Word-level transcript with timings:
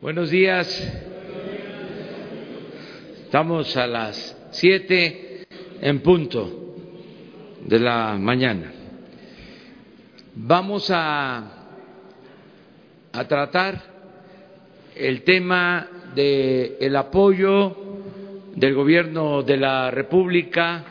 Buenos 0.00 0.30
días. 0.30 0.68
Estamos 3.24 3.76
a 3.76 3.84
las 3.88 4.38
siete 4.52 5.44
en 5.80 5.98
punto 6.02 6.76
de 7.66 7.80
la 7.80 8.16
mañana. 8.16 8.72
Vamos 10.36 10.88
a, 10.92 11.38
a 13.12 13.24
tratar 13.26 13.82
el 14.94 15.24
tema 15.24 15.88
del 16.14 16.76
el 16.78 16.94
apoyo 16.94 17.76
del 18.54 18.74
gobierno 18.74 19.42
de 19.42 19.56
la 19.56 19.90
República 19.90 20.84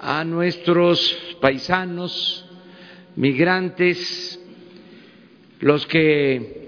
a 0.00 0.24
nuestros 0.24 1.36
paisanos 1.42 2.46
migrantes, 3.16 4.40
los 5.60 5.86
que 5.86 6.61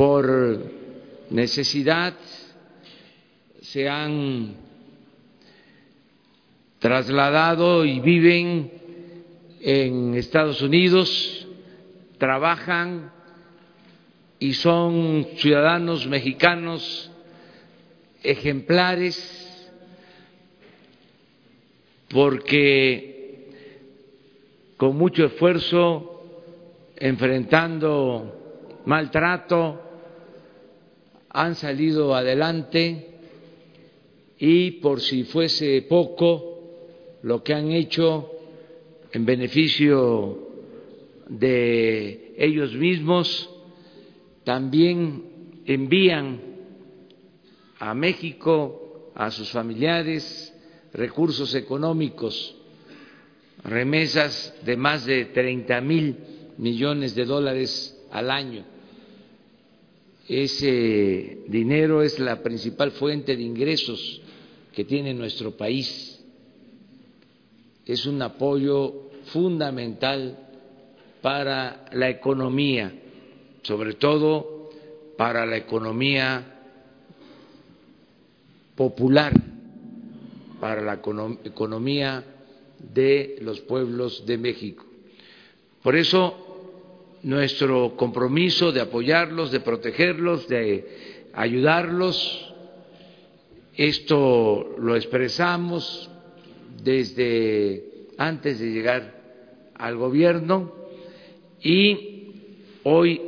por 0.00 0.64
necesidad 1.28 2.14
se 3.60 3.86
han 3.86 4.54
trasladado 6.78 7.84
y 7.84 8.00
viven 8.00 8.72
en 9.60 10.14
Estados 10.14 10.62
Unidos, 10.62 11.46
trabajan 12.16 13.12
y 14.38 14.54
son 14.54 15.26
ciudadanos 15.36 16.06
mexicanos 16.06 17.10
ejemplares 18.22 19.68
porque 22.08 23.50
con 24.78 24.96
mucho 24.96 25.26
esfuerzo, 25.26 26.24
enfrentando 26.96 28.80
maltrato, 28.86 29.88
han 31.30 31.54
salido 31.54 32.14
adelante 32.14 33.06
y 34.38 34.72
por 34.72 35.00
si 35.00 35.24
fuese 35.24 35.82
poco, 35.82 37.18
lo 37.22 37.42
que 37.42 37.54
han 37.54 37.70
hecho 37.70 38.30
en 39.12 39.24
beneficio 39.26 40.48
de 41.28 42.34
ellos 42.36 42.74
mismos, 42.74 43.48
también 44.44 45.60
envían 45.66 46.40
a 47.78 47.94
México 47.94 49.12
a 49.14 49.30
sus 49.30 49.50
familiares 49.50 50.54
recursos 50.92 51.54
económicos, 51.54 52.56
remesas 53.62 54.54
de 54.64 54.76
más 54.76 55.04
de 55.04 55.26
30 55.26 55.80
mil 55.82 56.16
millones 56.56 57.14
de 57.14 57.24
dólares 57.24 57.96
al 58.10 58.30
año 58.30 58.64
ese 60.30 61.42
dinero 61.48 62.02
es 62.02 62.20
la 62.20 62.40
principal 62.40 62.92
fuente 62.92 63.36
de 63.36 63.42
ingresos 63.42 64.22
que 64.72 64.84
tiene 64.84 65.12
nuestro 65.12 65.56
país. 65.56 66.24
Es 67.84 68.06
un 68.06 68.22
apoyo 68.22 69.10
fundamental 69.32 70.38
para 71.20 71.84
la 71.92 72.08
economía, 72.08 72.92
sobre 73.62 73.94
todo 73.94 74.70
para 75.16 75.44
la 75.46 75.56
economía 75.56 76.60
popular, 78.76 79.32
para 80.60 80.80
la 80.80 81.00
economía 81.42 82.24
de 82.78 83.36
los 83.40 83.60
pueblos 83.62 84.24
de 84.26 84.38
México. 84.38 84.86
Por 85.82 85.96
eso 85.96 86.49
nuestro 87.22 87.96
compromiso 87.96 88.72
de 88.72 88.80
apoyarlos, 88.80 89.50
de 89.50 89.60
protegerlos, 89.60 90.48
de 90.48 91.28
ayudarlos. 91.32 92.54
Esto 93.76 94.76
lo 94.78 94.96
expresamos 94.96 96.10
desde 96.82 97.84
antes 98.16 98.58
de 98.58 98.70
llegar 98.70 99.20
al 99.74 99.96
gobierno 99.96 100.74
y 101.62 102.32
hoy 102.84 103.20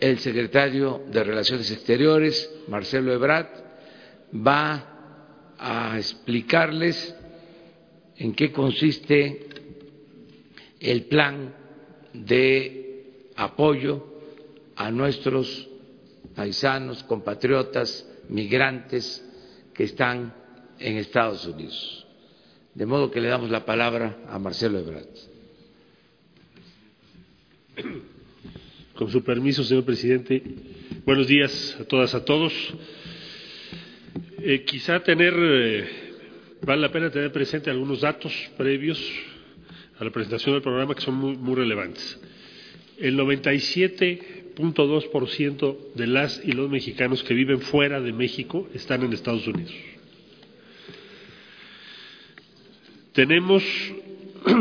el 0.00 0.18
secretario 0.18 1.02
de 1.10 1.24
Relaciones 1.24 1.70
Exteriores, 1.70 2.50
Marcelo 2.68 3.12
Ebrard, 3.12 3.48
va 4.34 5.54
a 5.58 5.96
explicarles 5.96 7.14
en 8.18 8.34
qué 8.34 8.52
consiste 8.52 9.48
el 10.80 11.04
plan 11.04 11.54
de 12.12 12.85
apoyo 13.36 14.04
a 14.74 14.90
nuestros 14.90 15.68
paisanos, 16.34 17.02
compatriotas, 17.04 18.08
migrantes 18.28 19.22
que 19.74 19.84
están 19.84 20.34
en 20.78 20.96
Estados 20.96 21.46
Unidos. 21.46 22.06
De 22.74 22.86
modo 22.86 23.10
que 23.10 23.20
le 23.20 23.28
damos 23.28 23.50
la 23.50 23.64
palabra 23.64 24.18
a 24.28 24.38
Marcelo 24.38 24.78
Ebrard. 24.78 25.06
Con 28.94 29.10
su 29.10 29.22
permiso, 29.22 29.62
señor 29.62 29.84
presidente. 29.84 30.42
Buenos 31.04 31.26
días 31.26 31.76
a 31.80 31.84
todas, 31.84 32.14
a 32.14 32.24
todos. 32.24 32.52
Eh, 34.38 34.64
quizá 34.64 35.00
tener, 35.00 35.34
eh, 35.36 35.88
vale 36.62 36.82
la 36.82 36.92
pena 36.92 37.10
tener 37.10 37.32
presente 37.32 37.70
algunos 37.70 38.00
datos 38.00 38.32
previos 38.56 38.98
a 39.98 40.04
la 40.04 40.10
presentación 40.10 40.54
del 40.54 40.62
programa 40.62 40.94
que 40.94 41.02
son 41.02 41.14
muy, 41.14 41.36
muy 41.36 41.54
relevantes 41.54 42.18
el 42.98 43.18
97.2% 43.18 45.76
de 45.94 46.06
las 46.06 46.40
y 46.44 46.52
los 46.52 46.70
mexicanos 46.70 47.22
que 47.22 47.34
viven 47.34 47.60
fuera 47.60 48.00
de 48.00 48.12
México 48.12 48.66
están 48.74 49.02
en 49.02 49.12
Estados 49.12 49.46
Unidos. 49.46 49.74
Tenemos 53.12 53.62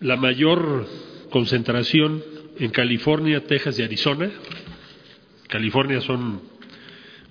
la 0.00 0.16
mayor 0.16 0.86
concentración 1.30 2.22
en 2.58 2.70
California, 2.70 3.44
Texas 3.44 3.78
y 3.78 3.82
Arizona. 3.82 4.30
California 5.48 6.00
son 6.00 6.40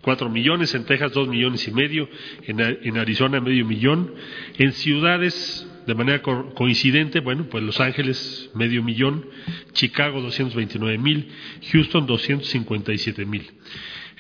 cuatro 0.08 0.30
millones, 0.30 0.74
en 0.74 0.86
Texas 0.86 1.12
dos 1.12 1.28
millones 1.28 1.68
y 1.68 1.72
medio, 1.72 2.08
en, 2.44 2.98
Arizona 2.98 3.42
medio 3.42 3.66
millón, 3.66 4.14
en 4.58 4.72
ciudades 4.72 5.68
de 5.86 5.96
manera 5.96 6.22
coincidente, 6.22 7.20
bueno, 7.20 7.48
pues 7.50 7.62
Los 7.62 7.82
Ángeles 7.82 8.50
medio 8.56 8.82
millón, 8.82 9.26
Chicago 9.74 10.22
229 10.22 10.98
mil, 10.98 11.28
Houston 11.74 12.08
257 12.08 13.26
mil. 13.26 13.52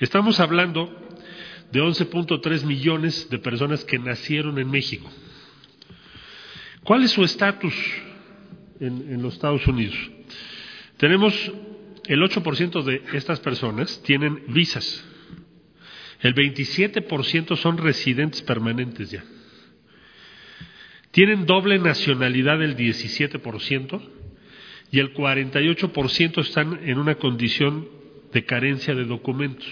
Estamos 0.02 0.42
hablando 0.42 0.94
de 1.72 1.82
11.3 1.82 2.66
millones 2.66 3.30
de 3.30 3.40
personas 3.40 3.86
que 3.86 3.98
nacieron 3.98 4.60
en 4.60 4.70
México. 4.70 5.10
¿Cuál 6.84 7.04
es 7.04 7.12
su 7.12 7.24
estatus 7.24 7.74
en, 8.82 9.14
en 9.14 9.22
los 9.22 9.36
Estados 9.36 9.66
Unidos? 9.68 9.96
Tenemos 10.98 11.34
el 12.08 12.22
8% 12.22 12.84
de 12.84 13.04
estas 13.14 13.40
personas 13.40 14.04
tienen 14.04 14.44
visas, 14.50 15.06
el 16.22 16.34
27% 16.34 17.56
son 17.58 17.78
residentes 17.78 18.42
permanentes 18.42 19.12
ya. 19.12 19.24
Tienen 21.12 21.46
doble 21.46 21.80
nacionalidad 21.80 22.62
el 22.62 22.76
17% 22.76 24.02
y 24.92 25.00
el 25.00 25.14
48% 25.14 26.42
están 26.42 26.80
en 26.88 26.98
una 26.98 27.16
condición 27.16 27.88
de 28.34 28.46
carencia 28.46 28.96
de 28.96 29.06
documentos. 29.06 29.68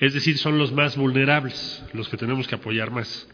Es 0.00 0.12
decir, 0.14 0.38
son 0.38 0.58
los 0.58 0.72
más 0.72 0.96
vulnerables, 0.96 1.84
los 1.92 2.08
que 2.08 2.16
tenemos 2.16 2.48
que 2.48 2.54
apoyar 2.56 2.90
más. 2.90 3.28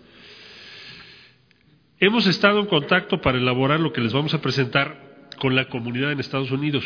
Hemos 1.98 2.26
estado 2.26 2.60
en 2.60 2.66
contacto 2.66 3.20
para 3.20 3.38
elaborar 3.38 3.80
lo 3.80 3.92
que 3.92 4.00
les 4.00 4.12
vamos 4.12 4.34
a 4.34 4.40
presentar 4.40 5.28
con 5.38 5.54
la 5.54 5.68
comunidad 5.68 6.12
en 6.12 6.20
Estados 6.20 6.50
Unidos. 6.50 6.84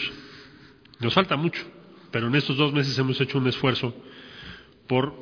Nos 1.00 1.14
falta 1.14 1.36
mucho, 1.36 1.62
pero 2.10 2.28
en 2.28 2.34
estos 2.34 2.56
dos 2.56 2.72
meses 2.72 2.98
hemos 2.98 3.20
hecho 3.20 3.38
un 3.38 3.46
esfuerzo 3.46 3.94
por 4.86 5.14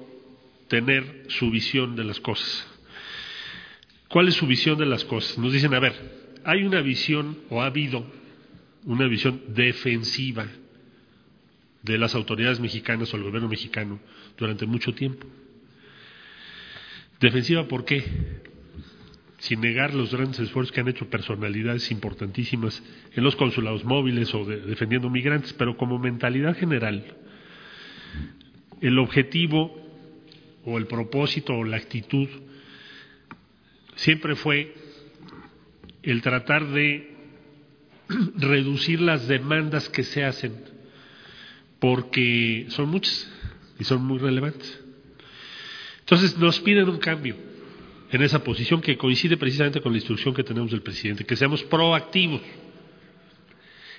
tener 0.68 1.26
su 1.28 1.50
visión 1.50 1.96
de 1.96 2.04
las 2.04 2.20
cosas. 2.20 2.66
¿Cuál 4.08 4.28
es 4.28 4.34
su 4.34 4.46
visión 4.46 4.78
de 4.78 4.86
las 4.86 5.04
cosas? 5.04 5.38
Nos 5.38 5.52
dicen, 5.52 5.74
a 5.74 5.80
ver, 5.80 5.94
hay 6.44 6.64
una 6.64 6.80
visión 6.80 7.38
o 7.50 7.62
ha 7.62 7.66
habido 7.66 8.04
una 8.84 9.06
visión 9.06 9.40
defensiva 9.48 10.46
de 11.82 11.98
las 11.98 12.14
autoridades 12.14 12.60
mexicanas 12.60 13.12
o 13.12 13.16
el 13.16 13.24
gobierno 13.24 13.48
mexicano 13.48 13.98
durante 14.36 14.66
mucho 14.66 14.94
tiempo. 14.94 15.26
Defensiva, 17.20 17.66
¿por 17.68 17.84
qué? 17.84 18.04
Sin 19.38 19.60
negar 19.60 19.94
los 19.94 20.12
grandes 20.12 20.40
esfuerzos 20.40 20.72
que 20.72 20.80
han 20.80 20.88
hecho 20.88 21.08
personalidades 21.08 21.90
importantísimas 21.90 22.82
en 23.14 23.24
los 23.24 23.36
consulados 23.36 23.84
móviles 23.84 24.32
o 24.34 24.44
defendiendo 24.44 25.10
migrantes, 25.10 25.52
pero 25.52 25.76
como 25.76 25.98
mentalidad 25.98 26.56
general, 26.56 27.16
el 28.82 28.98
objetivo 28.98 29.80
o 30.64 30.76
el 30.76 30.86
propósito 30.86 31.54
o 31.54 31.64
la 31.64 31.76
actitud 31.76 32.28
siempre 33.94 34.34
fue 34.34 34.74
el 36.02 36.20
tratar 36.20 36.66
de 36.66 37.14
reducir 38.36 39.00
las 39.00 39.28
demandas 39.28 39.88
que 39.88 40.02
se 40.02 40.24
hacen 40.24 40.64
porque 41.78 42.66
son 42.68 42.88
muchas 42.88 43.32
y 43.78 43.84
son 43.84 44.04
muy 44.04 44.18
relevantes. 44.18 44.80
Entonces 46.00 46.36
nos 46.36 46.60
piden 46.60 46.88
un 46.88 46.98
cambio 46.98 47.36
en 48.10 48.20
esa 48.22 48.42
posición 48.42 48.80
que 48.80 48.98
coincide 48.98 49.36
precisamente 49.36 49.80
con 49.80 49.92
la 49.92 49.98
instrucción 49.98 50.34
que 50.34 50.44
tenemos 50.44 50.72
del 50.72 50.82
presidente, 50.82 51.24
que 51.24 51.36
seamos 51.36 51.62
proactivos. 51.62 52.42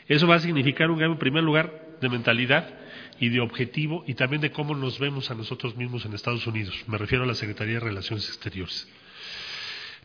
Eso 0.07 0.27
va 0.27 0.35
a 0.35 0.39
significar 0.39 0.91
un 0.91 0.97
cambio, 0.97 1.13
en 1.13 1.19
primer 1.19 1.43
lugar, 1.43 1.97
de 2.01 2.09
mentalidad 2.09 2.82
y 3.23 3.29
de 3.29 3.39
objetivo 3.39 4.03
y 4.05 4.15
también 4.15 4.41
de 4.41 4.51
cómo 4.51 4.75
nos 4.75 4.99
vemos 4.99 5.31
a 5.31 5.33
nosotros 5.33 5.77
mismos 5.77 6.03
en 6.03 6.13
Estados 6.13 6.45
Unidos. 6.45 6.75
Me 6.87 6.97
refiero 6.97 7.23
a 7.23 7.27
la 7.27 7.35
Secretaría 7.35 7.75
de 7.75 7.79
Relaciones 7.79 8.27
Exteriores. 8.27 8.85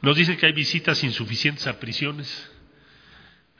Nos 0.03 0.17
dicen 0.17 0.37
que 0.37 0.47
hay 0.47 0.53
visitas 0.53 1.03
insuficientes 1.03 1.67
a 1.67 1.81
prisiones, 1.81 2.49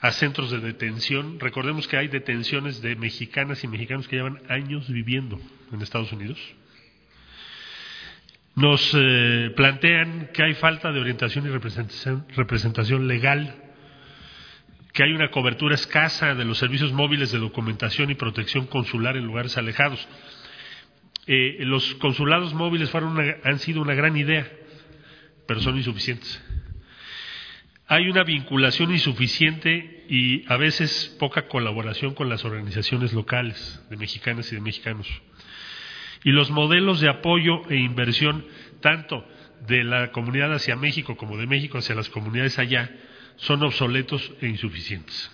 a 0.01 0.13
centros 0.13 0.53
de 0.53 0.61
detención. 0.61 1.41
Recordemos 1.41 1.89
que 1.89 1.97
hay 1.97 2.07
detenciones 2.07 2.81
de 2.83 2.95
mexicanas 2.95 3.65
y 3.65 3.67
mexicanos 3.67 4.07
que 4.07 4.15
llevan 4.15 4.41
años 4.49 4.89
viviendo 4.89 5.41
en 5.73 5.83
Estados 5.83 6.13
Unidos. 6.13 6.39
Nos 8.55 8.93
eh, 8.97 9.53
plantean 9.57 10.31
que 10.33 10.45
hay 10.45 10.55
falta 10.55 10.93
de 10.93 11.01
orientación 11.01 11.47
y 11.47 11.49
representación, 11.49 12.27
representación 12.37 13.09
legal, 13.09 13.57
que 14.99 15.05
hay 15.05 15.13
una 15.13 15.31
cobertura 15.31 15.77
escasa 15.77 16.35
de 16.35 16.45
los 16.45 16.59
servicios 16.59 16.93
móviles 16.93 17.31
de 17.31 17.39
documentación 17.39 18.11
y 18.11 18.17
protección 18.17 18.67
consular 18.67 19.17
en 19.17 19.27
lugares 19.27 19.57
alejados. 19.57 20.09
Eh, 21.29 21.59
los 21.61 21.95
consulados 21.95 22.53
móviles 22.53 22.91
fueron 22.91 23.17
han 23.45 23.59
sido 23.61 23.81
una 23.81 23.95
gran 23.95 24.17
idea, 24.17 24.51
pero 25.47 25.61
son 25.61 25.77
insuficientes 25.77 26.43
hay 27.87 28.11
una 28.11 28.25
vinculación 28.25 28.91
insuficiente 28.91 30.05
y 30.11 30.45
a 30.53 30.57
veces 30.57 31.17
poca 31.19 31.47
colaboración 31.47 32.15
con 32.15 32.29
las 32.29 32.45
organizaciones 32.45 33.13
locales 33.15 33.83
de 33.89 33.97
mexicanas 33.97 34.53
y 34.53 34.57
de 34.57 34.61
mexicanos. 34.61 35.09
Y 36.25 36.33
los 36.33 36.51
modelos 36.51 37.01
de 37.01 37.09
apoyo 37.09 37.63
e 37.71 37.77
inversión, 37.77 38.45
tanto 38.83 39.25
de 39.69 39.85
la 39.85 40.11
comunidad 40.11 40.53
hacia 40.53 40.77
México 40.77 41.17
como 41.17 41.39
de 41.39 41.47
México 41.47 41.79
hacia 41.79 41.95
las 41.95 42.11
comunidades 42.11 42.59
allá, 42.59 42.91
son 43.39 43.63
obsoletos 43.63 44.33
e 44.41 44.47
insuficientes. 44.47 45.31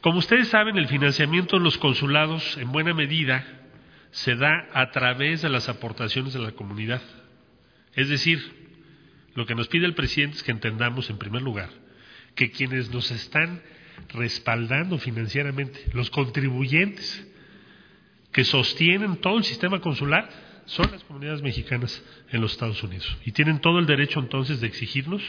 Como 0.00 0.18
ustedes 0.18 0.48
saben, 0.48 0.76
el 0.76 0.88
financiamiento 0.88 1.56
de 1.56 1.64
los 1.64 1.78
consulados, 1.78 2.56
en 2.58 2.70
buena 2.70 2.94
medida, 2.94 3.44
se 4.10 4.36
da 4.36 4.68
a 4.72 4.90
través 4.90 5.42
de 5.42 5.48
las 5.48 5.68
aportaciones 5.68 6.32
de 6.32 6.40
la 6.40 6.52
comunidad. 6.52 7.02
Es 7.94 8.08
decir, 8.08 8.40
lo 9.34 9.46
que 9.46 9.54
nos 9.54 9.68
pide 9.68 9.86
el 9.86 9.94
presidente 9.94 10.36
es 10.36 10.42
que 10.42 10.52
entendamos, 10.52 11.10
en 11.10 11.18
primer 11.18 11.42
lugar, 11.42 11.70
que 12.34 12.50
quienes 12.50 12.90
nos 12.90 13.10
están 13.10 13.62
respaldando 14.10 14.98
financieramente, 14.98 15.80
los 15.92 16.10
contribuyentes 16.10 17.26
que 18.32 18.44
sostienen 18.44 19.16
todo 19.16 19.38
el 19.38 19.44
sistema 19.44 19.80
consular, 19.80 20.28
son 20.66 20.90
las 20.90 21.02
comunidades 21.04 21.42
mexicanas 21.42 22.02
en 22.30 22.40
los 22.40 22.52
Estados 22.52 22.82
Unidos. 22.82 23.16
Y 23.24 23.32
tienen 23.32 23.60
todo 23.60 23.78
el 23.78 23.86
derecho 23.86 24.20
entonces 24.20 24.60
de 24.60 24.66
exigirnos 24.66 25.22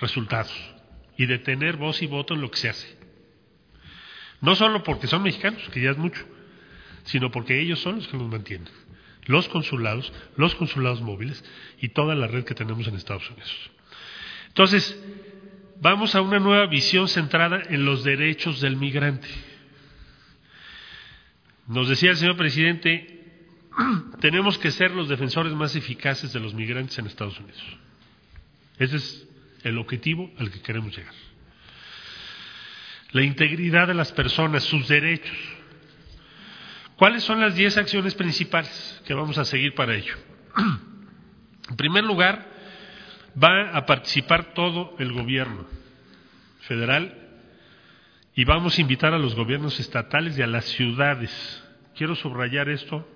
resultados 0.00 0.52
y 1.16 1.26
de 1.26 1.38
tener 1.38 1.76
voz 1.76 2.02
y 2.02 2.06
voto 2.06 2.34
en 2.34 2.40
lo 2.40 2.50
que 2.50 2.58
se 2.58 2.68
hace. 2.68 2.98
No 4.40 4.56
solo 4.56 4.82
porque 4.82 5.06
son 5.06 5.22
mexicanos, 5.22 5.62
que 5.70 5.82
ya 5.82 5.90
es 5.90 5.98
mucho, 5.98 6.24
sino 7.04 7.30
porque 7.30 7.60
ellos 7.60 7.80
son 7.80 7.96
los 7.96 8.08
que 8.08 8.16
nos 8.16 8.28
mantienen 8.30 8.68
los 9.26 9.48
consulados, 9.48 10.12
los 10.36 10.54
consulados 10.54 11.00
móviles 11.00 11.44
y 11.80 11.90
toda 11.90 12.14
la 12.14 12.26
red 12.26 12.44
que 12.44 12.54
tenemos 12.54 12.86
en 12.88 12.96
Estados 12.96 13.28
Unidos. 13.30 13.70
Entonces, 14.48 15.00
vamos 15.80 16.14
a 16.14 16.20
una 16.20 16.38
nueva 16.38 16.66
visión 16.66 17.08
centrada 17.08 17.62
en 17.68 17.84
los 17.84 18.02
derechos 18.02 18.60
del 18.60 18.76
migrante. 18.76 19.28
Nos 21.68 21.88
decía 21.88 22.10
el 22.10 22.16
señor 22.16 22.36
presidente, 22.36 23.46
tenemos 24.20 24.58
que 24.58 24.72
ser 24.72 24.90
los 24.90 25.08
defensores 25.08 25.52
más 25.52 25.76
eficaces 25.76 26.32
de 26.32 26.40
los 26.40 26.52
migrantes 26.54 26.98
en 26.98 27.06
Estados 27.06 27.38
Unidos. 27.38 27.62
Ese 28.78 28.96
es 28.96 29.28
el 29.64 29.78
objetivo 29.78 30.30
al 30.38 30.50
que 30.50 30.60
queremos 30.60 30.96
llegar. 30.96 31.14
La 33.12 33.22
integridad 33.22 33.88
de 33.88 33.94
las 33.94 34.12
personas, 34.12 34.64
sus 34.64 34.86
derechos, 34.88 35.36
¿Cuáles 37.00 37.24
son 37.24 37.40
las 37.40 37.54
diez 37.54 37.78
acciones 37.78 38.14
principales 38.14 39.02
que 39.06 39.14
vamos 39.14 39.38
a 39.38 39.46
seguir 39.46 39.74
para 39.74 39.96
ello? 39.96 40.14
En 41.70 41.76
primer 41.76 42.04
lugar, 42.04 42.46
va 43.42 43.70
a 43.74 43.86
participar 43.86 44.52
todo 44.52 44.96
el 44.98 45.10
gobierno 45.10 45.64
federal 46.62 47.16
y 48.34 48.44
vamos 48.44 48.76
a 48.76 48.82
invitar 48.82 49.14
a 49.14 49.18
los 49.18 49.34
gobiernos 49.34 49.80
estatales 49.80 50.36
y 50.36 50.42
a 50.42 50.46
las 50.46 50.66
ciudades. 50.66 51.64
Quiero 51.96 52.16
subrayar 52.16 52.68
esto, 52.68 53.08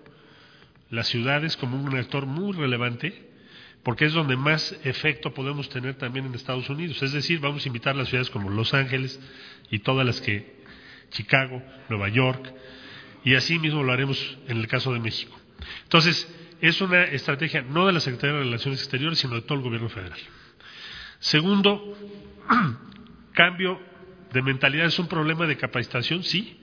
las 0.88 1.08
ciudades 1.08 1.54
como 1.58 1.76
un 1.76 1.94
actor 1.94 2.24
muy 2.24 2.52
relevante, 2.52 3.33
porque 3.84 4.06
es 4.06 4.14
donde 4.14 4.36
más 4.36 4.76
efecto 4.82 5.32
podemos 5.34 5.68
tener 5.68 5.94
también 5.96 6.26
en 6.26 6.34
Estados 6.34 6.68
Unidos. 6.70 7.02
Es 7.02 7.12
decir, 7.12 7.38
vamos 7.38 7.64
a 7.64 7.68
invitar 7.68 7.94
a 7.94 7.98
las 7.98 8.08
ciudades 8.08 8.30
como 8.30 8.48
Los 8.50 8.72
Ángeles 8.72 9.20
y 9.70 9.80
todas 9.80 10.06
las 10.06 10.20
que, 10.20 10.56
Chicago, 11.10 11.62
Nueva 11.90 12.08
York, 12.08 12.52
y 13.24 13.34
así 13.34 13.58
mismo 13.58 13.82
lo 13.82 13.92
haremos 13.92 14.38
en 14.48 14.56
el 14.56 14.66
caso 14.66 14.92
de 14.92 15.00
México. 15.00 15.38
Entonces, 15.84 16.26
es 16.60 16.80
una 16.80 17.04
estrategia 17.04 17.62
no 17.62 17.86
de 17.86 17.92
la 17.92 18.00
Secretaría 18.00 18.36
de 18.36 18.44
Relaciones 18.44 18.80
Exteriores, 18.80 19.18
sino 19.18 19.34
de 19.34 19.42
todo 19.42 19.58
el 19.58 19.64
gobierno 19.64 19.90
federal. 19.90 20.18
Segundo, 21.18 21.96
cambio 23.32 23.80
de 24.32 24.42
mentalidad 24.42 24.86
es 24.86 24.98
un 24.98 25.08
problema 25.08 25.46
de 25.46 25.56
capacitación, 25.56 26.22
sí, 26.22 26.58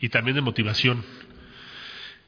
y 0.00 0.08
también 0.08 0.36
de 0.36 0.40
motivación. 0.40 1.04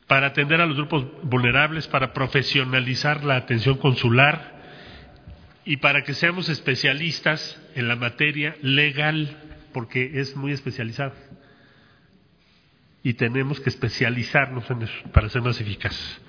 Para 0.07 0.29
atender 0.29 0.61
a 0.61 0.67
los 0.67 0.77
grupos 0.77 1.05
vulnerables, 1.23 1.89
para 1.89 2.13
profesionalizar 2.13 3.25
la 3.25 3.37
atención 3.37 3.77
consular 3.79 4.55
y 5.65 5.79
para 5.79 6.03
que 6.05 6.15
seamos 6.15 6.49
especialistas 6.49 7.61
en 7.75 7.89
la 7.89 7.97
materia 7.97 8.57
legal, 8.63 9.37
porque 9.73 10.21
es 10.21 10.37
muy 10.37 10.53
especializada 10.53 11.13
y 13.07 13.15
tenemos 13.15 13.61
que 13.61 13.69
especializarnos 13.69 14.69
en 14.69 14.83
eso 14.83 14.95
para 15.13 15.29
ser 15.29 15.41
más 15.41 15.61
eficaces. 15.61 16.21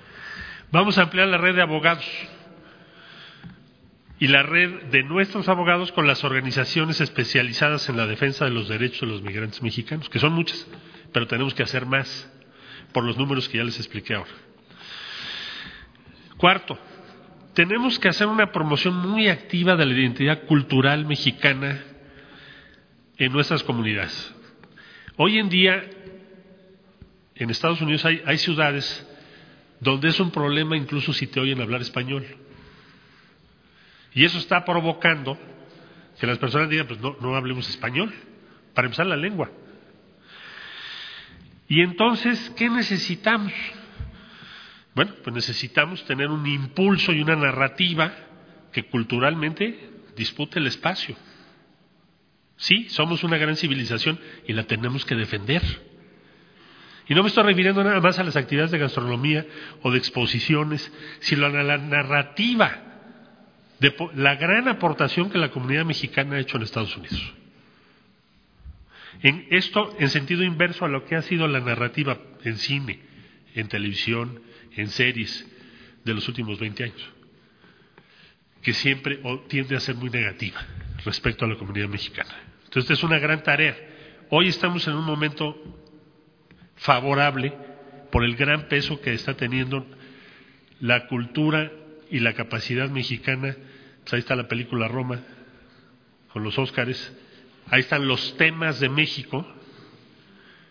Vamos 0.70 0.96
a 0.96 1.02
ampliar 1.02 1.26
la 1.26 1.36
red 1.36 1.56
de 1.56 1.62
abogados 1.62 2.08
y 4.20 4.28
la 4.28 4.44
red 4.44 4.84
de 4.84 5.02
nuestros 5.02 5.48
abogados 5.48 5.90
con 5.90 6.06
las 6.06 6.22
organizaciones 6.22 7.00
especializadas 7.00 7.88
en 7.88 7.96
la 7.96 8.06
defensa 8.06 8.44
de 8.44 8.52
los 8.52 8.68
derechos 8.68 9.00
de 9.00 9.06
los 9.08 9.22
migrantes 9.22 9.60
mexicanos, 9.60 10.08
que 10.08 10.20
son 10.20 10.34
muchas, 10.34 10.68
pero 11.12 11.26
tenemos 11.26 11.52
que 11.52 11.64
hacer 11.64 11.84
más 11.84 12.30
por 12.92 13.04
los 13.04 13.16
números 13.16 13.48
que 13.48 13.58
ya 13.58 13.64
les 13.64 13.78
expliqué 13.78 14.14
ahora. 14.14 14.30
Cuarto, 16.36 16.78
tenemos 17.54 17.98
que 17.98 18.08
hacer 18.08 18.26
una 18.26 18.52
promoción 18.52 18.94
muy 18.94 19.28
activa 19.28 19.74
de 19.74 19.84
la 19.84 19.92
identidad 19.92 20.44
cultural 20.44 21.04
mexicana 21.06 21.82
en 23.16 23.32
nuestras 23.32 23.64
comunidades. 23.64 24.34
Hoy 25.16 25.38
en 25.38 25.48
día 25.48 25.82
en 27.34 27.50
Estados 27.50 27.80
Unidos 27.80 28.04
hay, 28.04 28.38
ciudades 28.38 29.06
donde 29.80 30.08
es 30.08 30.20
un 30.20 30.30
problema 30.30 30.76
incluso 30.76 31.12
si 31.12 31.26
te 31.26 31.40
oyen 31.40 31.60
hablar 31.60 31.80
español. 31.80 32.24
Y 34.14 34.24
eso 34.24 34.38
está 34.38 34.64
provocando 34.64 35.38
que 36.20 36.26
las 36.26 36.38
personas 36.38 36.68
digan, 36.68 36.86
pues 36.86 37.00
no, 37.00 37.16
no 37.20 37.36
hablemos 37.36 37.68
español, 37.68 38.12
para 38.74 38.86
empezar 38.86 39.06
la 39.06 39.16
lengua. 39.16 39.50
Y 41.68 41.82
entonces, 41.82 42.52
¿qué 42.56 42.70
necesitamos? 42.70 43.52
Bueno, 44.94 45.14
pues 45.22 45.34
necesitamos 45.34 46.04
tener 46.06 46.28
un 46.28 46.46
impulso 46.46 47.12
y 47.12 47.20
una 47.20 47.36
narrativa 47.36 48.12
que 48.72 48.84
culturalmente 48.84 49.90
dispute 50.16 50.58
el 50.58 50.66
espacio. 50.66 51.14
Sí, 52.56 52.88
somos 52.88 53.22
una 53.22 53.36
gran 53.36 53.54
civilización 53.54 54.18
y 54.46 54.54
la 54.54 54.64
tenemos 54.64 55.04
que 55.04 55.14
defender. 55.14 55.62
Y 57.06 57.14
no 57.14 57.22
me 57.22 57.28
estoy 57.28 57.44
refiriendo 57.44 57.84
nada 57.84 58.00
más 58.00 58.18
a 58.18 58.24
las 58.24 58.36
actividades 58.36 58.72
de 58.72 58.78
gastronomía 58.78 59.46
o 59.82 59.90
de 59.90 59.98
exposiciones, 59.98 60.92
sino 61.20 61.46
a 61.46 61.50
la 61.50 61.78
narrativa 61.78 62.82
de 63.78 63.94
la 64.14 64.34
gran 64.34 64.68
aportación 64.68 65.30
que 65.30 65.38
la 65.38 65.50
comunidad 65.50 65.84
mexicana 65.84 66.36
ha 66.36 66.40
hecho 66.40 66.56
en 66.56 66.64
Estados 66.64 66.96
Unidos. 66.96 67.37
En 69.22 69.46
esto 69.50 69.96
en 69.98 70.10
sentido 70.10 70.44
inverso 70.44 70.84
a 70.84 70.88
lo 70.88 71.04
que 71.04 71.16
ha 71.16 71.22
sido 71.22 71.48
la 71.48 71.60
narrativa 71.60 72.18
en 72.44 72.56
cine, 72.56 73.00
en 73.54 73.68
televisión, 73.68 74.42
en 74.76 74.88
series 74.88 75.46
de 76.04 76.14
los 76.14 76.28
últimos 76.28 76.58
20 76.60 76.84
años, 76.84 77.12
que 78.62 78.72
siempre 78.72 79.20
tiende 79.48 79.76
a 79.76 79.80
ser 79.80 79.96
muy 79.96 80.10
negativa 80.10 80.64
respecto 81.04 81.44
a 81.44 81.48
la 81.48 81.56
comunidad 81.56 81.88
mexicana. 81.88 82.34
Entonces, 82.64 82.98
es 82.98 83.02
una 83.02 83.18
gran 83.18 83.42
tarea. 83.42 83.76
Hoy 84.30 84.48
estamos 84.48 84.86
en 84.86 84.94
un 84.94 85.04
momento 85.04 85.56
favorable 86.76 87.52
por 88.12 88.24
el 88.24 88.36
gran 88.36 88.68
peso 88.68 89.00
que 89.00 89.12
está 89.12 89.34
teniendo 89.34 89.86
la 90.80 91.06
cultura 91.06 91.72
y 92.10 92.20
la 92.20 92.34
capacidad 92.34 92.88
mexicana. 92.88 93.56
Pues 94.02 94.12
ahí 94.12 94.20
está 94.20 94.36
la 94.36 94.48
película 94.48 94.86
Roma 94.86 95.20
con 96.32 96.44
los 96.44 96.58
Óscares, 96.58 97.12
ahí 97.70 97.80
están 97.80 98.06
los 98.06 98.36
temas 98.36 98.80
de 98.80 98.88
México, 98.88 99.46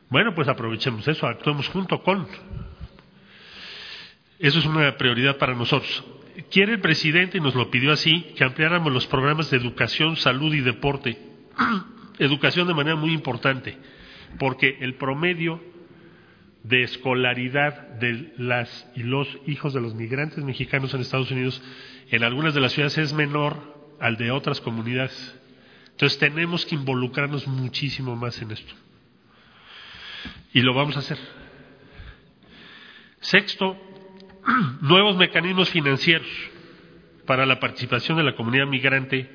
Bueno, 0.10 0.34
pues 0.34 0.48
aprovechemos 0.48 1.06
eso, 1.08 1.28
actuemos 1.28 1.68
junto 1.68 2.02
con. 2.02 2.26
Eso 4.40 4.60
es 4.60 4.66
una 4.66 4.96
prioridad 4.96 5.38
para 5.38 5.54
nosotros. 5.54 6.04
Quiere 6.50 6.74
el 6.74 6.80
presidente, 6.80 7.40
y 7.40 7.42
nos 7.42 7.56
lo 7.56 7.70
pidió 7.70 7.92
así, 7.92 8.22
que 8.38 8.46
ampliáramos 8.46 8.94
los 8.94 9.06
programas 9.06 9.52
de 9.52 9.58
educación, 9.58 10.16
salud 10.16 10.54
y 10.54 10.62
deporte. 10.62 11.18
Educación 12.20 12.68
de 12.68 12.74
manera 12.74 12.96
muy 12.96 13.12
importante, 13.12 13.78
porque 14.40 14.78
el 14.80 14.96
promedio 14.96 15.62
de 16.64 16.84
escolaridad 16.84 17.90
de 18.00 18.34
las 18.38 18.90
y 18.96 19.04
los 19.04 19.28
hijos 19.46 19.74
de 19.74 19.82
los 19.82 19.94
migrantes 19.94 20.44
mexicanos 20.44 20.94
en 20.94 21.02
Estados 21.02 21.32
Unidos 21.32 21.62
en 22.10 22.24
algunas 22.24 22.54
de 22.54 22.62
las 22.62 22.74
ciudades 22.74 22.98
es 22.98 23.14
menor 23.14 23.96
al 24.00 24.18
de 24.18 24.32
otras 24.32 24.62
comunidades. 24.62 25.36
Entonces 25.98 26.20
tenemos 26.20 26.64
que 26.64 26.76
involucrarnos 26.76 27.48
muchísimo 27.48 28.16
más 28.16 28.40
en 28.40 28.52
esto. 28.52 28.72
Y 30.54 30.62
lo 30.62 30.76
vamos 30.76 30.96
a 30.96 31.00
hacer. 31.00 31.18
Sexto, 33.20 33.76
nuevos 34.82 35.18
mecanismos 35.18 35.72
financieros 35.72 36.28
para 37.26 37.48
la 37.48 37.60
participación 37.60 38.16
de 38.18 38.26
la 38.26 38.36
comunidad 38.36 38.68
migrante 38.68 39.28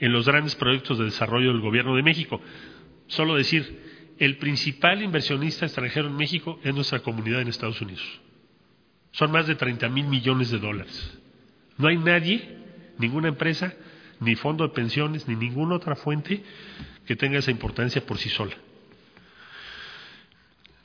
en 0.00 0.12
los 0.12 0.26
grandes 0.26 0.56
proyectos 0.56 0.98
de 0.98 1.04
desarrollo 1.04 1.52
del 1.52 1.60
Gobierno 1.60 1.94
de 1.94 2.02
México. 2.02 2.40
Solo 3.06 3.36
decir, 3.36 4.16
el 4.18 4.36
principal 4.38 5.02
inversionista 5.02 5.64
extranjero 5.64 6.08
en 6.08 6.16
México 6.16 6.58
es 6.64 6.74
nuestra 6.74 6.98
comunidad 6.98 7.40
en 7.40 7.46
Estados 7.46 7.80
Unidos. 7.80 8.20
Son 9.12 9.30
más 9.30 9.46
de 9.46 9.54
30 9.54 9.88
mil 9.90 10.08
millones 10.08 10.50
de 10.50 10.58
dólares. 10.58 11.20
No 11.78 11.86
hay 11.86 11.98
nadie, 11.98 12.58
ninguna 12.98 13.28
empresa, 13.28 13.72
ni 14.20 14.36
fondo 14.36 14.64
de 14.64 14.74
pensiones, 14.74 15.26
ni 15.26 15.34
ninguna 15.34 15.76
otra 15.76 15.96
fuente 15.96 16.42
que 17.06 17.16
tenga 17.16 17.38
esa 17.38 17.50
importancia 17.50 18.04
por 18.04 18.18
sí 18.18 18.28
sola. 18.28 18.54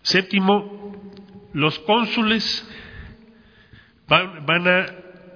Séptimo, 0.01 0.95
los 1.53 1.77
cónsules 1.79 2.67
van, 4.07 4.67
a 4.67 4.85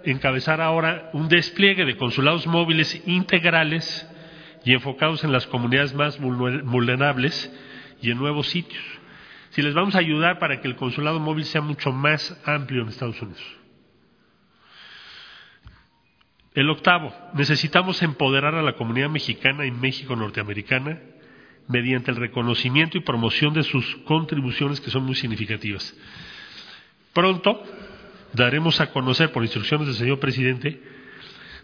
encabezar 0.04 0.62
ahora 0.62 1.10
un 1.14 1.28
despliegue 1.28 1.86
de 1.86 1.98
consulados 1.98 2.48
móviles 2.48 3.02
integrales 3.08 4.08
y 4.64 4.74
enfocados 4.74 5.24
en 5.24 5.32
las 5.32 5.48
comunidades 5.48 5.94
más 5.94 6.20
vulnerables 6.20 7.52
y 8.02 8.12
en 8.12 8.18
nuevos 8.18 8.48
sitios. 8.48 8.84
Si 9.50 9.62
les 9.62 9.74
vamos 9.74 9.96
a 9.96 10.00
ayudar 10.00 10.40
para 10.40 10.62
que 10.62 10.68
el 10.68 10.76
consulado 10.76 11.20
móvil 11.20 11.46
sea 11.46 11.62
mucho 11.62 11.92
más 11.92 12.40
amplio 12.46 12.84
en 12.84 12.90
Estados 12.90 13.22
Unidos. 13.22 13.59
El 16.54 16.70
octavo, 16.70 17.14
necesitamos 17.36 18.02
empoderar 18.02 18.56
a 18.56 18.64
la 18.64 18.74
comunidad 18.74 19.10
mexicana 19.10 19.66
y 19.66 19.72
México 19.72 20.16
norteamericana 20.16 21.00
mediante 21.68 22.10
el 22.10 22.18
reconocimiento 22.18 22.98
y 22.98 23.02
promoción 23.02 23.54
de 23.54 23.64
sus 23.64 23.96
contribuciones 23.98 24.82
que 24.82 24.90
son 24.90 25.04
muy 25.04 25.16
significativas. 25.16 25.96
Pronto 27.14 27.64
daremos 28.34 28.82
a 28.82 28.92
conocer, 28.92 29.32
por 29.32 29.44
instrucciones 29.44 29.88
del 29.88 29.96
señor 29.96 30.20
presidente, 30.20 30.82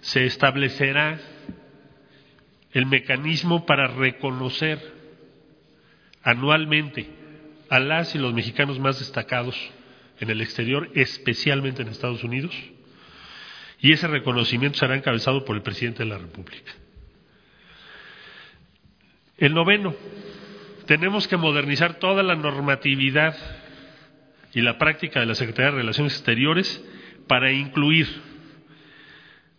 se 0.02 0.26
establecerá 0.26 1.20
el 2.72 2.86
mecanismo 2.86 3.66
para 3.66 3.88
reconocer 3.88 4.94
anualmente 6.22 7.10
a 7.70 7.80
las 7.80 8.14
y 8.14 8.20
los 8.20 8.34
mexicanos 8.34 8.80
más 8.80 9.00
destacados 9.00 9.56
en 10.20 10.30
el 10.30 10.42
exterior, 10.42 10.92
especialmente 10.94 11.82
en 11.82 11.88
Estados 11.88 12.24
Unidos, 12.24 12.54
y 13.80 13.92
ese 13.92 14.08
reconocimiento 14.08 14.80
será 14.80 14.96
encabezado 14.96 15.46
por 15.46 15.56
el 15.56 15.62
presidente 15.62 16.04
de 16.04 16.10
la 16.10 16.18
República. 16.18 16.72
El 19.38 19.54
noveno, 19.54 19.94
tenemos 20.86 21.28
que 21.28 21.38
modernizar 21.38 22.00
toda 22.00 22.24
la 22.24 22.36
normatividad 22.36 23.36
y 24.54 24.62
la 24.62 24.78
práctica 24.78 25.20
de 25.20 25.26
la 25.26 25.36
Secretaría 25.36 25.72
de 25.72 25.78
Relaciones 25.78 26.14
Exteriores 26.14 26.84
para 27.28 27.52
incluir 27.52 28.08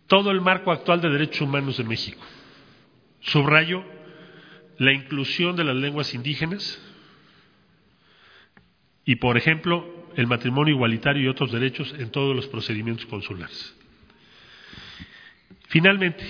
todo 0.07 0.31
el 0.31 0.41
marco 0.41 0.71
actual 0.71 1.01
de 1.01 1.09
derechos 1.09 1.41
humanos 1.41 1.77
de 1.77 1.83
México. 1.83 2.25
Subrayo 3.19 3.83
la 4.79 4.93
inclusión 4.93 5.55
de 5.55 5.63
las 5.63 5.75
lenguas 5.75 6.13
indígenas 6.13 6.81
y, 9.05 9.15
por 9.15 9.37
ejemplo, 9.37 10.09
el 10.15 10.27
matrimonio 10.27 10.73
igualitario 10.73 11.23
y 11.23 11.27
otros 11.27 11.51
derechos 11.51 11.93
en 11.99 12.09
todos 12.09 12.35
los 12.35 12.47
procedimientos 12.47 13.05
consulares. 13.05 13.76
Finalmente, 15.67 16.23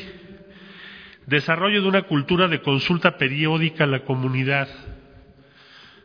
desarrollo 1.25 1.81
de 1.81 1.87
una 1.87 2.03
cultura 2.03 2.47
de 2.47 2.61
consulta 2.61 3.17
periódica 3.17 3.83
a 3.83 3.87
la 3.87 4.03
comunidad 4.03 4.67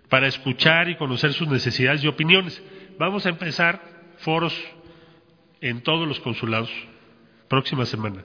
para 0.09 0.27
escuchar 0.27 0.89
y 0.89 0.97
conocer 0.97 1.33
sus 1.33 1.49
necesidades 1.49 2.05
y 2.05 2.09
opiniones. 2.09 2.63
Vamos 2.99 3.25
a 3.25 3.31
empezar 3.31 3.81
foros 4.19 4.55
en 5.61 5.83
todos 5.83 6.07
los 6.07 6.21
consulados 6.21 6.71
próxima 7.49 7.87
semana 7.87 8.25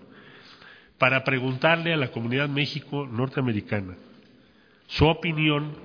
para 0.97 1.23
preguntarle 1.23 1.93
a 1.93 1.97
la 1.97 2.11
comunidad 2.11 2.49
México 2.49 3.07
norteamericana 3.07 3.95
su 4.87 5.05
opinión 5.05 5.75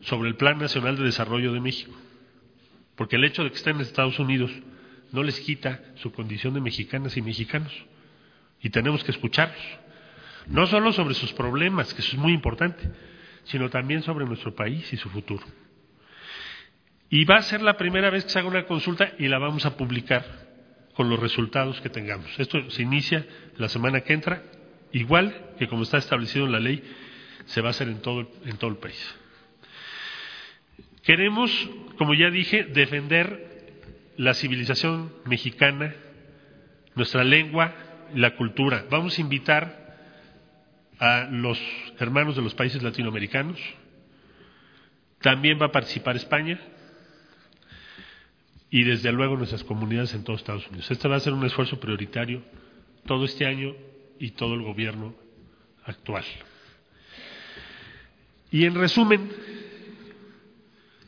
sobre 0.00 0.28
el 0.28 0.36
Plan 0.36 0.58
Nacional 0.58 0.96
de 0.96 1.04
Desarrollo 1.04 1.52
de 1.52 1.60
México. 1.60 1.92
Porque 2.96 3.16
el 3.16 3.24
hecho 3.24 3.44
de 3.44 3.50
que 3.50 3.56
estén 3.56 3.76
en 3.76 3.82
Estados 3.82 4.18
Unidos 4.18 4.50
no 5.12 5.22
les 5.22 5.38
quita 5.40 5.80
su 5.96 6.12
condición 6.12 6.54
de 6.54 6.60
mexicanas 6.60 7.16
y 7.16 7.22
mexicanos. 7.22 7.72
Y 8.62 8.70
tenemos 8.70 9.02
que 9.04 9.10
escucharlos. 9.10 9.60
No 10.46 10.66
solo 10.66 10.92
sobre 10.92 11.14
sus 11.14 11.32
problemas, 11.32 11.92
que 11.94 12.00
eso 12.00 12.12
es 12.12 12.18
muy 12.18 12.32
importante, 12.32 12.90
sino 13.44 13.70
también 13.70 14.02
sobre 14.02 14.24
nuestro 14.24 14.54
país 14.54 14.92
y 14.92 14.96
su 14.96 15.08
futuro. 15.10 15.44
Y 17.10 17.24
va 17.24 17.36
a 17.36 17.42
ser 17.42 17.60
la 17.62 17.76
primera 17.76 18.10
vez 18.10 18.24
que 18.24 18.30
se 18.30 18.38
haga 18.38 18.48
una 18.48 18.64
consulta 18.64 19.12
y 19.18 19.28
la 19.28 19.38
vamos 19.38 19.66
a 19.66 19.76
publicar 19.76 20.24
con 20.94 21.10
los 21.10 21.18
resultados 21.18 21.80
que 21.80 21.88
tengamos. 21.88 22.38
Esto 22.38 22.70
se 22.70 22.82
inicia 22.82 23.26
la 23.56 23.68
semana 23.68 24.00
que 24.00 24.12
entra, 24.12 24.42
igual 24.92 25.54
que 25.58 25.68
como 25.68 25.82
está 25.82 25.98
establecido 25.98 26.46
en 26.46 26.52
la 26.52 26.60
ley 26.60 26.82
se 27.46 27.60
va 27.60 27.68
a 27.68 27.70
hacer 27.70 27.88
en 27.88 28.00
todo, 28.00 28.30
en 28.44 28.56
todo 28.56 28.70
el 28.70 28.76
país. 28.76 29.16
Queremos, 31.02 31.50
como 31.98 32.14
ya 32.14 32.30
dije, 32.30 32.64
defender 32.64 33.74
la 34.16 34.34
civilización 34.34 35.12
mexicana, 35.24 35.94
nuestra 36.94 37.24
lengua, 37.24 37.74
la 38.14 38.34
cultura. 38.36 38.84
Vamos 38.90 39.18
a 39.18 39.20
invitar 39.20 39.82
a 40.98 41.28
los 41.30 41.58
hermanos 41.98 42.36
de 42.36 42.42
los 42.42 42.54
países 42.54 42.82
latinoamericanos. 42.82 43.58
También 45.20 45.58
va 45.60 45.66
a 45.66 45.72
participar 45.72 46.16
España 46.16 46.60
y 48.70 48.84
desde 48.84 49.12
luego 49.12 49.36
nuestras 49.36 49.64
comunidades 49.64 50.14
en 50.14 50.24
todos 50.24 50.40
Estados 50.40 50.66
Unidos. 50.68 50.90
Este 50.90 51.08
va 51.08 51.16
a 51.16 51.20
ser 51.20 51.32
un 51.32 51.44
esfuerzo 51.44 51.78
prioritario 51.78 52.42
todo 53.06 53.24
este 53.24 53.46
año 53.46 53.74
y 54.18 54.30
todo 54.30 54.54
el 54.54 54.62
gobierno 54.62 55.14
actual. 55.84 56.24
Y 58.50 58.64
en 58.64 58.74
resumen, 58.74 59.30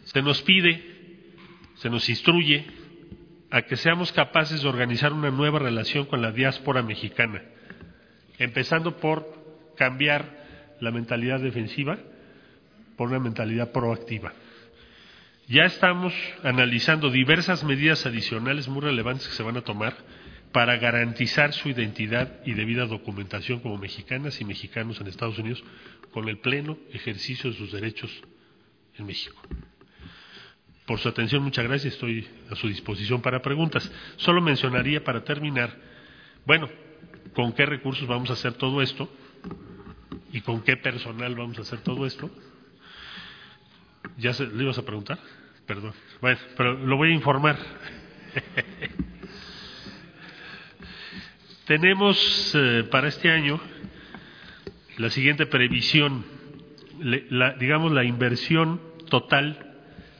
se 0.05 0.23
nos 0.23 0.43
pide, 0.43 0.83
se 1.77 1.91
nos 1.91 2.09
instruye 2.09 2.67
a 3.55 3.63
que 3.63 3.77
seamos 3.77 4.11
capaces 4.11 4.63
de 4.63 4.69
organizar 4.69 5.13
una 5.13 5.31
nueva 5.31 5.61
relación 5.61 6.07
con 6.07 6.21
la 6.21 6.33
diáspora 6.33 6.83
mexicana, 6.83 7.41
empezando 8.37 8.97
por 8.97 9.73
cambiar 9.77 10.75
la 10.81 10.91
mentalidad 10.91 11.39
defensiva 11.39 11.97
por 12.97 13.11
una 13.11 13.21
mentalidad 13.21 13.71
proactiva. 13.71 14.33
Ya 15.47 15.67
estamos 15.67 16.13
analizando 16.43 17.11
diversas 17.11 17.63
medidas 17.63 18.05
adicionales 18.07 18.67
muy 18.67 18.83
relevantes 18.83 19.29
que 19.29 19.35
se 19.35 19.45
van 19.45 19.57
a 19.57 19.63
tomar 19.63 19.95
para 20.51 20.77
garantizar 20.79 21.53
su 21.53 21.69
identidad 21.69 22.41
y 22.45 22.55
debida 22.55 22.87
documentación 22.87 23.61
como 23.61 23.79
mexicanas 23.79 24.41
y 24.41 24.45
mexicanos 24.45 25.01
en 25.01 25.07
Estados 25.07 25.39
Unidos 25.39 25.63
con 26.11 26.29
el 26.29 26.39
pleno 26.39 26.77
ejercicio 26.93 27.51
de 27.53 27.57
sus 27.57 27.71
derechos 27.71 28.11
en 28.99 29.07
México. 29.07 29.41
Por 30.87 30.99
su 30.99 31.09
atención, 31.09 31.43
muchas 31.43 31.65
gracias. 31.65 31.95
Estoy 31.95 32.29
a 32.51 32.57
su 32.57 32.69
disposición 32.69 33.23
para 33.23 33.41
preguntas. 33.41 33.91
Solo 34.17 34.43
mencionaría 34.43 35.03
para 35.03 35.25
terminar, 35.25 35.75
bueno, 36.45 36.69
con 37.33 37.55
qué 37.55 37.65
recursos 37.65 38.07
vamos 38.07 38.29
a 38.29 38.35
hacer 38.35 38.53
todo 38.55 38.83
esto 38.83 39.09
y 40.33 40.43
con 40.43 40.63
qué 40.63 40.77
personal 40.77 41.35
vamos 41.35 41.59
a 41.59 41.63
hacer 41.63 41.81
todo 41.81 42.05
esto. 42.05 42.31
¿Ya 44.19 44.35
se, 44.35 44.47
le 44.47 44.63
ibas 44.63 44.77
a 44.77 44.85
preguntar? 44.85 45.19
Perdón. 45.67 45.95
Bueno, 46.21 46.39
pero 46.57 46.75
lo 46.75 46.99
voy 46.99 47.13
a 47.13 47.15
informar. 47.15 47.57
Tenemos 51.67 52.55
eh, 52.55 52.85
para 52.91 53.09
este 53.09 53.31
año 53.31 53.59
la 54.99 55.09
siguiente 55.09 55.47
previsión, 55.47 56.27
digamos 57.59 57.91
la 57.93 58.05
inversión 58.05 58.83
total 59.09 59.64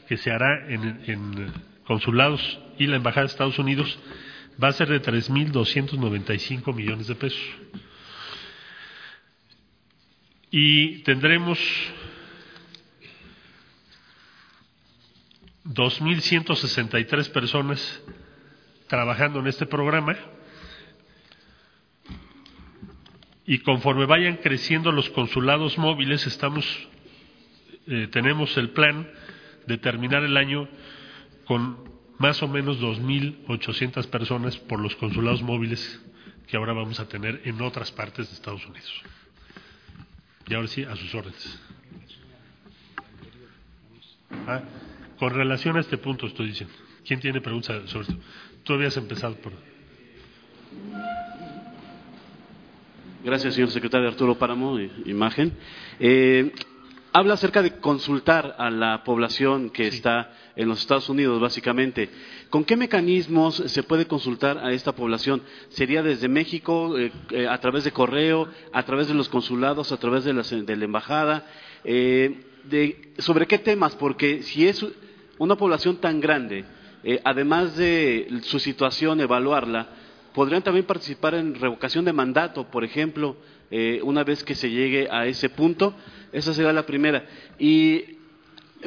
que 0.09 0.17
se 0.17 0.31
hará 0.31 0.67
en, 0.69 1.53
consulados 1.87 2.59
y 2.79 2.87
la 2.87 2.97
Embajada 2.97 3.27
de 3.27 3.33
Estados 3.33 3.59
Unidos 3.59 3.99
va 4.63 4.69
a 4.69 4.73
ser 4.73 4.89
de 4.89 5.03
3.295 5.03 6.75
millones 6.75 7.07
de 7.07 7.15
pesos. 7.15 7.43
Y 10.51 10.99
tendremos 11.03 11.59
2.163 15.65 17.31
personas 17.31 18.03
trabajando 18.87 19.41
en 19.41 19.49
este 19.49 19.67
programa 19.67 20.17
y 23.47 23.59
conforme 23.59 24.07
vayan 24.07 24.37
creciendo 24.37 24.93
los 24.93 25.11
consulados 25.11 25.77
móviles 25.79 26.27
estamos 26.27 26.65
eh, 27.87 28.09
tenemos 28.11 28.57
el 28.57 28.71
plan 28.71 29.11
de 29.67 29.79
terminar 29.79 30.25
el 30.25 30.37
año 30.37 30.69
con 31.45 31.79
más 32.19 32.43
o 32.43 32.49
menos 32.49 32.81
2.800 32.81 34.07
personas 34.09 34.57
por 34.57 34.81
los 34.81 34.95
consulados 34.97 35.43
móviles 35.43 36.01
que 36.47 36.57
ahora 36.57 36.73
vamos 36.73 37.01
a 37.01 37.09
tener 37.09 37.41
en 37.45 37.61
otras 37.63 37.91
partes 37.93 38.29
de 38.29 38.35
Estados 38.35 38.65
Unidos. 38.67 39.03
Y 40.47 40.55
ahora 40.55 40.69
sí, 40.69 40.85
a 40.85 40.95
sus 40.97 41.15
órdenes. 41.15 41.61
Ah, 44.47 44.63
con 45.19 45.33
relación 45.33 45.77
a 45.77 45.81
este 45.81 45.97
punto 45.97 46.27
estoy 46.27 46.49
diciendo. 46.49 46.75
¿Quién 47.07 47.21
tiene 47.21 47.41
preguntas 47.41 47.89
sobre 47.91 48.09
esto? 48.09 48.21
Tú 48.63 48.75
habías 48.75 48.97
empezado 48.97 49.37
por... 49.37 49.53
Gracias, 53.25 53.55
señor 53.55 53.71
secretario 53.71 54.09
Arturo 54.09 54.37
Páramo, 54.37 54.79
imagen. 55.07 55.53
Eh, 55.99 56.53
habla 57.15 57.35
acerca 57.35 57.63
de 57.63 57.77
consultar 57.77 58.57
a 58.59 58.71
la 58.71 59.05
población 59.05 59.71
que 59.71 59.87
está 59.87 60.33
en 60.57 60.69
los 60.69 60.81
Estados 60.81 61.09
Unidos, 61.09 61.41
básicamente. 61.41 62.11
¿Con 62.51 62.65
qué 62.65 62.77
mecanismos 62.77 63.63
se 63.67 63.85
puede 63.85 64.07
consultar 64.07 64.59
a 64.59 64.73
esta 64.73 64.97
población? 64.97 65.41
¿Sería 65.69 66.03
desde 66.03 66.27
México, 66.27 66.99
eh, 66.99 67.13
eh, 67.31 67.47
a 67.47 67.57
través 67.61 67.85
de 67.85 67.93
correo, 67.93 68.49
a 68.73 68.83
través 68.83 69.07
de 69.07 69.15
los 69.15 69.29
consulados, 69.29 69.93
a 69.93 69.97
través 69.97 70.25
de, 70.25 70.33
la 70.33 70.85
embajada? 70.85 71.47
¿Sobre 73.19 73.47
qué 73.47 73.59
temas? 73.59 73.95
Porque 73.95 74.43
si 74.43 74.67
es 74.67 74.85
una 75.39 75.55
población 75.55 75.99
tan 75.99 76.21
grande, 76.21 76.65
además 77.23 77.77
de 77.77 78.41
su 78.43 78.59
situación, 78.59 79.21
evaluarla, 79.21 79.87
podrían 80.35 80.63
también 80.63 80.85
participar 80.85 81.35
en 81.35 81.55
revocación 81.55 82.05
de 82.05 82.13
mandato, 82.13 82.65
por 82.65 82.83
ejemplo, 82.83 83.37
eh, 83.77 84.01
una 84.05 84.23
vez 84.23 84.45
que 84.45 84.55
se 84.55 84.71
llegue 84.71 85.09
a 85.11 85.27
ese 85.27 85.49
punto. 85.49 85.97
Esa 86.31 86.55
será 86.55 86.73
la 86.73 86.87
primera. 86.87 87.27
Y 87.59 88.05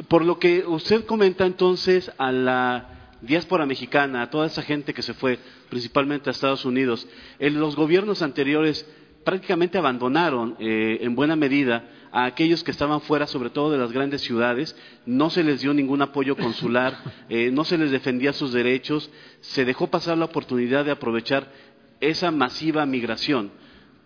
por 0.08 0.24
lo 0.24 0.38
que 0.38 0.64
usted 0.66 1.04
comenta 1.04 1.44
entonces 1.44 2.10
a 2.16 2.32
la 2.32 3.10
diáspora 3.20 3.66
mexicana, 3.66 4.22
a 4.22 4.30
toda 4.30 4.46
esa 4.46 4.62
gente 4.62 4.94
que 4.94 5.02
se 5.02 5.12
fue 5.12 5.38
principalmente 5.68 6.30
a 6.30 6.32
Estados 6.32 6.64
Unidos, 6.64 7.06
en 7.38 7.60
los 7.60 7.76
gobiernos 7.76 8.22
anteriores 8.22 8.88
prácticamente 9.24 9.76
abandonaron 9.76 10.56
eh, 10.58 11.00
en 11.02 11.14
buena 11.14 11.36
medida 11.36 11.90
a 12.10 12.24
aquellos 12.24 12.64
que 12.64 12.70
estaban 12.70 13.02
fuera, 13.02 13.26
sobre 13.26 13.50
todo 13.50 13.70
de 13.70 13.76
las 13.76 13.92
grandes 13.92 14.22
ciudades, 14.22 14.74
no 15.04 15.28
se 15.28 15.44
les 15.44 15.60
dio 15.60 15.74
ningún 15.74 16.00
apoyo 16.00 16.34
consular, 16.34 16.96
eh, 17.28 17.50
no 17.52 17.64
se 17.64 17.76
les 17.76 17.90
defendía 17.90 18.32
sus 18.32 18.54
derechos, 18.54 19.10
se 19.42 19.66
dejó 19.66 19.88
pasar 19.88 20.16
la 20.16 20.24
oportunidad 20.24 20.86
de 20.86 20.92
aprovechar 20.92 21.52
esa 22.00 22.30
masiva 22.30 22.86
migración 22.86 23.50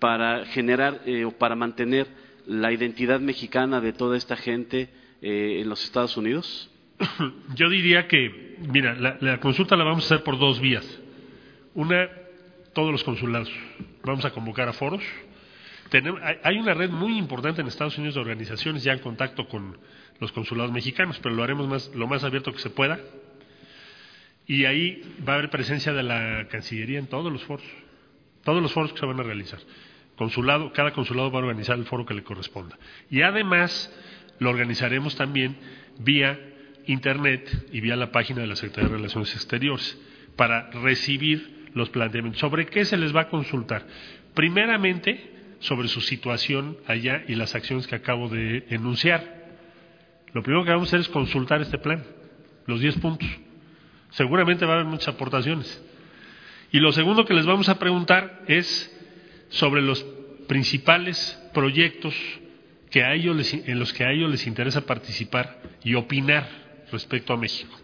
para 0.03 0.47
generar 0.47 1.03
eh, 1.07 1.25
o 1.25 1.31
para 1.31 1.55
mantener 1.55 2.09
la 2.45 2.73
identidad 2.73 3.21
mexicana 3.21 3.81
de 3.81 3.93
toda 3.93 4.17
esta 4.17 4.37
gente 4.37 4.89
en 5.21 5.69
los 5.69 5.85
Estados 5.85 6.17
Unidos? 6.17 6.69
Yo 7.55 7.71
diría 7.71 8.09
que, 8.09 8.57
mira, 8.59 8.97
la 9.21 9.39
consulta 9.39 9.77
la 9.77 9.85
vamos 9.85 10.03
a 10.03 10.07
hacer 10.07 10.25
por 10.25 10.41
dos 10.41 10.59
vías. 10.59 10.85
Una, 11.75 12.11
todos 12.73 12.91
los 12.91 13.05
consulados 13.05 13.49
vamos 14.03 14.25
a 14.25 14.33
convocar 14.33 14.69
a 14.69 14.73
foros. 14.73 15.05
hay 16.43 16.59
una 16.59 16.75
red 16.75 16.91
muy 16.91 17.17
importante 17.17 17.61
en 17.61 17.69
Estados 17.69 17.97
Unidos 17.97 18.17
de 18.17 18.23
organizaciones 18.23 18.83
ya 18.83 18.95
en 18.95 18.99
contacto 18.99 19.47
con 19.47 19.79
los 20.19 20.33
consulados 20.33 20.73
mexicanos, 20.73 21.21
pero 21.23 21.37
lo 21.37 21.45
haremos 21.45 21.69
más, 21.69 21.93
lo 21.95 22.09
más 22.09 22.25
abierto 22.25 22.53
que 22.53 22.59
se 22.59 22.71
pueda. 22.71 22.99
Y 24.49 24.65
ahí 24.65 25.01
va 25.27 25.35
a 25.35 25.37
haber 25.37 25.51
presencia 25.51 25.93
de 25.93 26.03
la 26.03 26.49
Cancillería 26.49 26.99
en 26.99 27.07
todos 27.07 27.33
los 27.33 27.45
foros, 27.45 27.65
todos 28.43 28.61
los 28.61 28.73
foros 28.73 28.93
que 28.93 28.99
se 28.99 29.07
van 29.07 29.21
a 29.21 29.23
realizar. 29.23 29.61
Consulado, 30.23 30.73
cada 30.73 30.93
consulado 30.93 31.33
va 31.33 31.41
a 31.41 31.43
organizar 31.43 31.77
el 31.77 31.85
foro 31.85 32.07
que 32.07 32.15
le 32.15 32.23
corresponda. 32.23 32.79
Y 33.11 33.23
además 33.23 33.93
lo 34.39 34.51
organizaremos 34.51 35.17
también 35.17 35.57
vía 35.99 36.39
Internet 36.87 37.67
y 37.73 37.81
vía 37.81 37.97
la 37.97 38.13
página 38.13 38.43
de 38.43 38.47
la 38.47 38.55
Secretaría 38.55 38.89
de 38.89 38.97
Relaciones 38.99 39.35
Exteriores 39.35 40.01
para 40.37 40.71
recibir 40.71 41.71
los 41.75 41.91
planteamientos. 41.91 42.39
¿Sobre 42.39 42.67
qué 42.67 42.85
se 42.85 42.97
les 42.99 43.13
va 43.13 43.23
a 43.23 43.29
consultar? 43.31 43.85
Primeramente, 44.33 45.57
sobre 45.59 45.89
su 45.89 46.01
situación 46.01 46.77
allá 46.87 47.25
y 47.27 47.35
las 47.35 47.57
acciones 47.57 47.89
que 47.89 47.97
acabo 47.97 48.29
de 48.29 48.65
enunciar. 48.71 49.43
Lo 50.35 50.45
primero 50.45 50.65
que 50.65 50.71
vamos 50.71 50.87
a 50.87 50.91
hacer 50.91 51.01
es 51.01 51.09
consultar 51.09 51.63
este 51.63 51.79
plan, 51.79 52.05
los 52.67 52.81
10 52.81 53.01
puntos. 53.01 53.29
Seguramente 54.11 54.67
va 54.67 54.75
a 54.75 54.77
haber 54.77 54.87
muchas 54.87 55.09
aportaciones. 55.09 55.83
Y 56.71 56.79
lo 56.79 56.93
segundo 56.93 57.25
que 57.25 57.35
les 57.35 57.45
vamos 57.45 57.69
a 57.69 57.81
preguntar 57.81 58.45
es 58.47 58.89
sobre 59.53 59.83
los 59.83 60.05
principales 60.49 61.39
proyectos 61.55 62.15
que 62.91 63.03
a 63.05 63.15
ellos 63.15 63.55
en 63.55 63.79
los 63.79 63.93
que 63.93 64.05
a 64.05 64.11
ellos 64.11 64.31
les 64.31 64.47
interesa 64.47 64.85
participar 64.85 65.63
y 65.83 65.95
opinar 65.95 66.47
respecto 66.91 67.33
a 67.33 67.37
México. 67.37 67.75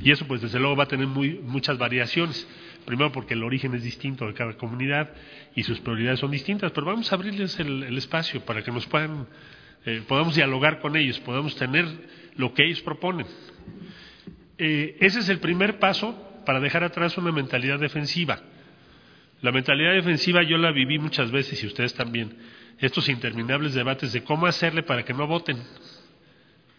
Y 0.00 0.12
eso, 0.12 0.26
pues, 0.26 0.42
desde 0.42 0.58
luego 0.58 0.76
va 0.76 0.84
a 0.84 0.88
tener 0.88 1.06
muy, 1.06 1.34
muchas 1.34 1.78
variaciones. 1.78 2.46
Primero 2.84 3.12
porque 3.12 3.34
el 3.34 3.42
origen 3.42 3.74
es 3.74 3.82
distinto 3.82 4.26
de 4.26 4.34
cada 4.34 4.54
comunidad 4.54 5.12
y 5.54 5.62
sus 5.62 5.80
prioridades 5.80 6.20
son 6.20 6.30
distintas, 6.30 6.72
pero 6.72 6.86
vamos 6.86 7.10
a 7.10 7.16
abrirles 7.16 7.58
el, 7.58 7.96
espacio 7.96 8.44
para 8.44 8.62
que 8.62 8.70
nos 8.70 8.86
puedan, 8.86 9.26
eh, 9.84 10.02
podamos 10.06 10.34
dialogar 10.34 10.80
con 10.80 10.96
ellos, 10.96 11.18
podamos 11.20 11.54
tener 11.56 11.86
lo 12.36 12.54
que 12.54 12.64
ellos 12.64 12.80
proponen. 12.80 13.26
Eh, 14.56 14.96
ese 15.00 15.20
es 15.20 15.28
el 15.28 15.38
primer 15.38 15.78
paso 15.78 16.42
para 16.46 16.60
dejar 16.60 16.82
atrás 16.82 17.18
una 17.18 17.30
mentalidad 17.30 17.78
defensiva. 17.78 18.40
La 19.40 19.52
mentalidad 19.52 19.92
defensiva 19.92 20.42
yo 20.42 20.58
la 20.58 20.72
viví 20.72 20.98
muchas 20.98 21.30
veces 21.30 21.62
y 21.62 21.66
ustedes 21.66 21.94
también. 21.94 22.36
Estos 22.78 23.08
interminables 23.08 23.74
debates 23.74 24.12
de 24.12 24.22
cómo 24.22 24.46
hacerle 24.46 24.82
para 24.82 25.04
que 25.04 25.12
no 25.12 25.26
voten, 25.26 25.58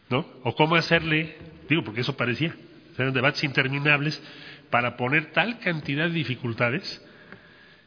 ¿no? 0.10 0.26
O 0.43 0.56
cómo 0.56 0.76
hacerle, 0.76 1.36
digo, 1.67 1.84
porque 1.84 2.02
eso 2.02 2.15
parecía, 2.15 2.56
eran 2.98 3.13
debates 3.13 3.43
interminables 3.43 4.22
para 4.69 4.98
poner 4.98 5.32
tal 5.32 5.60
cantidad 5.60 6.08
de 6.08 6.13
dificultades 6.13 7.06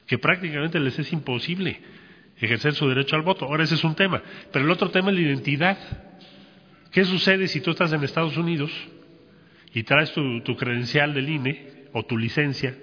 que 0.07 0.19
prácticamente 0.19 0.81
les 0.81 0.99
es 0.99 1.13
imposible 1.13 1.81
ejercer 2.39 2.75
su 2.75 2.89
derecho 2.89 3.17
al 3.17 3.23
voto. 3.23 3.47
Ahora 3.47 3.65
ese 3.65 3.77
es 3.77 3.85
un 3.85 3.95
tema. 3.95 4.23
Pero 4.53 4.65
el 4.65 4.71
otro 4.71 4.91
tema 4.91 5.11
es 5.11 5.17
la 5.17 5.23
identidad. 5.23 5.79
¿Qué 6.91 7.05
sucede 7.05 7.49
si 7.49 7.61
tú 7.61 7.71
estás 7.71 7.93
en 7.93 8.03
Estados 8.03 8.37
Unidos 8.37 8.71
y 9.73 9.85
traes 9.85 10.13
tu, 10.13 10.57
credencial 10.57 11.15
del 11.15 11.29
INE 11.29 11.87
o 11.93 12.05
tu 12.05 12.19
licencia 12.19 12.77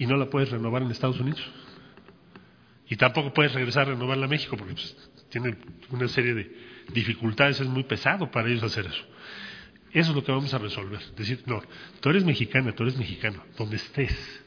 y 0.00 0.06
no 0.06 0.16
la 0.16 0.30
puedes 0.30 0.50
renovar 0.50 0.80
en 0.80 0.90
Estados 0.90 1.20
Unidos? 1.20 1.46
Y 2.88 2.96
tampoco 2.96 3.34
puedes 3.34 3.52
regresar 3.52 3.86
a 3.86 3.90
renovarla 3.90 4.24
a 4.24 4.28
México 4.28 4.56
porque 4.56 4.72
pues, 4.72 4.96
tiene 5.28 5.58
una 5.90 6.08
serie 6.08 6.32
de 6.32 6.56
dificultades, 6.94 7.60
es 7.60 7.68
muy 7.68 7.84
pesado 7.84 8.30
para 8.30 8.48
ellos 8.48 8.62
hacer 8.62 8.86
eso. 8.86 9.04
Eso 9.92 10.10
es 10.10 10.16
lo 10.16 10.24
que 10.24 10.32
vamos 10.32 10.54
a 10.54 10.58
resolver. 10.58 11.00
Decir, 11.16 11.42
no, 11.44 11.62
tú 12.00 12.08
eres 12.08 12.24
mexicana, 12.24 12.72
tú 12.72 12.84
eres 12.84 12.96
mexicano, 12.96 13.44
donde 13.58 13.76
estés. 13.76 14.42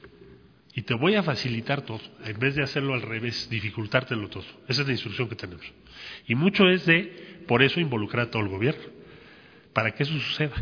Y 0.73 0.81
te 0.81 0.95
voy 0.95 1.13
a 1.13 1.21
facilitar 1.21 1.83
todo, 1.83 2.01
en 2.25 2.39
vez 2.39 2.55
de 2.55 2.63
hacerlo 2.63 2.95
al 2.95 3.03
revés, 3.03 3.47
dificultártelo 3.47 4.29
todo. 4.29 4.45
Esa 4.67 4.81
es 4.81 4.87
la 4.87 4.93
instrucción 4.93 5.29
que 5.29 5.35
tenemos. 5.35 5.71
Y 6.27 6.33
mucho 6.33 6.67
es 6.67 6.87
de, 6.87 7.43
por 7.47 7.61
eso, 7.61 7.79
involucrar 7.79 8.27
a 8.27 8.31
todo 8.31 8.41
el 8.41 8.49
gobierno, 8.49 8.85
para 9.71 9.91
que 9.91 10.01
eso 10.01 10.13
suceda. 10.13 10.55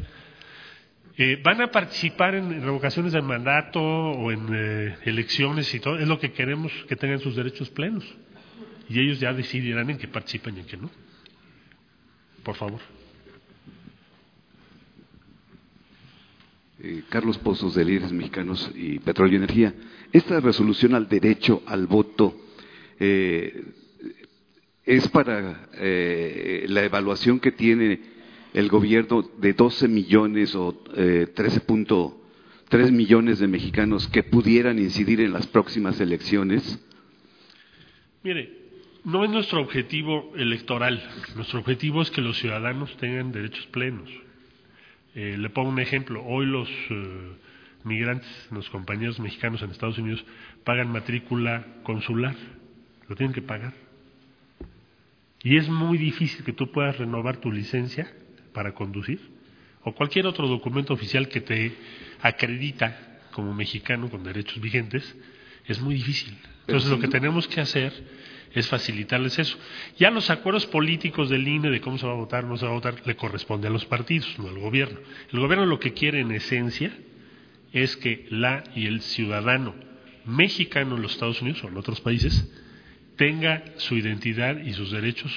Eh, 1.17 1.41
van 1.43 1.62
a 1.62 1.71
participar 1.71 2.36
en 2.36 2.62
revocaciones 2.62 3.12
de 3.12 3.21
mandato 3.21 3.82
o 3.82 4.32
en 4.32 4.47
eh, 4.54 4.97
elecciones 5.04 5.74
y 5.74 5.80
todo, 5.80 5.97
es 6.00 6.08
lo 6.08 6.19
que 6.19 6.32
queremos 6.32 6.71
que 6.88 6.95
tengan 6.95 7.19
sus 7.19 7.36
derechos 7.36 7.69
plenos. 7.69 8.06
Y 8.88 9.00
ellos 9.00 9.19
ya 9.19 9.34
decidirán 9.34 9.89
en 9.89 9.97
qué 9.97 10.08
participan 10.08 10.56
y 10.58 10.62
en 10.62 10.65
qué 10.65 10.78
no. 10.78 10.89
Por 12.43 12.56
favor. 12.56 12.80
Eh, 16.80 17.04
Carlos 17.10 17.38
Pozos 17.38 17.76
de 17.76 17.86
Líderes 17.86 18.12
Mexicanos 18.12 18.71
y 18.74 19.00
Petróleo 19.00 19.34
y 19.34 19.38
Energía. 19.38 19.74
Esta 20.13 20.39
resolución 20.39 20.95
al 20.95 21.08
derecho 21.08 21.62
al 21.65 21.88
voto 21.88 22.36
eh, 23.00 23.63
es 24.86 25.08
para 25.10 25.69
la 25.74 26.84
evaluación 26.84 27.39
que 27.39 27.52
tiene 27.52 28.11
el 28.54 28.70
gobierno 28.70 29.24
de 29.38 29.54
12 29.54 29.88
millones 29.88 30.56
o 30.56 30.84
13.3 30.84 32.92
millones 32.92 33.40
de 33.40 33.48
mexicanos 33.48 34.08
que 34.08 34.24
pudieran 34.24 34.80
incidir 34.80 35.22
en 35.22 35.34
las 35.34 35.48
próximas 35.48 36.00
elecciones. 36.02 36.84
Mire, 38.24 38.52
no 39.04 39.24
es 39.24 39.32
nuestro 39.32 39.62
objetivo 39.62 40.34
electoral. 40.36 41.02
Nuestro 41.36 41.60
objetivo 41.60 42.02
es 42.02 42.12
que 42.12 42.22
los 42.22 42.38
ciudadanos 42.38 42.96
tengan 42.98 43.32
derechos 43.32 43.66
plenos. 43.68 44.10
Eh, 45.16 45.36
le 45.38 45.50
pongo 45.50 45.70
un 45.70 45.80
ejemplo. 45.80 46.24
Hoy 46.24 46.46
los 46.46 46.70
eh, 46.90 47.34
migrantes, 47.84 48.30
los 48.52 48.70
compañeros 48.70 49.20
mexicanos 49.20 49.62
en 49.62 49.72
Estados 49.72 49.98
Unidos, 49.98 50.24
pagan 50.64 50.92
matrícula 50.92 51.66
consular. 51.84 52.36
Lo 53.08 53.16
tienen 53.16 53.34
que 53.34 53.42
pagar. 53.42 53.74
Y 55.44 55.58
es 55.58 55.68
muy 55.68 55.98
difícil 55.98 56.46
que 56.46 56.54
tú 56.54 56.72
puedas 56.72 57.00
renovar 57.00 57.38
tu 57.38 57.52
licencia 57.52 58.08
para 58.54 58.74
conducir 58.74 59.20
o 59.84 59.94
cualquier 59.94 60.28
otro 60.28 60.48
documento 60.48 60.94
oficial 60.94 61.28
que 61.28 61.42
te 61.42 61.76
acredita 62.22 63.20
como 63.32 63.54
mexicano 63.54 64.10
con 64.10 64.24
derechos 64.24 64.62
vigentes, 64.62 65.16
es 65.66 65.82
muy 65.82 65.96
difícil. 65.96 66.38
Entonces 66.68 66.90
lo 66.90 67.00
que 67.00 67.08
tenemos 67.08 67.48
que 67.48 67.62
hacer 67.62 67.92
es 68.54 68.68
facilitarles 68.68 69.40
eso. 69.40 69.58
Ya 69.98 70.12
los 70.12 70.30
acuerdos 70.30 70.66
políticos 70.68 71.30
del 71.30 71.48
INE 71.48 71.70
de 71.70 71.82
cómo 71.82 71.98
se 71.98 72.06
va 72.06 72.12
a 72.12 72.18
votar, 72.18 72.44
no 72.44 72.58
se 72.58 72.66
va 72.66 72.72
a 72.72 72.76
votar, 72.76 72.96
le 73.06 73.16
corresponde 73.16 73.68
a 73.68 73.72
los 73.72 73.86
partidos, 73.86 74.38
no 74.38 74.50
al 74.50 74.60
gobierno. 74.60 75.00
El 75.32 75.40
gobierno 75.40 75.66
lo 75.66 75.80
que 75.80 75.94
quiere 75.94 76.20
en 76.20 76.32
esencia 76.32 76.92
es 77.72 77.96
que 77.98 78.28
la 78.30 78.64
y 78.76 78.86
el 78.86 79.02
ciudadano 79.02 79.74
mexicano 80.26 80.98
en 80.98 81.02
los 81.02 81.14
Estados 81.14 81.42
Unidos 81.42 81.64
o 81.64 81.70
en 81.70 81.78
otros 81.78 82.02
países 82.02 82.52
tenga 83.16 83.64
su 83.78 83.96
identidad 83.96 84.58
y 84.60 84.74
sus 84.74 84.92
derechos 84.92 85.32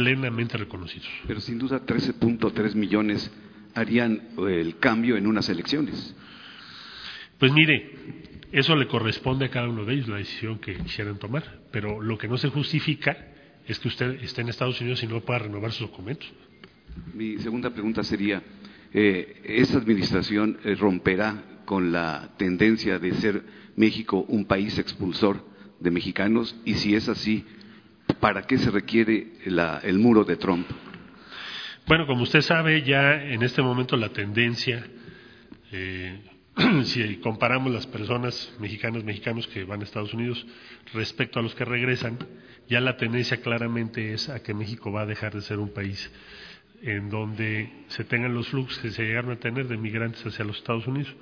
plenamente 0.00 0.56
reconocidos. 0.56 1.06
Pero 1.26 1.40
sin 1.42 1.58
duda 1.58 1.84
13.3 1.84 2.74
millones 2.74 3.30
harían 3.74 4.28
el 4.38 4.78
cambio 4.78 5.18
en 5.18 5.26
unas 5.26 5.50
elecciones. 5.50 6.16
Pues 7.38 7.52
mire, 7.52 7.92
eso 8.50 8.74
le 8.76 8.86
corresponde 8.86 9.44
a 9.44 9.50
cada 9.50 9.68
uno 9.68 9.84
de 9.84 9.92
ellos 9.92 10.08
la 10.08 10.16
decisión 10.16 10.58
que 10.58 10.74
quisieran 10.76 11.18
tomar, 11.18 11.60
pero 11.70 12.00
lo 12.00 12.16
que 12.16 12.28
no 12.28 12.38
se 12.38 12.48
justifica 12.48 13.14
es 13.66 13.78
que 13.78 13.88
usted 13.88 14.22
esté 14.22 14.40
en 14.40 14.48
Estados 14.48 14.80
Unidos 14.80 15.02
y 15.02 15.06
no 15.06 15.20
pueda 15.20 15.40
renovar 15.40 15.70
sus 15.70 15.90
documentos. 15.90 16.32
Mi 17.12 17.36
segunda 17.36 17.68
pregunta 17.68 18.02
sería, 18.02 18.42
eh, 18.94 19.42
¿esta 19.44 19.76
administración 19.76 20.60
eh, 20.64 20.76
romperá 20.76 21.60
con 21.66 21.92
la 21.92 22.30
tendencia 22.38 22.98
de 22.98 23.12
ser 23.16 23.42
México 23.76 24.24
un 24.28 24.46
país 24.46 24.78
expulsor 24.78 25.44
de 25.78 25.90
mexicanos? 25.90 26.56
Y 26.64 26.74
si 26.74 26.94
es 26.94 27.06
así, 27.10 27.44
¿para 28.20 28.42
qué 28.42 28.58
se 28.58 28.70
requiere 28.70 29.32
el 29.44 29.98
muro 29.98 30.24
de 30.24 30.36
Trump? 30.36 30.66
Bueno, 31.86 32.06
como 32.06 32.22
usted 32.22 32.42
sabe, 32.42 32.82
ya 32.82 33.22
en 33.22 33.42
este 33.42 33.62
momento 33.62 33.96
la 33.96 34.10
tendencia, 34.10 34.86
eh, 35.72 36.20
si 36.84 37.16
comparamos 37.16 37.72
las 37.72 37.86
personas 37.86 38.54
mexicanas, 38.60 39.02
mexicanos 39.02 39.48
que 39.48 39.64
van 39.64 39.80
a 39.80 39.84
Estados 39.84 40.14
Unidos 40.14 40.46
respecto 40.92 41.40
a 41.40 41.42
los 41.42 41.54
que 41.54 41.64
regresan, 41.64 42.18
ya 42.68 42.80
la 42.80 42.96
tendencia 42.96 43.40
claramente 43.40 44.12
es 44.12 44.28
a 44.28 44.42
que 44.42 44.54
México 44.54 44.92
va 44.92 45.02
a 45.02 45.06
dejar 45.06 45.34
de 45.34 45.40
ser 45.40 45.58
un 45.58 45.72
país 45.72 46.10
en 46.82 47.10
donde 47.10 47.70
se 47.88 48.04
tengan 48.04 48.34
los 48.34 48.48
flujos 48.48 48.78
que 48.78 48.90
se 48.90 49.02
llegaron 49.02 49.32
a 49.32 49.36
tener 49.36 49.66
de 49.66 49.76
migrantes 49.76 50.24
hacia 50.24 50.44
los 50.44 50.58
Estados 50.58 50.86
Unidos. 50.86 51.14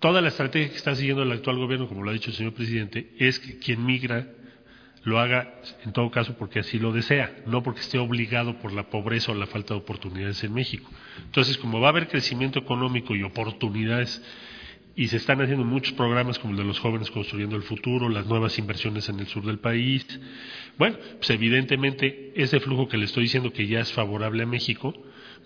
Toda 0.00 0.20
la 0.22 0.28
estrategia 0.28 0.70
que 0.70 0.76
está 0.76 0.94
siguiendo 0.94 1.22
el 1.22 1.32
actual 1.32 1.58
gobierno, 1.58 1.86
como 1.86 2.02
lo 2.02 2.10
ha 2.10 2.14
dicho 2.14 2.30
el 2.30 2.36
señor 2.36 2.54
presidente, 2.54 3.10
es 3.18 3.38
que 3.38 3.58
quien 3.58 3.84
migra 3.84 4.26
lo 5.02 5.18
haga 5.18 5.54
en 5.84 5.92
todo 5.92 6.10
caso 6.10 6.36
porque 6.36 6.60
así 6.60 6.78
lo 6.78 6.92
desea, 6.92 7.34
no 7.46 7.62
porque 7.62 7.80
esté 7.80 7.98
obligado 7.98 8.58
por 8.58 8.72
la 8.72 8.90
pobreza 8.90 9.32
o 9.32 9.34
la 9.34 9.46
falta 9.46 9.74
de 9.74 9.80
oportunidades 9.80 10.44
en 10.44 10.52
México. 10.52 10.90
Entonces, 11.24 11.56
como 11.58 11.80
va 11.80 11.88
a 11.88 11.90
haber 11.90 12.08
crecimiento 12.08 12.58
económico 12.58 13.14
y 13.14 13.22
oportunidades 13.22 14.22
y 14.96 15.08
se 15.08 15.16
están 15.16 15.40
haciendo 15.40 15.64
muchos 15.64 15.94
programas 15.94 16.38
como 16.38 16.52
el 16.52 16.58
de 16.58 16.64
los 16.64 16.78
jóvenes 16.78 17.10
construyendo 17.10 17.56
el 17.56 17.62
futuro, 17.62 18.08
las 18.08 18.26
nuevas 18.26 18.58
inversiones 18.58 19.08
en 19.08 19.20
el 19.20 19.26
sur 19.26 19.44
del 19.44 19.58
país. 19.58 20.04
Bueno, 20.76 20.98
pues 21.16 21.30
evidentemente 21.30 22.32
ese 22.34 22.60
flujo 22.60 22.88
que 22.88 22.98
le 22.98 23.06
estoy 23.06 23.22
diciendo 23.22 23.52
que 23.52 23.66
ya 23.66 23.80
es 23.80 23.92
favorable 23.92 24.42
a 24.42 24.46
México 24.46 24.92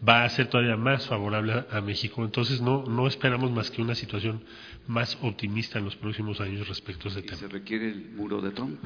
va 0.06 0.24
a 0.24 0.28
ser 0.28 0.48
todavía 0.48 0.76
más 0.76 1.06
favorable 1.06 1.64
a 1.70 1.80
México. 1.80 2.24
Entonces 2.24 2.60
no, 2.60 2.84
no 2.84 3.06
esperamos 3.06 3.52
más 3.52 3.70
que 3.70 3.80
una 3.80 3.94
situación 3.94 4.42
más 4.88 5.16
optimista 5.22 5.78
en 5.78 5.84
los 5.84 5.94
próximos 5.94 6.40
años 6.40 6.66
respecto 6.66 7.08
a 7.08 7.12
ese 7.12 7.22
tema. 7.22 7.36
¿Se 7.36 7.48
requiere 7.48 7.88
el 7.88 8.10
muro 8.10 8.40
de 8.40 8.50
Trump? 8.50 8.80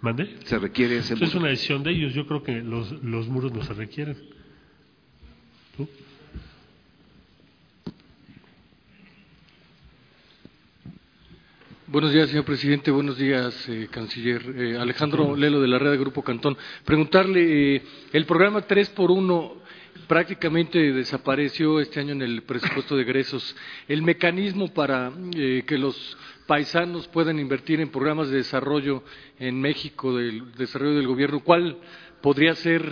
¿Mande? 0.00 0.38
¿Se 0.44 0.58
requiere 0.58 0.98
ese 0.98 1.14
muro? 1.14 1.26
Es 1.26 1.34
una 1.34 1.48
decisión 1.48 1.82
de 1.82 1.90
ellos. 1.90 2.14
Yo 2.14 2.26
creo 2.26 2.42
que 2.42 2.62
los, 2.62 2.90
los 3.02 3.28
muros 3.28 3.52
no 3.52 3.62
se 3.62 3.74
requieren. 3.74 4.16
¿Tú? 5.76 5.86
Buenos 11.86 12.12
días, 12.12 12.30
señor 12.30 12.44
presidente. 12.44 12.90
Buenos 12.90 13.18
días, 13.18 13.68
eh, 13.68 13.88
canciller. 13.90 14.42
Eh, 14.56 14.78
Alejandro 14.78 15.36
Lelo, 15.36 15.60
de 15.60 15.68
la 15.68 15.78
red 15.78 15.90
de 15.90 15.98
Grupo 15.98 16.22
Cantón. 16.22 16.56
Preguntarle, 16.84 17.76
eh, 17.76 17.82
el 18.12 18.24
programa 18.24 18.62
3 18.62 18.88
por 18.90 19.10
1 19.10 19.56
prácticamente 20.06 20.92
desapareció 20.92 21.78
este 21.78 22.00
año 22.00 22.12
en 22.12 22.22
el 22.22 22.42
presupuesto 22.42 22.96
de 22.96 23.02
egresos. 23.02 23.54
El 23.86 24.02
mecanismo 24.02 24.72
para 24.72 25.12
que 25.32 25.78
los 25.78 26.16
paisanos 26.50 27.06
puedan 27.06 27.38
invertir 27.38 27.80
en 27.80 27.90
programas 27.90 28.28
de 28.28 28.38
desarrollo 28.38 29.04
en 29.38 29.60
México, 29.60 30.16
del 30.16 30.50
desarrollo 30.56 30.96
del 30.96 31.06
gobierno, 31.06 31.44
¿cuál 31.44 31.78
podría 32.20 32.56
ser 32.56 32.82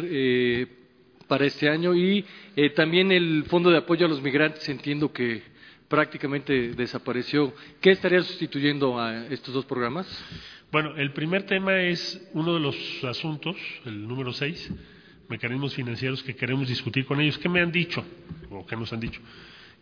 para 1.26 1.44
este 1.44 1.68
año? 1.68 1.92
Y 1.92 2.24
también 2.76 3.10
el 3.10 3.42
Fondo 3.48 3.70
de 3.70 3.78
Apoyo 3.78 4.06
a 4.06 4.08
los 4.08 4.22
Migrantes, 4.22 4.68
entiendo 4.68 5.12
que 5.12 5.42
prácticamente 5.88 6.68
desapareció. 6.74 7.52
¿Qué 7.80 7.90
estaría 7.90 8.22
sustituyendo 8.22 8.96
a 8.96 9.26
estos 9.26 9.52
dos 9.52 9.64
programas? 9.64 10.06
Bueno, 10.70 10.94
el 10.96 11.12
primer 11.12 11.42
tema 11.42 11.80
es 11.80 12.30
uno 12.34 12.54
de 12.54 12.60
los 12.60 12.76
asuntos, 13.02 13.56
el 13.84 14.06
número 14.06 14.32
seis, 14.32 14.72
mecanismos 15.28 15.74
financieros 15.74 16.22
que 16.22 16.36
queremos 16.36 16.68
discutir 16.68 17.06
con 17.06 17.20
ellos. 17.20 17.36
¿Qué 17.38 17.48
me 17.48 17.60
han 17.60 17.72
dicho? 17.72 18.04
¿O 18.50 18.64
qué 18.64 18.76
nos 18.76 18.92
han 18.92 19.00
dicho? 19.00 19.20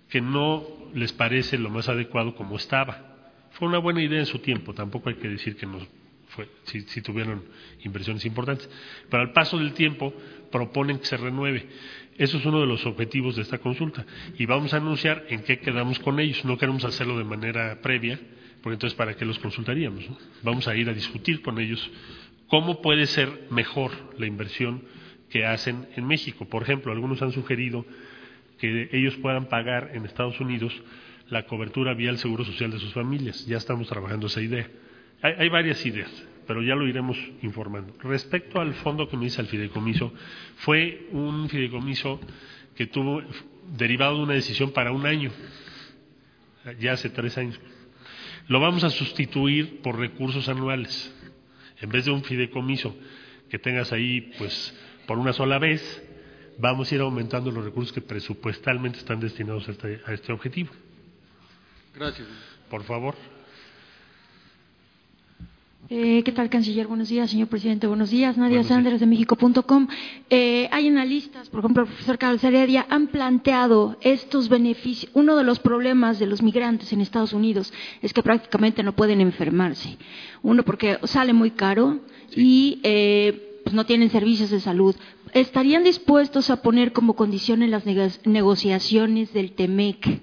Que 0.08 0.22
no 0.22 0.64
les 0.94 1.12
parece 1.12 1.58
lo 1.58 1.68
más 1.68 1.90
adecuado 1.90 2.34
como 2.34 2.56
estaba. 2.56 3.12
Fue 3.58 3.68
una 3.68 3.78
buena 3.78 4.02
idea 4.02 4.20
en 4.20 4.26
su 4.26 4.38
tiempo, 4.38 4.74
tampoco 4.74 5.08
hay 5.08 5.14
que 5.16 5.28
decir 5.28 5.56
que 5.56 5.66
no 5.66 5.78
fue, 6.28 6.48
si, 6.64 6.82
si 6.82 7.00
tuvieron 7.00 7.42
inversiones 7.84 8.24
importantes. 8.26 8.68
Pero 9.08 9.22
al 9.22 9.32
paso 9.32 9.58
del 9.58 9.72
tiempo 9.72 10.12
proponen 10.50 10.98
que 10.98 11.06
se 11.06 11.16
renueve. 11.16 11.66
Eso 12.18 12.38
es 12.38 12.46
uno 12.46 12.60
de 12.60 12.66
los 12.66 12.84
objetivos 12.86 13.36
de 13.36 13.42
esta 13.42 13.58
consulta. 13.58 14.04
Y 14.38 14.46
vamos 14.46 14.74
a 14.74 14.78
anunciar 14.78 15.24
en 15.28 15.42
qué 15.42 15.58
quedamos 15.58 15.98
con 15.98 16.20
ellos. 16.20 16.44
No 16.44 16.58
queremos 16.58 16.84
hacerlo 16.84 17.16
de 17.16 17.24
manera 17.24 17.80
previa, 17.80 18.18
porque 18.62 18.74
entonces 18.74 18.96
¿para 18.96 19.14
qué 19.16 19.24
los 19.24 19.38
consultaríamos? 19.38 20.04
Vamos 20.42 20.68
a 20.68 20.74
ir 20.74 20.88
a 20.88 20.94
discutir 20.94 21.40
con 21.40 21.58
ellos 21.58 21.90
cómo 22.48 22.80
puede 22.80 23.06
ser 23.06 23.46
mejor 23.50 23.90
la 24.18 24.26
inversión 24.26 24.82
que 25.30 25.46
hacen 25.46 25.88
en 25.96 26.06
México. 26.06 26.46
Por 26.46 26.62
ejemplo, 26.62 26.92
algunos 26.92 27.20
han 27.22 27.32
sugerido 27.32 27.84
que 28.58 28.88
ellos 28.92 29.16
puedan 29.16 29.48
pagar 29.48 29.90
en 29.94 30.04
Estados 30.04 30.40
Unidos 30.40 30.72
la 31.28 31.46
cobertura 31.46 31.94
vía 31.94 32.10
el 32.10 32.18
Seguro 32.18 32.44
Social 32.44 32.70
de 32.70 32.78
sus 32.78 32.92
familias. 32.92 33.46
Ya 33.46 33.56
estamos 33.56 33.88
trabajando 33.88 34.26
esa 34.26 34.40
idea. 34.40 34.68
Hay, 35.22 35.34
hay 35.38 35.48
varias 35.48 35.84
ideas 35.84 36.10
pero 36.46 36.62
ya 36.62 36.74
lo 36.74 36.86
iremos 36.86 37.18
informando. 37.42 37.94
Respecto 38.02 38.60
al 38.60 38.74
fondo 38.74 39.08
que 39.08 39.16
me 39.16 39.24
dice 39.24 39.40
el 39.40 39.48
fideicomiso, 39.48 40.12
fue 40.58 41.08
un 41.10 41.48
fideicomiso 41.48 42.20
que 42.74 42.86
tuvo 42.86 43.22
derivado 43.76 44.18
de 44.18 44.22
una 44.22 44.34
decisión 44.34 44.70
para 44.70 44.92
un 44.92 45.06
año, 45.06 45.30
ya 46.78 46.92
hace 46.92 47.10
tres 47.10 47.36
años. 47.38 47.58
Lo 48.48 48.60
vamos 48.60 48.84
a 48.84 48.90
sustituir 48.90 49.80
por 49.82 49.98
recursos 49.98 50.48
anuales. 50.48 51.12
En 51.80 51.90
vez 51.90 52.04
de 52.04 52.12
un 52.12 52.22
fideicomiso 52.22 52.96
que 53.50 53.58
tengas 53.58 53.92
ahí, 53.92 54.32
pues, 54.38 54.74
por 55.06 55.18
una 55.18 55.32
sola 55.32 55.58
vez, 55.58 56.02
vamos 56.58 56.90
a 56.90 56.94
ir 56.94 57.00
aumentando 57.00 57.50
los 57.50 57.64
recursos 57.64 57.92
que 57.92 58.00
presupuestalmente 58.00 58.98
están 58.98 59.20
destinados 59.20 59.68
a 59.68 59.72
este, 59.72 60.00
a 60.06 60.12
este 60.12 60.32
objetivo. 60.32 60.70
Gracias. 61.96 62.28
Por 62.68 62.82
favor. 62.85 63.14
Eh, 65.88 66.22
¿Qué 66.24 66.32
tal, 66.32 66.50
canciller? 66.50 66.88
Buenos 66.88 67.09
días, 67.09 67.30
señor 67.30 67.48
presidente. 67.48 67.87
Buenos 67.87 68.11
días. 68.11 68.37
Nadia 68.37 68.62
Sanders 68.64 69.00
de 69.00 69.06
México.com. 69.06 69.88
Eh, 70.28 70.68
hay 70.72 70.88
analistas, 70.88 71.48
por 71.48 71.61
ejemplo, 71.61 71.85
el 71.85 71.88
profesor 71.88 72.18
Carlos 72.18 72.44
Heredia, 72.44 72.85
han 72.90 73.06
planteado 73.06 73.96
estos 74.02 74.50
beneficios. 74.50 75.11
Uno 75.14 75.37
de 75.37 75.44
los 75.44 75.59
problemas 75.59 76.18
de 76.18 76.26
los 76.26 76.42
migrantes 76.42 76.92
en 76.92 77.00
Estados 77.00 77.32
Unidos 77.32 77.72
es 78.02 78.12
que 78.12 78.22
prácticamente 78.22 78.82
no 78.82 78.94
pueden 78.94 79.22
enfermarse. 79.22 79.96
Uno, 80.42 80.64
porque 80.64 80.98
sale 81.04 81.32
muy 81.32 81.52
caro 81.52 82.00
y 82.37 82.78
eh, 82.82 83.61
pues 83.64 83.74
no 83.74 83.87
tienen 83.87 84.11
servicios 84.11 84.50
de 84.50 84.61
salud. 84.61 84.94
¿Estarían 85.32 85.82
dispuestos 85.82 86.50
a 86.50 86.61
poner 86.61 86.92
como 86.92 87.14
condición 87.14 87.62
en 87.62 87.70
las 87.70 87.87
negociaciones 87.87 89.32
del 89.32 89.52
TEMEC 89.52 90.20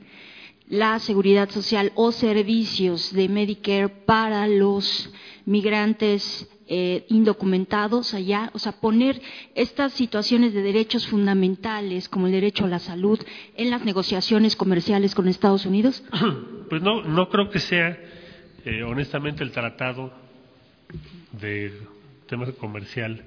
la 0.70 1.00
seguridad 1.00 1.50
social 1.50 1.92
o 1.96 2.12
servicios 2.12 3.14
de 3.14 3.30
Medicare 3.30 3.90
para 3.90 4.48
los 4.48 5.12
migrantes 5.46 6.50
eh, 6.68 7.06
indocumentados 7.10 8.14
allá, 8.14 8.50
o 8.54 8.60
sea, 8.60 8.72
poner 8.72 9.22
estas 9.56 9.94
situaciones 9.94 10.54
de 10.54 10.62
derechos 10.62 11.08
fundamentales 11.08 12.08
como 12.08 12.28
el 12.28 12.34
derecho 12.34 12.66
a 12.66 12.70
la 12.70 12.80
salud 12.80 13.20
en 13.56 13.70
las 13.70 13.84
negociaciones 13.84 14.56
comerciales 14.56 15.14
con 15.14 15.28
Estados 15.28 15.66
Unidos? 15.66 16.04
Pues 16.70 16.82
no, 16.82 17.04
no 17.04 17.30
creo 17.30 17.52
que 17.52 17.60
sea, 17.60 18.00
eh, 18.66 18.82
honestamente, 18.82 19.44
el 19.44 19.52
tratado 19.52 20.12
de 21.34 21.72
tema 22.26 22.52
comercial 22.54 23.24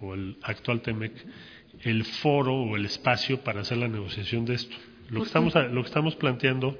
o 0.00 0.14
el 0.14 0.36
actual 0.42 0.80
TEMEC 0.80 1.12
el 1.82 2.04
foro 2.04 2.54
o 2.54 2.76
el 2.76 2.84
espacio 2.84 3.42
para 3.42 3.62
hacer 3.62 3.78
la 3.78 3.88
negociación 3.88 4.44
de 4.44 4.54
esto. 4.54 4.76
Lo 5.10 5.20
que 5.20 5.26
estamos, 5.26 5.54
lo 5.54 5.82
que 5.82 5.88
estamos 5.88 6.16
planteando, 6.16 6.78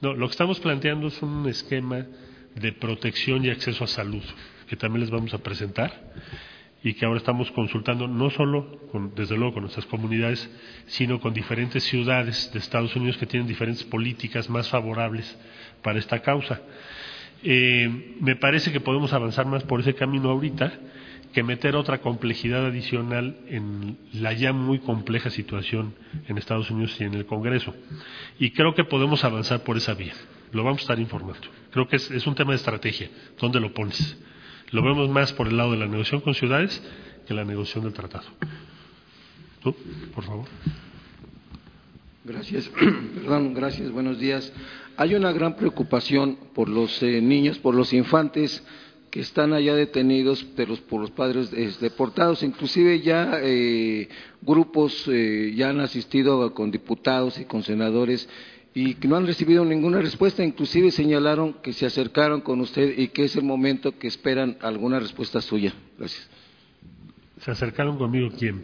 no, 0.00 0.14
lo 0.14 0.26
que 0.26 0.32
estamos 0.32 0.60
planteando 0.60 1.08
es 1.08 1.20
un 1.22 1.48
esquema 1.48 2.06
de 2.54 2.72
protección 2.72 3.44
y 3.44 3.50
acceso 3.50 3.84
a 3.84 3.86
salud, 3.86 4.22
que 4.68 4.76
también 4.76 5.00
les 5.00 5.10
vamos 5.10 5.34
a 5.34 5.38
presentar. 5.38 6.10
y 6.82 6.94
que 6.94 7.04
ahora 7.04 7.18
estamos 7.18 7.50
consultando 7.50 8.08
no 8.08 8.30
solo, 8.30 8.80
con, 8.90 9.14
desde 9.14 9.36
luego, 9.36 9.52
con 9.52 9.64
nuestras 9.64 9.84
comunidades, 9.84 10.48
sino 10.86 11.20
con 11.20 11.34
diferentes 11.34 11.84
ciudades 11.84 12.50
de 12.54 12.58
Estados 12.58 12.96
Unidos 12.96 13.18
que 13.18 13.26
tienen 13.26 13.46
diferentes 13.46 13.84
políticas 13.84 14.48
más 14.48 14.66
favorables 14.70 15.36
para 15.82 15.98
esta 15.98 16.20
causa. 16.22 16.62
Eh, 17.42 18.16
me 18.20 18.34
parece 18.36 18.72
que 18.72 18.80
podemos 18.80 19.12
avanzar 19.12 19.44
más 19.44 19.62
por 19.64 19.80
ese 19.80 19.94
camino 19.94 20.30
ahorita 20.30 20.72
que 21.32 21.42
meter 21.42 21.76
otra 21.76 22.00
complejidad 22.00 22.66
adicional 22.66 23.36
en 23.48 23.98
la 24.12 24.32
ya 24.32 24.52
muy 24.52 24.80
compleja 24.80 25.30
situación 25.30 25.94
en 26.28 26.38
Estados 26.38 26.70
Unidos 26.70 26.96
y 27.00 27.04
en 27.04 27.14
el 27.14 27.26
Congreso. 27.26 27.74
Y 28.38 28.50
creo 28.50 28.74
que 28.74 28.84
podemos 28.84 29.24
avanzar 29.24 29.62
por 29.62 29.76
esa 29.76 29.94
vía. 29.94 30.14
Lo 30.52 30.64
vamos 30.64 30.80
a 30.80 30.82
estar 30.82 30.98
informando. 30.98 31.46
Creo 31.70 31.88
que 31.88 31.96
es, 31.96 32.10
es 32.10 32.26
un 32.26 32.34
tema 32.34 32.50
de 32.50 32.56
estrategia. 32.56 33.08
¿Dónde 33.40 33.60
lo 33.60 33.72
pones? 33.72 34.18
Lo 34.70 34.82
vemos 34.82 35.08
más 35.08 35.32
por 35.32 35.48
el 35.48 35.56
lado 35.56 35.72
de 35.72 35.78
la 35.78 35.86
negociación 35.86 36.20
con 36.20 36.34
ciudades 36.34 36.82
que 37.26 37.34
la 37.34 37.44
negociación 37.44 37.84
del 37.84 37.92
tratado. 37.92 38.26
¿Tú, 39.62 39.74
por 40.14 40.24
favor? 40.24 40.46
Gracias. 42.24 42.68
Perdón, 43.14 43.54
gracias. 43.54 43.90
Buenos 43.90 44.18
días. 44.18 44.52
Hay 44.96 45.14
una 45.14 45.32
gran 45.32 45.56
preocupación 45.56 46.38
por 46.54 46.68
los 46.68 47.02
eh, 47.02 47.20
niños, 47.20 47.58
por 47.58 47.74
los 47.74 47.92
infantes 47.92 48.64
que 49.10 49.20
están 49.20 49.52
allá 49.52 49.74
detenidos 49.74 50.46
de 50.56 50.66
los, 50.66 50.80
por 50.80 51.00
los 51.00 51.10
padres 51.10 51.52
eh, 51.52 51.70
deportados. 51.80 52.42
Inclusive 52.42 53.00
ya 53.00 53.40
eh, 53.42 54.08
grupos 54.40 55.06
eh, 55.08 55.52
ya 55.56 55.70
han 55.70 55.80
asistido 55.80 56.54
con 56.54 56.70
diputados 56.70 57.38
y 57.38 57.44
con 57.44 57.62
senadores 57.62 58.28
y 58.72 58.94
que 58.94 59.08
no 59.08 59.16
han 59.16 59.26
recibido 59.26 59.64
ninguna 59.64 60.00
respuesta. 60.00 60.44
Inclusive 60.44 60.90
señalaron 60.92 61.54
que 61.54 61.72
se 61.72 61.86
acercaron 61.86 62.40
con 62.40 62.60
usted 62.60 62.96
y 62.96 63.08
que 63.08 63.24
es 63.24 63.36
el 63.36 63.42
momento 63.42 63.98
que 63.98 64.06
esperan 64.06 64.56
alguna 64.60 65.00
respuesta 65.00 65.40
suya. 65.40 65.74
Gracias. 65.98 66.28
¿Se 67.40 67.50
acercaron 67.50 67.98
conmigo 67.98 68.28
quién? 68.38 68.62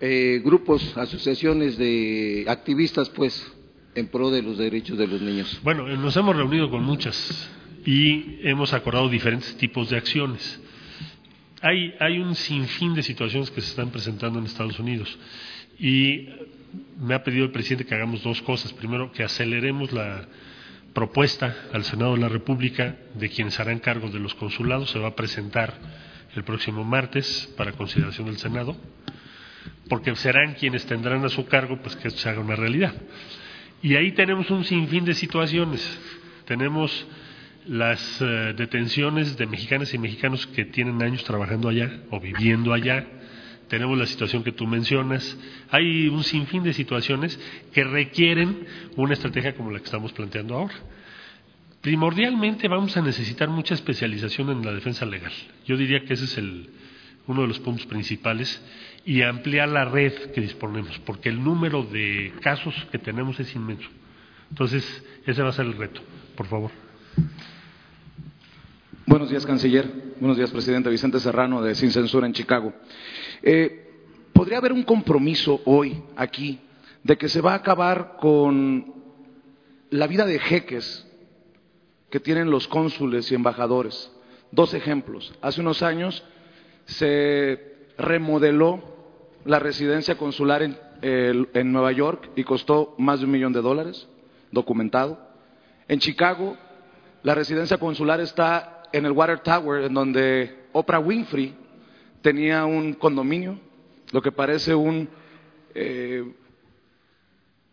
Eh, 0.00 0.40
grupos, 0.44 0.96
asociaciones 0.96 1.76
de 1.76 2.44
activistas, 2.46 3.10
pues, 3.10 3.52
en 3.94 4.06
pro 4.06 4.30
de 4.30 4.42
los 4.42 4.56
derechos 4.56 4.96
de 4.96 5.08
los 5.08 5.20
niños. 5.20 5.60
Bueno, 5.64 5.86
nos 5.96 6.16
hemos 6.16 6.36
reunido 6.36 6.70
con 6.70 6.84
muchas 6.84 7.50
y 7.88 8.40
hemos 8.42 8.74
acordado 8.74 9.08
diferentes 9.08 9.56
tipos 9.56 9.88
de 9.88 9.96
acciones. 9.96 10.60
Hay, 11.62 11.94
hay 11.98 12.18
un 12.18 12.34
sinfín 12.34 12.92
de 12.92 13.02
situaciones 13.02 13.50
que 13.50 13.62
se 13.62 13.70
están 13.70 13.88
presentando 13.88 14.38
en 14.38 14.44
Estados 14.44 14.78
Unidos 14.78 15.18
y 15.78 16.28
me 17.00 17.14
ha 17.14 17.24
pedido 17.24 17.46
el 17.46 17.50
presidente 17.50 17.86
que 17.86 17.94
hagamos 17.94 18.22
dos 18.22 18.42
cosas. 18.42 18.74
Primero, 18.74 19.10
que 19.10 19.24
aceleremos 19.24 19.90
la 19.90 20.28
propuesta 20.92 21.56
al 21.72 21.82
Senado 21.82 22.12
de 22.12 22.20
la 22.20 22.28
República 22.28 22.94
de 23.14 23.30
quienes 23.30 23.58
harán 23.58 23.78
cargo 23.78 24.10
de 24.10 24.18
los 24.18 24.34
consulados. 24.34 24.90
Se 24.90 24.98
va 24.98 25.08
a 25.08 25.16
presentar 25.16 25.72
el 26.36 26.44
próximo 26.44 26.84
martes 26.84 27.50
para 27.56 27.72
consideración 27.72 28.26
del 28.26 28.36
Senado, 28.36 28.76
porque 29.88 30.14
serán 30.14 30.56
quienes 30.56 30.84
tendrán 30.84 31.24
a 31.24 31.30
su 31.30 31.46
cargo 31.46 31.78
pues 31.80 31.96
que 31.96 32.08
esto 32.08 32.20
se 32.20 32.28
haga 32.28 32.40
una 32.40 32.54
realidad. 32.54 32.92
Y 33.80 33.96
ahí 33.96 34.12
tenemos 34.12 34.50
un 34.50 34.66
sinfín 34.66 35.06
de 35.06 35.14
situaciones. 35.14 35.98
Tenemos 36.44 37.06
las 37.68 38.20
eh, 38.22 38.54
detenciones 38.56 39.36
de 39.36 39.46
mexicanas 39.46 39.92
y 39.92 39.98
mexicanos 39.98 40.46
que 40.46 40.64
tienen 40.64 41.02
años 41.02 41.22
trabajando 41.24 41.68
allá 41.68 42.00
o 42.10 42.18
viviendo 42.18 42.72
allá. 42.72 43.06
Tenemos 43.68 43.98
la 43.98 44.06
situación 44.06 44.42
que 44.42 44.52
tú 44.52 44.66
mencionas. 44.66 45.38
Hay 45.70 46.08
un 46.08 46.24
sinfín 46.24 46.62
de 46.62 46.72
situaciones 46.72 47.38
que 47.74 47.84
requieren 47.84 48.66
una 48.96 49.12
estrategia 49.12 49.54
como 49.54 49.70
la 49.70 49.78
que 49.80 49.84
estamos 49.84 50.12
planteando 50.12 50.54
ahora. 50.54 50.74
Primordialmente 51.82 52.66
vamos 52.68 52.96
a 52.96 53.02
necesitar 53.02 53.50
mucha 53.50 53.74
especialización 53.74 54.48
en 54.50 54.64
la 54.64 54.72
defensa 54.72 55.04
legal. 55.04 55.32
Yo 55.66 55.76
diría 55.76 56.00
que 56.04 56.14
ese 56.14 56.24
es 56.24 56.38
el, 56.38 56.70
uno 57.26 57.42
de 57.42 57.48
los 57.48 57.58
puntos 57.60 57.84
principales 57.84 58.62
y 59.04 59.20
ampliar 59.20 59.68
la 59.68 59.84
red 59.84 60.12
que 60.32 60.40
disponemos, 60.40 60.98
porque 61.00 61.28
el 61.28 61.44
número 61.44 61.82
de 61.82 62.32
casos 62.40 62.74
que 62.90 62.98
tenemos 62.98 63.38
es 63.38 63.54
inmenso. 63.54 63.88
Entonces, 64.48 65.04
ese 65.26 65.42
va 65.42 65.50
a 65.50 65.52
ser 65.52 65.66
el 65.66 65.74
reto. 65.74 66.00
Por 66.34 66.46
favor. 66.46 66.70
Buenos 69.08 69.30
días, 69.30 69.46
canciller. 69.46 69.90
Buenos 70.20 70.36
días, 70.36 70.50
presidente 70.50 70.90
Vicente 70.90 71.18
Serrano 71.18 71.62
de 71.62 71.74
Sin 71.74 71.90
Censura 71.90 72.26
en 72.26 72.34
Chicago. 72.34 72.74
Eh, 73.42 74.04
¿Podría 74.34 74.58
haber 74.58 74.74
un 74.74 74.82
compromiso 74.82 75.62
hoy 75.64 76.02
aquí 76.14 76.60
de 77.04 77.16
que 77.16 77.30
se 77.30 77.40
va 77.40 77.52
a 77.52 77.56
acabar 77.56 78.18
con 78.20 78.92
la 79.88 80.06
vida 80.06 80.26
de 80.26 80.38
jeques 80.38 81.08
que 82.10 82.20
tienen 82.20 82.50
los 82.50 82.68
cónsules 82.68 83.32
y 83.32 83.34
embajadores? 83.34 84.12
Dos 84.50 84.74
ejemplos. 84.74 85.32
Hace 85.40 85.62
unos 85.62 85.82
años 85.82 86.22
se 86.84 87.88
remodeló 87.96 88.82
la 89.46 89.58
residencia 89.58 90.18
consular 90.18 90.62
en, 90.62 90.76
en 91.00 91.72
Nueva 91.72 91.92
York 91.92 92.28
y 92.36 92.44
costó 92.44 92.94
más 92.98 93.20
de 93.20 93.24
un 93.24 93.30
millón 93.30 93.54
de 93.54 93.62
dólares, 93.62 94.06
documentado. 94.52 95.18
En 95.88 95.98
Chicago, 95.98 96.58
la 97.22 97.34
residencia 97.34 97.78
consular 97.78 98.20
está 98.20 98.77
en 98.92 99.06
el 99.06 99.12
Water 99.12 99.40
Tower, 99.40 99.84
en 99.84 99.94
donde 99.94 100.66
Oprah 100.72 100.98
Winfrey 100.98 101.54
tenía 102.22 102.64
un 102.64 102.94
condominio, 102.94 103.58
lo 104.12 104.22
que 104.22 104.32
parece 104.32 104.72
eh, 105.74 106.24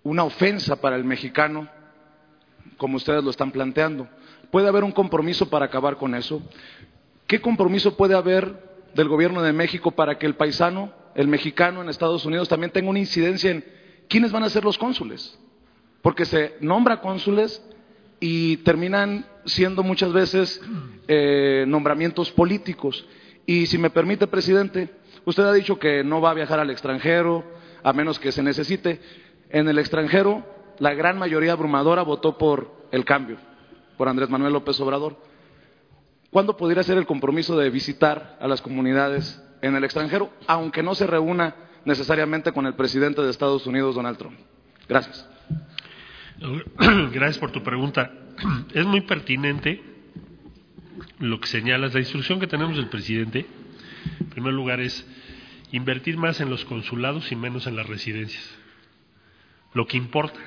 una 0.04 0.24
ofensa 0.24 0.80
para 0.80 0.96
el 0.96 1.04
mexicano, 1.04 1.68
como 2.78 2.98
ustedes 2.98 3.24
lo 3.24 3.30
están 3.30 3.52
planteando. 3.52 4.08
¿Puede 4.52 4.68
haber 4.68 4.84
un 4.84 4.92
compromiso 4.92 5.50
para 5.50 5.66
acabar 5.66 5.98
con 5.98 6.16
eso? 6.16 6.42
¿Qué 7.28 7.42
compromiso 7.42 7.98
puede 7.98 8.16
haber 8.16 8.76
del 8.94 9.10
gobierno 9.10 9.42
de 9.42 9.54
México 9.54 9.92
para 9.92 10.18
que 10.18 10.26
el 10.26 10.36
paisano, 10.36 10.94
el 11.16 11.28
mexicano 11.28 11.82
en 11.82 11.90
Estados 11.90 12.26
Unidos 12.26 12.48
también 12.48 12.72
tenga 12.72 12.90
una 12.90 13.00
incidencia 13.00 13.52
en 13.52 13.66
quiénes 14.08 14.32
van 14.32 14.44
a 14.44 14.50
ser 14.50 14.64
los 14.64 14.78
cónsules? 14.78 15.38
Porque 16.02 16.26
se 16.26 16.56
nombra 16.60 17.02
cónsules 17.02 17.64
y 18.20 18.58
terminan 18.58 19.26
siendo 19.46 19.84
muchas 19.84 20.12
veces 20.12 20.62
eh, 21.08 21.66
nombramientos 21.68 22.32
políticos. 22.32 23.06
Y 23.46 23.68
si 23.68 23.78
me 23.78 23.90
permite, 23.90 24.28
presidente, 24.28 24.90
usted 25.26 25.44
ha 25.44 25.54
dicho 25.54 25.80
que 25.80 26.04
no 26.04 26.22
va 26.22 26.32
a 26.32 26.36
viajar 26.36 26.60
al 26.60 26.70
extranjero 26.70 27.44
a 27.84 27.94
menos 27.94 28.20
que 28.20 28.32
se 28.32 28.44
necesite. 28.44 29.00
En 29.50 29.68
el 29.68 29.78
extranjero, 29.78 30.44
la 30.80 30.94
gran 30.94 31.18
mayoría 31.18 31.54
abrumadora 31.54 32.02
votó 32.02 32.38
por 32.38 32.88
el 32.92 33.06
cambio, 33.06 33.38
por 33.98 34.10
Andrés 34.10 34.30
Manuel 34.30 34.54
López 34.54 34.80
Obrador. 34.80 35.18
¿Cuándo 36.32 36.58
podría 36.58 36.84
ser 36.84 36.98
el 36.98 37.06
compromiso 37.06 37.58
de 37.58 37.70
visitar 37.70 38.38
a 38.42 38.48
las 38.48 38.62
comunidades 38.62 39.42
en 39.62 39.76
el 39.76 39.84
extranjero, 39.84 40.32
aunque 40.48 40.84
no 40.84 40.96
se 40.96 41.08
reúna 41.08 41.56
necesariamente 41.86 42.52
con 42.52 42.66
el 42.66 42.74
presidente 42.74 43.22
de 43.22 43.30
Estados 43.30 43.66
Unidos, 43.68 43.96
Donald 43.96 44.18
Trump? 44.18 44.38
Gracias. 44.90 45.28
Gracias 47.14 47.38
por 47.38 47.52
tu 47.52 47.64
pregunta. 47.64 48.12
Es 48.74 48.86
muy 48.86 49.02
pertinente 49.02 49.82
lo 51.20 51.40
que 51.40 51.48
señalas. 51.48 51.94
La 51.94 52.00
instrucción 52.00 52.40
que 52.40 52.48
tenemos 52.48 52.76
del 52.76 52.90
presidente, 52.90 53.46
en 54.20 54.28
primer 54.28 54.54
lugar, 54.54 54.80
es 54.80 55.08
invertir 55.72 56.18
más 56.18 56.42
en 56.42 56.50
los 56.50 56.66
consulados 56.66 57.32
y 57.32 57.36
menos 57.36 57.68
en 57.68 57.76
las 57.76 57.88
residencias. 57.88 58.44
Lo 59.74 59.88
que 59.88 59.98
importa 59.98 60.40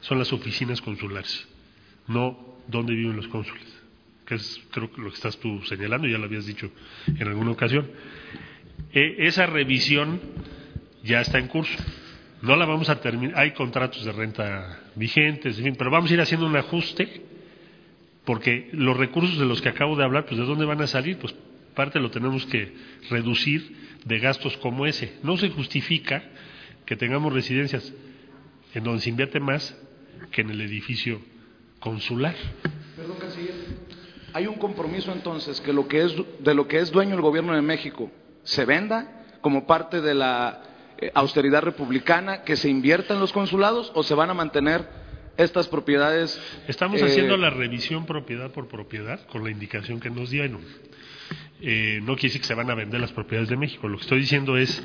son 0.00 0.18
las 0.18 0.32
oficinas 0.32 0.80
consulares, 0.80 1.46
no 2.06 2.58
dónde 2.68 2.94
viven 2.94 3.16
los 3.16 3.28
cónsules, 3.28 3.82
que 4.26 4.36
es 4.36 4.60
creo 4.70 4.90
que 4.90 5.00
lo 5.00 5.08
que 5.08 5.16
estás 5.16 5.38
tú 5.38 5.62
señalando, 5.64 6.06
ya 6.06 6.18
lo 6.18 6.24
habías 6.24 6.46
dicho 6.46 6.70
en 7.06 7.28
alguna 7.28 7.50
ocasión. 7.50 7.90
E, 8.92 9.26
esa 9.26 9.46
revisión 9.46 10.20
ya 11.02 11.20
está 11.20 11.38
en 11.38 11.48
curso. 11.48 11.76
No 12.44 12.56
la 12.56 12.66
vamos 12.66 12.90
a 12.90 13.00
terminar, 13.00 13.38
hay 13.38 13.52
contratos 13.52 14.04
de 14.04 14.12
renta 14.12 14.80
vigentes, 14.94 15.56
en 15.56 15.64
fin, 15.64 15.76
pero 15.78 15.90
vamos 15.90 16.10
a 16.10 16.14
ir 16.14 16.20
haciendo 16.20 16.46
un 16.46 16.54
ajuste 16.54 17.22
porque 18.26 18.68
los 18.72 18.98
recursos 18.98 19.38
de 19.38 19.46
los 19.46 19.62
que 19.62 19.70
acabo 19.70 19.96
de 19.96 20.04
hablar, 20.04 20.26
pues 20.26 20.38
de 20.38 20.44
dónde 20.44 20.66
van 20.66 20.82
a 20.82 20.86
salir, 20.86 21.16
pues 21.16 21.34
parte 21.74 21.98
lo 21.98 22.10
tenemos 22.10 22.44
que 22.46 22.74
reducir 23.08 23.98
de 24.04 24.18
gastos 24.18 24.58
como 24.58 24.84
ese. 24.84 25.18
No 25.22 25.38
se 25.38 25.48
justifica 25.48 26.22
que 26.84 26.96
tengamos 26.96 27.32
residencias 27.32 27.94
en 28.74 28.84
donde 28.84 29.00
se 29.00 29.08
invierte 29.08 29.40
más 29.40 29.74
que 30.30 30.42
en 30.42 30.50
el 30.50 30.60
edificio 30.60 31.22
consular. 31.80 32.34
Perdón, 32.94 33.16
canciller. 33.20 33.54
Hay 34.34 34.46
un 34.46 34.56
compromiso 34.56 35.12
entonces 35.12 35.62
que 35.62 35.72
lo 35.72 35.88
que 35.88 36.02
es 36.02 36.14
de 36.40 36.54
lo 36.54 36.68
que 36.68 36.80
es 36.80 36.90
dueño 36.90 37.14
el 37.14 37.22
gobierno 37.22 37.54
de 37.54 37.62
México 37.62 38.10
se 38.42 38.66
venda 38.66 39.24
como 39.40 39.66
parte 39.66 40.02
de 40.02 40.12
la 40.12 40.73
austeridad 41.14 41.62
republicana, 41.62 42.42
que 42.42 42.56
se 42.56 42.68
invierta 42.68 43.14
en 43.14 43.20
los 43.20 43.32
consulados 43.32 43.92
o 43.94 44.02
se 44.02 44.14
van 44.14 44.30
a 44.30 44.34
mantener 44.34 44.88
estas 45.36 45.68
propiedades. 45.68 46.40
Estamos 46.68 47.00
eh, 47.00 47.04
haciendo 47.04 47.36
la 47.36 47.50
revisión 47.50 48.06
propiedad 48.06 48.50
por 48.50 48.68
propiedad 48.68 49.26
con 49.26 49.44
la 49.44 49.50
indicación 49.50 50.00
que 50.00 50.10
nos 50.10 50.30
dieron. 50.30 50.60
Eh, 51.60 52.00
no 52.02 52.14
quiere 52.14 52.28
decir 52.28 52.40
que 52.40 52.46
se 52.46 52.54
van 52.54 52.70
a 52.70 52.74
vender 52.74 53.00
las 53.00 53.12
propiedades 53.12 53.48
de 53.48 53.56
México. 53.56 53.88
Lo 53.88 53.96
que 53.96 54.02
estoy 54.02 54.20
diciendo 54.20 54.56
es 54.56 54.82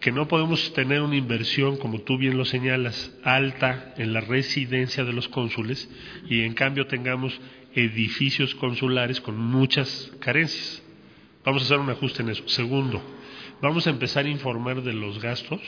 que 0.00 0.12
no 0.12 0.28
podemos 0.28 0.72
tener 0.74 1.00
una 1.00 1.16
inversión, 1.16 1.76
como 1.76 2.00
tú 2.00 2.18
bien 2.18 2.36
lo 2.36 2.44
señalas, 2.44 3.12
alta 3.24 3.94
en 3.96 4.12
la 4.12 4.20
residencia 4.20 5.04
de 5.04 5.12
los 5.12 5.28
cónsules 5.28 5.88
y 6.28 6.42
en 6.42 6.54
cambio 6.54 6.86
tengamos 6.86 7.40
edificios 7.74 8.54
consulares 8.54 9.20
con 9.20 9.36
muchas 9.38 10.12
carencias. 10.20 10.82
Vamos 11.44 11.62
a 11.62 11.64
hacer 11.64 11.78
un 11.78 11.90
ajuste 11.90 12.22
en 12.22 12.30
eso. 12.30 12.46
Segundo, 12.48 13.02
vamos 13.60 13.86
a 13.86 13.90
empezar 13.90 14.26
a 14.26 14.28
informar 14.28 14.82
de 14.82 14.92
los 14.92 15.20
gastos, 15.20 15.60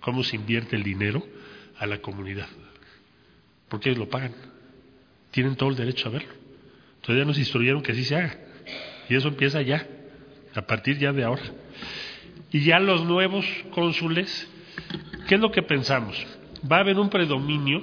cómo 0.00 0.24
se 0.24 0.36
invierte 0.36 0.76
el 0.76 0.82
dinero 0.82 1.26
a 1.78 1.86
la 1.86 1.98
comunidad. 1.98 2.48
Porque 3.68 3.90
ellos 3.90 4.00
lo 4.00 4.08
pagan. 4.08 4.34
Tienen 5.30 5.56
todo 5.56 5.70
el 5.70 5.76
derecho 5.76 6.08
a 6.08 6.12
verlo. 6.12 6.32
Todavía 7.00 7.24
nos 7.24 7.38
instruyeron 7.38 7.82
que 7.82 7.92
así 7.92 8.04
se 8.04 8.16
haga. 8.16 8.38
Y 9.08 9.16
eso 9.16 9.28
empieza 9.28 9.62
ya, 9.62 9.86
a 10.54 10.62
partir 10.62 10.98
ya 10.98 11.12
de 11.12 11.24
ahora. 11.24 11.42
Y 12.52 12.60
ya 12.60 12.78
los 12.78 13.04
nuevos 13.04 13.46
cónsules, 13.70 14.48
¿qué 15.26 15.36
es 15.36 15.40
lo 15.40 15.50
que 15.50 15.62
pensamos? 15.62 16.24
Va 16.70 16.76
a 16.76 16.80
haber 16.80 16.98
un 16.98 17.08
predominio 17.08 17.82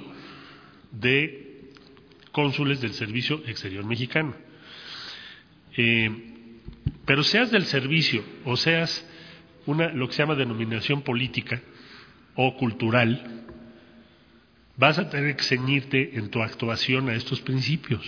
de 0.92 1.72
cónsules 2.32 2.80
del 2.80 2.92
Servicio 2.94 3.42
Exterior 3.46 3.84
Mexicano. 3.84 4.34
Eh, 5.76 6.30
pero 7.04 7.22
seas 7.22 7.50
del 7.50 7.64
servicio 7.64 8.22
o 8.44 8.56
seas 8.56 9.06
una, 9.70 9.88
lo 9.88 10.08
que 10.08 10.14
se 10.14 10.22
llama 10.22 10.34
denominación 10.34 11.02
política 11.02 11.60
o 12.34 12.56
cultural, 12.56 13.44
vas 14.76 14.98
a 14.98 15.08
tener 15.08 15.36
que 15.36 15.44
ceñirte 15.44 16.18
en 16.18 16.30
tu 16.30 16.42
actuación 16.42 17.08
a 17.08 17.14
estos 17.14 17.40
principios. 17.40 18.02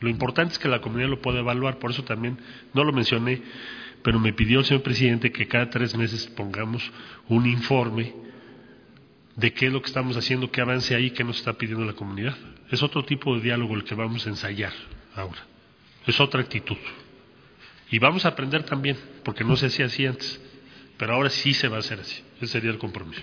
Lo 0.00 0.08
importante 0.08 0.52
es 0.52 0.58
que 0.58 0.68
la 0.68 0.80
comunidad 0.80 1.08
lo 1.08 1.20
pueda 1.20 1.40
evaluar, 1.40 1.78
por 1.78 1.90
eso 1.90 2.04
también 2.04 2.38
no 2.74 2.84
lo 2.84 2.92
mencioné, 2.92 3.40
pero 4.02 4.18
me 4.18 4.32
pidió 4.32 4.58
el 4.58 4.64
señor 4.64 4.82
presidente 4.82 5.32
que 5.32 5.46
cada 5.46 5.70
tres 5.70 5.96
meses 5.96 6.26
pongamos 6.26 6.90
un 7.28 7.46
informe 7.46 8.12
de 9.36 9.52
qué 9.52 9.66
es 9.66 9.72
lo 9.72 9.80
que 9.80 9.86
estamos 9.86 10.16
haciendo, 10.16 10.50
qué 10.50 10.60
avance 10.60 10.94
ahí, 10.94 11.10
qué 11.12 11.24
nos 11.24 11.38
está 11.38 11.54
pidiendo 11.54 11.84
la 11.84 11.94
comunidad. 11.94 12.36
Es 12.70 12.82
otro 12.82 13.04
tipo 13.04 13.34
de 13.36 13.42
diálogo 13.42 13.74
el 13.74 13.84
que 13.84 13.94
vamos 13.94 14.26
a 14.26 14.30
ensayar 14.30 14.72
ahora. 15.14 15.40
Es 16.06 16.20
otra 16.20 16.40
actitud. 16.40 16.76
Y 17.90 17.98
vamos 17.98 18.24
a 18.24 18.28
aprender 18.28 18.64
también, 18.64 18.96
porque 19.22 19.44
no 19.44 19.56
se 19.56 19.66
hacía 19.66 19.86
así 19.86 20.04
antes, 20.04 20.40
pero 21.02 21.14
ahora 21.14 21.30
sí 21.30 21.52
se 21.52 21.66
va 21.66 21.78
a 21.78 21.80
hacer 21.80 21.98
así. 21.98 22.22
Ese 22.36 22.46
sería 22.46 22.70
el 22.70 22.78
compromiso. 22.78 23.20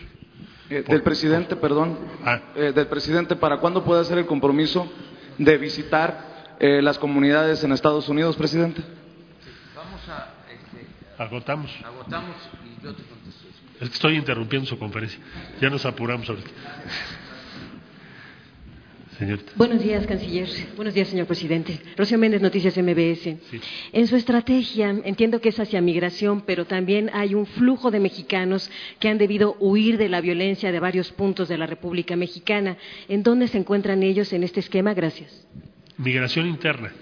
Eh, 0.70 0.84
del 0.86 1.02
presidente, 1.02 1.56
perdón, 1.56 1.98
Ah. 2.26 2.42
eh, 2.54 2.74
del 2.76 2.88
presidente, 2.88 3.38
¿para 3.38 3.56
cuándo 3.60 3.86
puede 3.86 4.02
hacer 4.02 4.18
el 4.18 4.26
compromiso 4.26 4.92
de 5.38 5.58
visitar 5.58 6.58
eh, 6.60 6.82
las 6.82 7.00
comunidades 7.00 7.63
en 7.63 7.72
Estados 7.72 8.10
Unidos, 8.10 8.36
presidente? 8.36 8.82
Vamos 9.78 10.02
a. 10.10 10.28
Este, 10.52 10.88
Agotamos. 11.24 11.72
agotamos 11.86 12.36
y 12.65 12.84
yo 12.84 12.94
te 12.94 13.02
contesto. 13.04 13.48
Es 13.80 13.88
que 13.88 13.96
estoy 13.96 14.18
interrumpiendo 14.18 14.68
su 14.68 14.78
conferencia. 14.78 15.18
Ya 15.62 15.70
nos 15.70 15.86
apuramos 15.86 16.28
ahorita. 16.28 16.50
Buenos 19.55 19.84
días, 19.84 20.08
canciller. 20.08 20.47
Buenos 20.77 20.93
días, 20.93 21.10
señor 21.10 21.27
presidente. 21.27 21.77
Rocío 21.97 22.17
Méndez, 22.17 22.41
Noticias 22.41 22.77
MBS. 22.77 23.21
Sí. 23.21 23.60
En 23.91 24.08
su 24.08 24.15
estrategia, 24.15 24.89
entiendo 25.03 25.41
que 25.41 25.49
es 25.49 25.60
hacia 25.60 25.82
migración, 25.82 26.41
pero 26.41 26.65
también 26.65 27.10
hay 27.13 27.36
un 27.36 27.45
flujo 27.45 27.91
de 27.91 27.99
mexicanos 27.99 28.71
que 28.99 29.10
han 29.10 29.17
debido 29.17 29.58
huir 29.60 29.97
de 29.97 30.08
la 30.08 30.21
violencia 30.21 30.71
de 30.71 30.79
varios 30.79 31.12
puntos 31.12 31.49
de 31.49 31.58
la 31.58 31.65
República 31.65 32.15
Mexicana. 32.15 32.77
¿En 33.10 33.21
dónde 33.21 33.49
se 33.49 33.58
encuentran 33.58 34.03
ellos 34.03 34.32
en 34.32 34.43
este 34.43 34.62
esquema? 34.62 34.93
Gracias. 34.93 35.45
Migración 35.97 36.47
interna. 36.47 36.93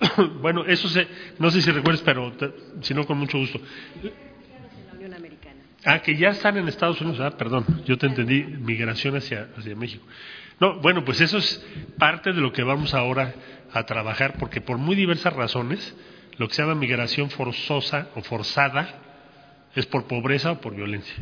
bueno, 0.40 0.64
eso 0.66 0.88
se, 0.88 1.06
no 1.38 1.48
sé 1.52 1.62
si 1.62 1.70
recuerdas, 1.70 2.02
pero 2.04 2.32
si 2.80 2.92
no, 2.92 3.06
con 3.06 3.18
mucho 3.18 3.38
gusto. 3.38 3.60
Ah, 5.84 6.00
que 6.00 6.16
ya 6.16 6.30
están 6.30 6.56
en 6.56 6.66
Estados 6.66 7.00
Unidos. 7.00 7.20
Ah, 7.20 7.36
perdón, 7.36 7.64
yo 7.84 7.96
te 7.98 8.06
entendí, 8.06 8.42
migración 8.42 9.16
hacia, 9.16 9.48
hacia 9.56 9.76
México. 9.76 10.04
No, 10.60 10.80
bueno, 10.80 11.04
pues 11.04 11.20
eso 11.20 11.38
es 11.38 11.64
parte 11.98 12.32
de 12.32 12.40
lo 12.40 12.52
que 12.52 12.62
vamos 12.62 12.94
ahora 12.94 13.34
a 13.72 13.84
trabajar, 13.84 14.36
porque 14.38 14.60
por 14.60 14.78
muy 14.78 14.94
diversas 14.94 15.32
razones, 15.32 15.96
lo 16.38 16.48
que 16.48 16.54
se 16.54 16.62
llama 16.62 16.74
migración 16.74 17.30
forzosa 17.30 18.08
o 18.14 18.22
forzada 18.22 18.88
es 19.74 19.86
por 19.86 20.06
pobreza 20.06 20.52
o 20.52 20.60
por 20.60 20.74
violencia. 20.74 21.16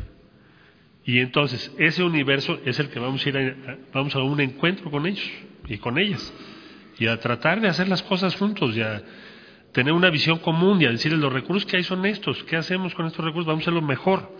Y 1.05 1.19
entonces, 1.19 1.73
ese 1.79 2.03
universo 2.03 2.61
es 2.65 2.79
el 2.79 2.91
que 2.91 2.99
vamos 2.99 3.25
a 3.25 3.29
ir 3.29 3.37
a, 3.39 3.77
vamos 3.93 4.15
a 4.15 4.21
un 4.21 4.41
encuentro 4.41 4.91
con 4.91 5.07
ellos 5.07 5.31
y 5.67 5.79
con 5.79 5.99
ellas. 5.99 6.33
Y 6.99 7.07
a 7.07 7.19
tratar 7.19 7.61
de 7.61 7.69
hacer 7.69 7.89
las 7.89 8.03
cosas 8.03 8.37
juntos 8.37 8.77
y 8.77 8.83
a 8.83 9.03
tener 9.73 9.93
una 9.93 10.11
visión 10.11 10.39
común 10.39 10.83
y 10.83 10.87
a 10.87 10.91
decirles 10.91 11.21
los 11.21 11.33
recursos 11.33 11.65
que 11.65 11.79
hay 11.79 11.83
son 11.83 12.05
estos, 12.05 12.43
¿qué 12.45 12.57
hacemos 12.57 12.95
con 12.95 13.07
estos 13.07 13.25
recursos? 13.25 13.47
Vamos 13.47 13.63
a 13.63 13.65
hacer 13.65 13.75
lo 13.75 13.83
mejor 13.83 14.31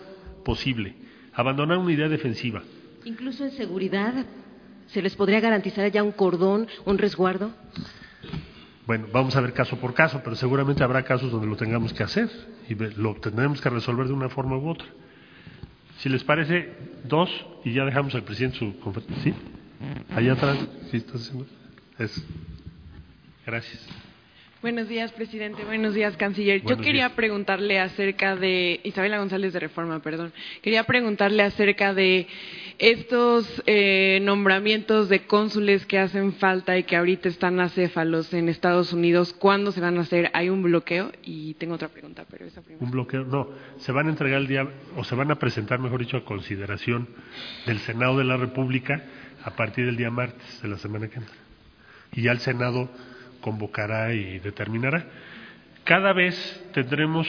posible. 0.45 0.95
Abandonar 1.33 1.77
una 1.77 1.91
idea 1.91 2.09
defensiva. 2.09 2.61
Incluso 3.05 3.45
en 3.45 3.51
seguridad, 3.51 4.25
¿se 4.91 5.01
les 5.01 5.15
podría 5.15 5.39
garantizar 5.39 5.89
ya 5.91 6.03
un 6.03 6.11
cordón, 6.11 6.67
un 6.85 6.97
resguardo? 6.97 7.51
Bueno, 8.85 9.07
vamos 9.11 9.35
a 9.35 9.41
ver 9.41 9.53
caso 9.53 9.77
por 9.77 9.93
caso, 9.93 10.21
pero 10.23 10.35
seguramente 10.35 10.83
habrá 10.83 11.03
casos 11.03 11.31
donde 11.31 11.47
lo 11.47 11.55
tengamos 11.55 11.93
que 11.93 12.03
hacer 12.03 12.29
y 12.67 12.75
lo 12.75 13.15
tendremos 13.15 13.61
que 13.61 13.69
resolver 13.69 14.07
de 14.07 14.13
una 14.13 14.29
forma 14.29 14.57
u 14.57 14.69
otra. 14.69 14.87
Si 15.99 16.09
les 16.09 16.23
parece, 16.23 16.73
dos 17.03 17.29
y 17.63 17.73
ya 17.73 17.85
dejamos 17.85 18.15
al 18.15 18.23
presidente 18.23 18.57
su 18.57 18.79
conferencia. 18.79 19.23
¿Sí? 19.23 19.33
Allá 20.15 20.33
atrás, 20.33 20.57
¿sí 20.89 20.97
estás 20.97 21.21
haciendo? 21.21 21.45
Gracias. 23.45 24.10
Buenos 24.61 24.87
días, 24.87 25.11
presidente. 25.13 25.63
Buenos 25.65 25.95
días, 25.95 26.15
canciller. 26.17 26.61
Buenos 26.61 26.77
Yo 26.77 26.83
quería 26.83 27.05
días. 27.05 27.13
preguntarle 27.13 27.79
acerca 27.79 28.35
de 28.35 28.79
Isabela 28.83 29.17
González 29.17 29.53
de 29.53 29.59
Reforma, 29.59 30.03
perdón. 30.03 30.33
Quería 30.61 30.83
preguntarle 30.83 31.41
acerca 31.41 31.95
de 31.95 32.27
estos 32.77 33.63
eh, 33.65 34.19
nombramientos 34.21 35.09
de 35.09 35.25
cónsules 35.25 35.87
que 35.87 35.97
hacen 35.97 36.33
falta 36.33 36.77
y 36.77 36.83
que 36.83 36.95
ahorita 36.95 37.27
están 37.27 37.59
acéfalos 37.59 38.31
en 38.35 38.49
Estados 38.49 38.93
Unidos. 38.93 39.33
¿Cuándo 39.33 39.71
se 39.71 39.81
van 39.81 39.97
a 39.97 40.01
hacer? 40.01 40.29
¿Hay 40.35 40.49
un 40.49 40.61
bloqueo? 40.61 41.11
Y 41.23 41.55
tengo 41.55 41.73
otra 41.73 41.87
pregunta, 41.87 42.25
pero 42.29 42.45
esa 42.45 42.61
primera. 42.61 42.85
Un 42.85 42.91
bloqueo, 42.91 43.23
no, 43.23 43.49
se 43.79 43.91
van 43.91 44.05
a 44.05 44.09
entregar 44.11 44.41
el 44.41 44.47
día, 44.47 44.67
o 44.95 45.03
se 45.03 45.15
van 45.15 45.31
a 45.31 45.39
presentar, 45.39 45.79
mejor 45.79 46.01
dicho, 46.01 46.17
a 46.17 46.23
consideración 46.23 47.07
del 47.65 47.79
Senado 47.79 48.15
de 48.15 48.25
la 48.25 48.37
República 48.37 49.05
a 49.43 49.55
partir 49.55 49.87
del 49.87 49.97
día 49.97 50.11
martes 50.11 50.61
de 50.61 50.67
la 50.67 50.77
semana 50.77 51.07
que 51.07 51.17
entra. 51.17 51.35
Y 52.13 52.21
ya 52.21 52.31
el 52.31 52.39
Senado 52.39 52.91
convocará 53.41 54.13
y 54.13 54.39
determinará. 54.39 55.05
Cada 55.83 56.13
vez 56.13 56.63
tendremos 56.73 57.27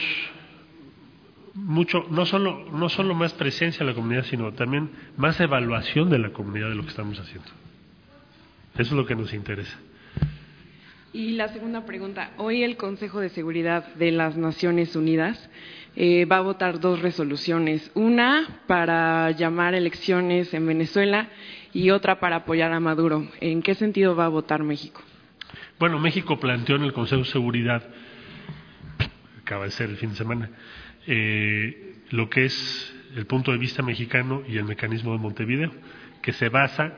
mucho, 1.53 2.05
no 2.09 2.25
solo, 2.25 2.65
no 2.71 2.89
solo 2.89 3.13
más 3.13 3.33
presencia 3.33 3.81
en 3.81 3.87
la 3.87 3.93
comunidad, 3.93 4.23
sino 4.25 4.53
también 4.53 4.89
más 5.17 5.39
evaluación 5.39 6.09
de 6.09 6.19
la 6.19 6.29
comunidad 6.29 6.69
de 6.69 6.75
lo 6.75 6.83
que 6.83 6.89
estamos 6.89 7.19
haciendo. 7.19 7.49
Eso 8.73 8.81
es 8.81 8.91
lo 8.91 9.05
que 9.05 9.15
nos 9.15 9.33
interesa. 9.33 9.77
Y 11.13 11.33
la 11.33 11.49
segunda 11.49 11.85
pregunta. 11.85 12.31
Hoy 12.37 12.63
el 12.63 12.75
Consejo 12.75 13.19
de 13.19 13.29
Seguridad 13.29 13.93
de 13.95 14.11
las 14.11 14.35
Naciones 14.35 14.95
Unidas 14.95 15.49
eh, 15.95 16.25
va 16.25 16.37
a 16.37 16.41
votar 16.41 16.79
dos 16.79 17.03
resoluciones. 17.03 17.91
Una 17.93 18.61
para 18.65 19.29
llamar 19.29 19.75
elecciones 19.75 20.51
en 20.55 20.65
Venezuela 20.65 21.29
y 21.71 21.91
otra 21.91 22.19
para 22.19 22.37
apoyar 22.37 22.73
a 22.73 22.79
Maduro. 22.79 23.27
¿En 23.41 23.61
qué 23.61 23.75
sentido 23.75 24.15
va 24.15 24.25
a 24.25 24.29
votar 24.29 24.63
México? 24.63 25.03
Bueno, 25.79 25.99
México 25.99 26.39
planteó 26.39 26.75
en 26.75 26.83
el 26.83 26.93
Consejo 26.93 27.23
de 27.23 27.29
Seguridad, 27.29 27.83
acaba 29.41 29.65
de 29.65 29.71
ser 29.71 29.89
el 29.89 29.97
fin 29.97 30.11
de 30.11 30.15
semana, 30.15 30.49
eh, 31.07 31.95
lo 32.11 32.29
que 32.29 32.45
es 32.45 32.95
el 33.15 33.25
punto 33.25 33.51
de 33.51 33.57
vista 33.57 33.81
mexicano 33.81 34.43
y 34.47 34.57
el 34.57 34.65
mecanismo 34.65 35.11
de 35.13 35.19
Montevideo, 35.19 35.71
que 36.21 36.31
se 36.31 36.49
basa 36.49 36.93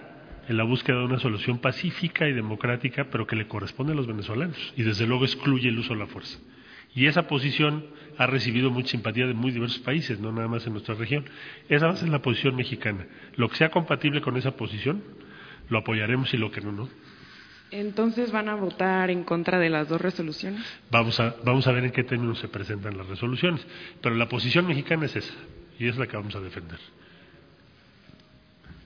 en 0.47 0.57
la 0.57 0.63
búsqueda 0.63 0.99
de 0.99 1.05
una 1.05 1.19
solución 1.19 1.59
pacífica 1.59 2.27
y 2.27 2.33
democrática, 2.33 3.05
pero 3.09 3.25
que 3.25 3.35
le 3.35 3.47
corresponde 3.47 3.93
a 3.93 3.95
los 3.95 4.07
venezolanos, 4.07 4.73
y 4.75 4.83
desde 4.83 5.07
luego 5.07 5.25
excluye 5.25 5.69
el 5.69 5.79
uso 5.79 5.93
de 5.93 5.99
la 5.99 6.07
fuerza. 6.07 6.37
Y 6.93 7.07
esa 7.07 7.27
posición 7.27 7.85
ha 8.17 8.27
recibido 8.27 8.71
mucha 8.71 8.89
simpatía 8.89 9.25
de 9.25 9.33
muy 9.33 9.51
diversos 9.51 9.79
países, 9.79 10.19
no 10.19 10.31
nada 10.31 10.47
más 10.47 10.65
en 10.65 10.73
nuestra 10.73 10.95
región. 10.95 11.25
Esa 11.67 11.93
ser 11.95 12.07
la 12.07 12.21
posición 12.21 12.55
mexicana. 12.55 13.05
Lo 13.35 13.49
que 13.49 13.57
sea 13.57 13.69
compatible 13.69 14.21
con 14.21 14.37
esa 14.37 14.55
posición, 14.55 15.03
lo 15.69 15.79
apoyaremos 15.79 16.33
y 16.33 16.37
lo 16.37 16.51
que 16.51 16.61
no, 16.61 16.71
no. 16.71 16.89
Entonces 17.71 18.31
van 18.31 18.47
a 18.47 18.55
votar 18.55 19.09
en 19.09 19.23
contra 19.23 19.59
de 19.59 19.69
las 19.69 19.89
dos 19.89 19.99
resoluciones. 19.99 20.63
Vamos 20.91 21.19
a, 21.19 21.35
vamos 21.43 21.67
a 21.67 21.71
ver 21.71 21.85
en 21.85 21.91
qué 21.91 22.03
términos 22.03 22.39
se 22.39 22.47
presentan 22.47 22.97
las 22.97 23.07
resoluciones. 23.07 23.65
Pero 24.01 24.15
la 24.15 24.29
posición 24.29 24.67
mexicana 24.67 25.05
es 25.05 25.15
esa, 25.15 25.33
y 25.79 25.87
es 25.87 25.97
la 25.97 26.07
que 26.07 26.15
vamos 26.15 26.35
a 26.35 26.39
defender. 26.39 26.79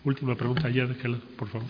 Última 0.04 0.36
pregunta, 0.36 0.68
allá 0.68 0.86
de 0.86 0.94
aquel 0.94 1.12
lado, 1.14 1.24
por 1.38 1.50
favor. 1.50 1.68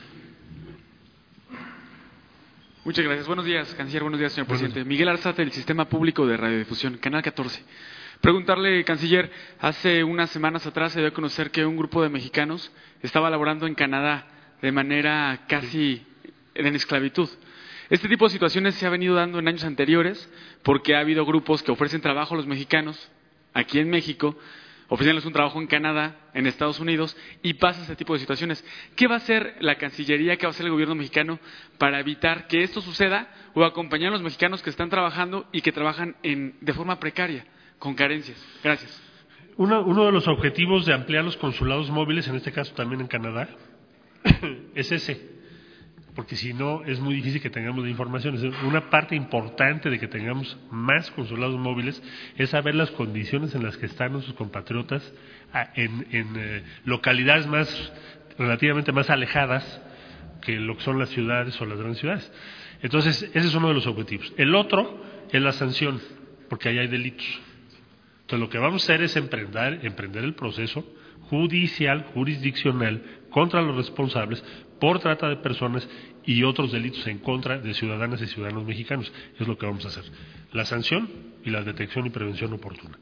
Muchas 2.85 3.03
gracias. 3.03 3.27
Buenos 3.27 3.45
días, 3.45 3.73
canciller. 3.75 4.03
Buenos 4.03 4.19
días, 4.19 4.31
señor 4.31 4.47
Buenos 4.47 4.61
presidente. 4.61 4.87
Miguel 4.87 5.09
Arzate, 5.09 5.41
del 5.41 5.51
Sistema 5.51 5.89
Público 5.89 6.25
de 6.25 6.37
Radiodifusión, 6.37 6.97
Canal 6.97 7.21
14. 7.21 7.63
Preguntarle, 8.21 8.83
canciller, 8.83 9.31
hace 9.59 10.03
unas 10.03 10.29
semanas 10.29 10.65
atrás 10.65 10.93
se 10.93 10.99
dio 10.99 11.09
a 11.09 11.13
conocer 11.13 11.51
que 11.51 11.65
un 11.65 11.77
grupo 11.77 12.03
de 12.03 12.09
mexicanos 12.09 12.71
estaba 13.01 13.29
laborando 13.29 13.65
en 13.65 13.75
Canadá 13.75 14.27
de 14.61 14.71
manera 14.71 15.45
casi 15.47 16.05
en 16.67 16.75
esclavitud. 16.75 17.29
Este 17.89 18.07
tipo 18.07 18.25
de 18.25 18.31
situaciones 18.31 18.75
se 18.75 18.85
ha 18.85 18.89
venido 18.89 19.15
dando 19.15 19.39
en 19.39 19.47
años 19.47 19.63
anteriores 19.63 20.29
porque 20.63 20.95
ha 20.95 20.99
habido 20.99 21.25
grupos 21.25 21.63
que 21.63 21.71
ofrecen 21.71 22.01
trabajo 22.01 22.35
a 22.35 22.37
los 22.37 22.45
mexicanos 22.45 23.11
aquí 23.53 23.79
en 23.79 23.89
México 23.89 24.37
ofreciéndoles 24.89 25.25
un 25.25 25.33
trabajo 25.33 25.61
en 25.61 25.67
Canadá, 25.67 26.17
en 26.33 26.47
Estados 26.47 26.79
Unidos, 26.79 27.15
y 27.41 27.53
pasa 27.53 27.83
ese 27.83 27.95
tipo 27.95 28.13
de 28.13 28.19
situaciones. 28.19 28.65
¿Qué 28.95 29.07
va 29.07 29.15
a 29.15 29.17
hacer 29.19 29.55
la 29.61 29.75
Cancillería, 29.75 30.35
qué 30.35 30.45
va 30.45 30.49
a 30.49 30.51
hacer 30.51 30.65
el 30.65 30.71
gobierno 30.71 30.95
mexicano 30.95 31.39
para 31.77 31.99
evitar 31.99 32.47
que 32.47 32.63
esto 32.63 32.81
suceda 32.81 33.31
o 33.53 33.63
acompañar 33.63 34.09
a 34.09 34.13
los 34.13 34.23
mexicanos 34.23 34.61
que 34.61 34.71
están 34.71 34.89
trabajando 34.89 35.47
y 35.51 35.61
que 35.61 35.71
trabajan 35.71 36.15
en, 36.23 36.55
de 36.59 36.73
forma 36.73 36.99
precaria, 36.99 37.45
con 37.77 37.93
carencias? 37.93 38.43
Gracias. 38.63 39.01
Uno, 39.57 39.85
uno 39.85 40.05
de 40.05 40.11
los 40.11 40.27
objetivos 40.27 40.85
de 40.85 40.93
ampliar 40.93 41.23
los 41.23 41.37
consulados 41.37 41.89
móviles, 41.91 42.27
en 42.27 42.35
este 42.35 42.51
caso 42.51 42.73
también 42.73 43.01
en 43.01 43.07
Canadá, 43.07 43.47
es 44.75 44.91
ese 44.91 45.38
porque 46.15 46.35
si 46.35 46.53
no 46.53 46.83
es 46.85 46.99
muy 46.99 47.15
difícil 47.15 47.41
que 47.41 47.49
tengamos 47.49 47.83
la 47.83 47.89
información. 47.89 48.35
Una 48.65 48.89
parte 48.89 49.15
importante 49.15 49.89
de 49.89 49.99
que 49.99 50.07
tengamos 50.07 50.57
más 50.71 51.11
consulados 51.11 51.57
móviles 51.57 52.01
es 52.37 52.49
saber 52.49 52.75
las 52.75 52.91
condiciones 52.91 53.53
en 53.55 53.63
las 53.63 53.77
que 53.77 53.85
están 53.85 54.13
nuestros 54.13 54.35
compatriotas 54.35 55.13
ah, 55.53 55.69
en, 55.75 56.05
eh, 56.11 56.63
localidades 56.85 57.47
más 57.47 57.93
relativamente 58.37 58.91
más 58.91 59.09
alejadas 59.09 59.81
que 60.41 60.53
lo 60.53 60.77
que 60.77 60.83
son 60.83 60.97
las 60.97 61.09
ciudades 61.09 61.59
o 61.61 61.65
las 61.65 61.77
grandes 61.77 61.99
ciudades. 61.99 62.31
Entonces, 62.81 63.23
ese 63.23 63.47
es 63.47 63.55
uno 63.55 63.67
de 63.67 63.73
los 63.73 63.87
objetivos. 63.87 64.33
El 64.37 64.55
otro 64.55 65.03
es 65.31 65.41
la 65.41 65.51
sanción, 65.51 66.01
porque 66.49 66.69
ahí 66.69 66.79
hay 66.79 66.87
delitos. 66.87 67.27
Entonces, 68.21 68.39
lo 68.39 68.49
que 68.49 68.57
vamos 68.57 68.83
a 68.83 68.85
hacer 68.85 69.03
es 69.03 69.15
emprender, 69.17 69.85
emprender 69.85 70.23
el 70.23 70.35
proceso 70.35 70.85
judicial, 71.29 72.05
jurisdiccional, 72.13 73.03
contra 73.29 73.61
los 73.61 73.75
responsables 73.75 74.43
por 74.79 74.99
trata 74.99 75.29
de 75.29 75.37
personas 75.37 75.87
y 76.25 76.43
otros 76.43 76.71
delitos 76.71 77.05
en 77.07 77.19
contra 77.19 77.59
de 77.59 77.73
ciudadanas 77.73 78.21
y 78.21 78.27
ciudadanos 78.27 78.65
mexicanos. 78.65 79.11
Es 79.39 79.47
lo 79.47 79.57
que 79.57 79.65
vamos 79.65 79.85
a 79.85 79.89
hacer. 79.89 80.03
La 80.53 80.65
sanción 80.65 81.09
y 81.43 81.49
la 81.49 81.63
detección 81.63 82.05
y 82.05 82.09
prevención 82.09 82.53
oportuna. 82.53 82.97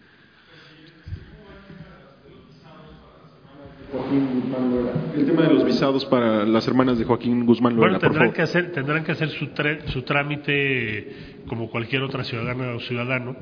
El 5.15 5.25
tema 5.25 5.43
de 5.43 5.53
los 5.53 5.63
visados 5.63 6.03
para 6.05 6.45
las 6.45 6.67
hermanas 6.67 6.99
de 6.99 7.05
Joaquín 7.05 7.45
Guzmán 7.45 7.77
Bueno, 7.77 7.99
tendrán 7.99 8.33
que 8.33 8.41
hacer, 8.41 8.73
tendrán 8.73 9.05
que 9.05 9.13
hacer 9.13 9.29
su, 9.29 9.49
su 9.87 10.01
trámite 10.01 11.43
como 11.47 11.69
cualquier 11.69 12.03
otra 12.03 12.25
ciudadana 12.25 12.75
o 12.75 12.79
ciudadano 12.81 13.37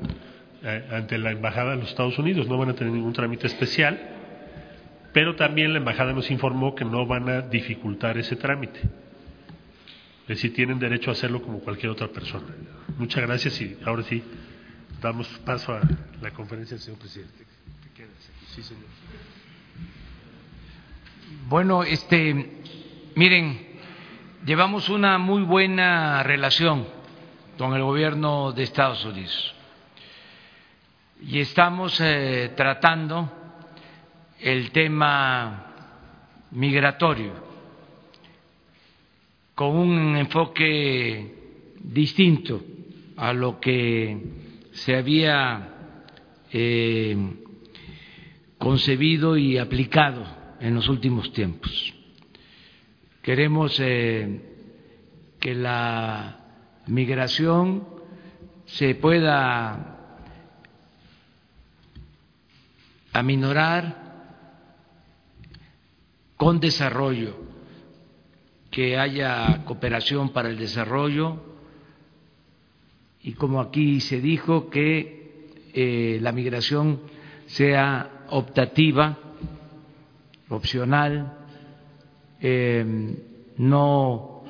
eh, 0.62 0.88
ante 0.92 1.18
la 1.18 1.32
embajada 1.32 1.72
de 1.72 1.78
los 1.78 1.88
Estados 1.88 2.16
Unidos. 2.18 2.48
No 2.48 2.58
van 2.58 2.70
a 2.70 2.74
tener 2.74 2.92
ningún 2.92 3.12
trámite 3.12 3.48
especial 3.48 3.98
pero 5.16 5.34
también 5.34 5.72
la 5.72 5.78
embajada 5.78 6.12
nos 6.12 6.30
informó 6.30 6.74
que 6.74 6.84
no 6.84 7.06
van 7.06 7.26
a 7.30 7.40
dificultar 7.40 8.18
ese 8.18 8.36
trámite. 8.36 8.80
Es 8.80 10.28
decir, 10.28 10.52
tienen 10.52 10.78
derecho 10.78 11.08
a 11.08 11.14
hacerlo 11.14 11.40
como 11.40 11.60
cualquier 11.60 11.90
otra 11.90 12.08
persona. 12.08 12.48
Muchas 12.98 13.22
gracias 13.22 13.58
y 13.62 13.78
ahora 13.86 14.02
sí 14.02 14.22
damos 15.00 15.26
paso 15.38 15.72
a 15.72 15.80
la 16.20 16.32
conferencia 16.32 16.76
del 16.76 16.84
señor 16.84 16.98
presidente. 16.98 17.46
Bueno, 21.48 21.82
este, 21.82 22.60
miren, 23.14 23.68
llevamos 24.44 24.90
una 24.90 25.16
muy 25.16 25.44
buena 25.44 26.22
relación 26.24 26.86
con 27.56 27.72
el 27.72 27.82
gobierno 27.82 28.52
de 28.52 28.64
Estados 28.64 29.02
Unidos 29.06 29.54
y 31.22 31.40
estamos 31.40 31.98
eh, 32.02 32.52
tratando 32.54 33.45
el 34.40 34.70
tema 34.70 35.66
migratorio 36.50 37.32
con 39.54 39.74
un 39.74 40.16
enfoque 40.16 41.34
distinto 41.80 42.62
a 43.16 43.32
lo 43.32 43.58
que 43.58 44.18
se 44.72 44.96
había 44.96 45.68
eh, 46.52 47.16
concebido 48.58 49.36
y 49.38 49.56
aplicado 49.56 50.26
en 50.60 50.74
los 50.74 50.88
últimos 50.88 51.32
tiempos. 51.32 51.94
Queremos 53.22 53.78
eh, 53.80 54.40
que 55.40 55.54
la 55.54 56.38
migración 56.86 57.88
se 58.66 58.94
pueda 58.94 59.96
aminorar 63.12 64.05
con 66.36 66.60
desarrollo, 66.60 67.34
que 68.70 68.98
haya 68.98 69.64
cooperación 69.64 70.30
para 70.30 70.48
el 70.48 70.58
desarrollo 70.58 71.40
y 73.26 73.32
como 73.32 73.60
aquí 73.60 74.00
se 74.00 74.20
dijo, 74.20 74.70
que 74.70 75.50
eh, 75.74 76.18
la 76.22 76.30
migración 76.30 77.00
sea 77.46 78.24
optativa, 78.28 79.18
opcional, 80.48 81.36
em, 82.40 83.16
no 83.56 84.44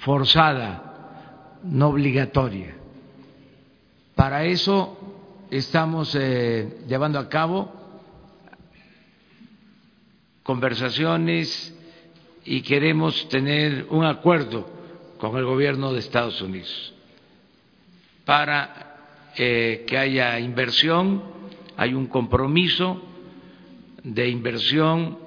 forzada, 0.00 1.60
no 1.62 1.90
obligatoria. 1.90 2.74
Para 4.16 4.44
eso 4.44 4.98
estamos 5.52 6.16
eh, 6.16 6.80
llevando 6.88 7.20
a 7.20 7.28
cabo 7.28 7.83
conversaciones 10.44 11.74
y 12.44 12.60
queremos 12.60 13.28
tener 13.30 13.86
un 13.88 14.04
acuerdo 14.04 14.70
con 15.18 15.36
el 15.36 15.44
gobierno 15.44 15.92
de 15.92 16.00
Estados 16.00 16.40
Unidos 16.42 16.94
para 18.24 19.32
eh, 19.36 19.84
que 19.86 19.98
haya 19.98 20.38
inversión, 20.38 21.22
hay 21.76 21.94
un 21.94 22.06
compromiso 22.06 23.02
de 24.02 24.28
inversión 24.28 25.18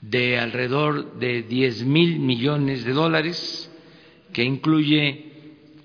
de 0.00 0.38
alrededor 0.38 1.18
de 1.18 1.42
10 1.42 1.84
mil 1.84 2.20
millones 2.20 2.84
de 2.84 2.92
dólares 2.92 3.70
que 4.32 4.44
incluye 4.44 5.26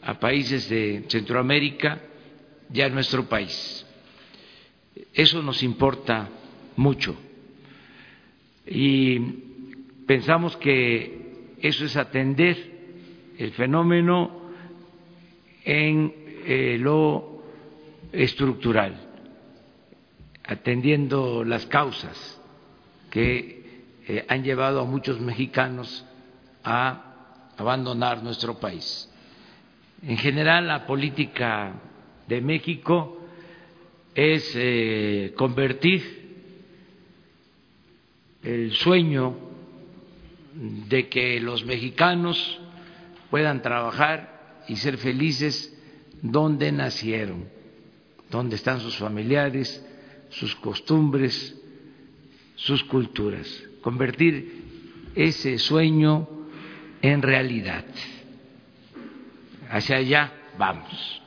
a 0.01 0.19
países 0.19 0.69
de 0.69 1.03
Centroamérica 1.09 2.01
y 2.73 2.81
a 2.81 2.89
nuestro 2.89 3.27
país. 3.27 3.85
Eso 5.13 5.41
nos 5.41 5.63
importa 5.63 6.29
mucho 6.77 7.17
y 8.65 9.19
pensamos 10.07 10.55
que 10.57 11.55
eso 11.61 11.85
es 11.85 11.95
atender 11.97 12.57
el 13.37 13.51
fenómeno 13.51 14.41
en 15.65 16.13
eh, 16.45 16.77
lo 16.79 17.41
estructural, 18.11 18.99
atendiendo 20.43 21.43
las 21.43 21.65
causas 21.65 22.41
que 23.09 23.63
eh, 24.07 24.25
han 24.27 24.43
llevado 24.43 24.81
a 24.81 24.85
muchos 24.85 25.19
mexicanos 25.19 26.05
a 26.63 27.13
abandonar 27.57 28.23
nuestro 28.23 28.59
país. 28.59 29.09
En 30.05 30.17
general, 30.17 30.67
la 30.67 30.85
política 30.85 31.73
de 32.27 32.41
México 32.41 33.19
es 34.13 34.51
eh, 34.55 35.33
convertir 35.37 36.22
el 38.43 38.73
sueño 38.73 39.35
de 40.89 41.07
que 41.09 41.39
los 41.39 41.65
mexicanos 41.65 42.59
puedan 43.29 43.61
trabajar 43.61 44.63
y 44.67 44.75
ser 44.75 44.97
felices 44.97 45.75
donde 46.21 46.71
nacieron, 46.71 47.45
donde 48.29 48.55
están 48.55 48.79
sus 48.79 48.95
familiares, 48.97 49.83
sus 50.29 50.55
costumbres, 50.55 51.59
sus 52.55 52.83
culturas. 52.83 53.63
Convertir 53.81 54.63
ese 55.15 55.57
sueño 55.57 56.27
en 57.01 57.21
realidad. 57.21 57.85
Hacia 59.69 59.97
allá 59.97 60.33
vamos. 60.57 61.21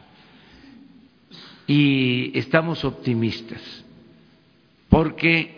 Y 1.67 2.39
estamos 2.39 2.85
optimistas 2.85 3.85
porque 4.89 5.56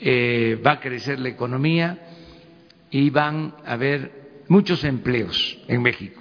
eh, 0.00 0.60
va 0.64 0.72
a 0.72 0.80
crecer 0.80 1.18
la 1.18 1.28
economía 1.28 1.98
y 2.90 3.10
van 3.10 3.54
a 3.64 3.72
haber 3.72 4.44
muchos 4.48 4.84
empleos 4.84 5.58
en 5.66 5.82
México. 5.82 6.20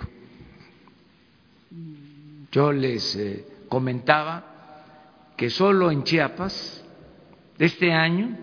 Yo 2.51 2.71
les 2.71 3.15
eh, 3.15 3.45
comentaba 3.69 5.34
que 5.36 5.49
solo 5.49 5.91
en 5.91 6.03
Chiapas, 6.03 6.84
este 7.59 7.91
año, 7.91 8.36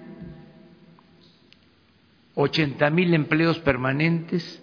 80 2.35 2.91
mil 2.91 3.13
empleos 3.15 3.59
permanentes 3.59 4.63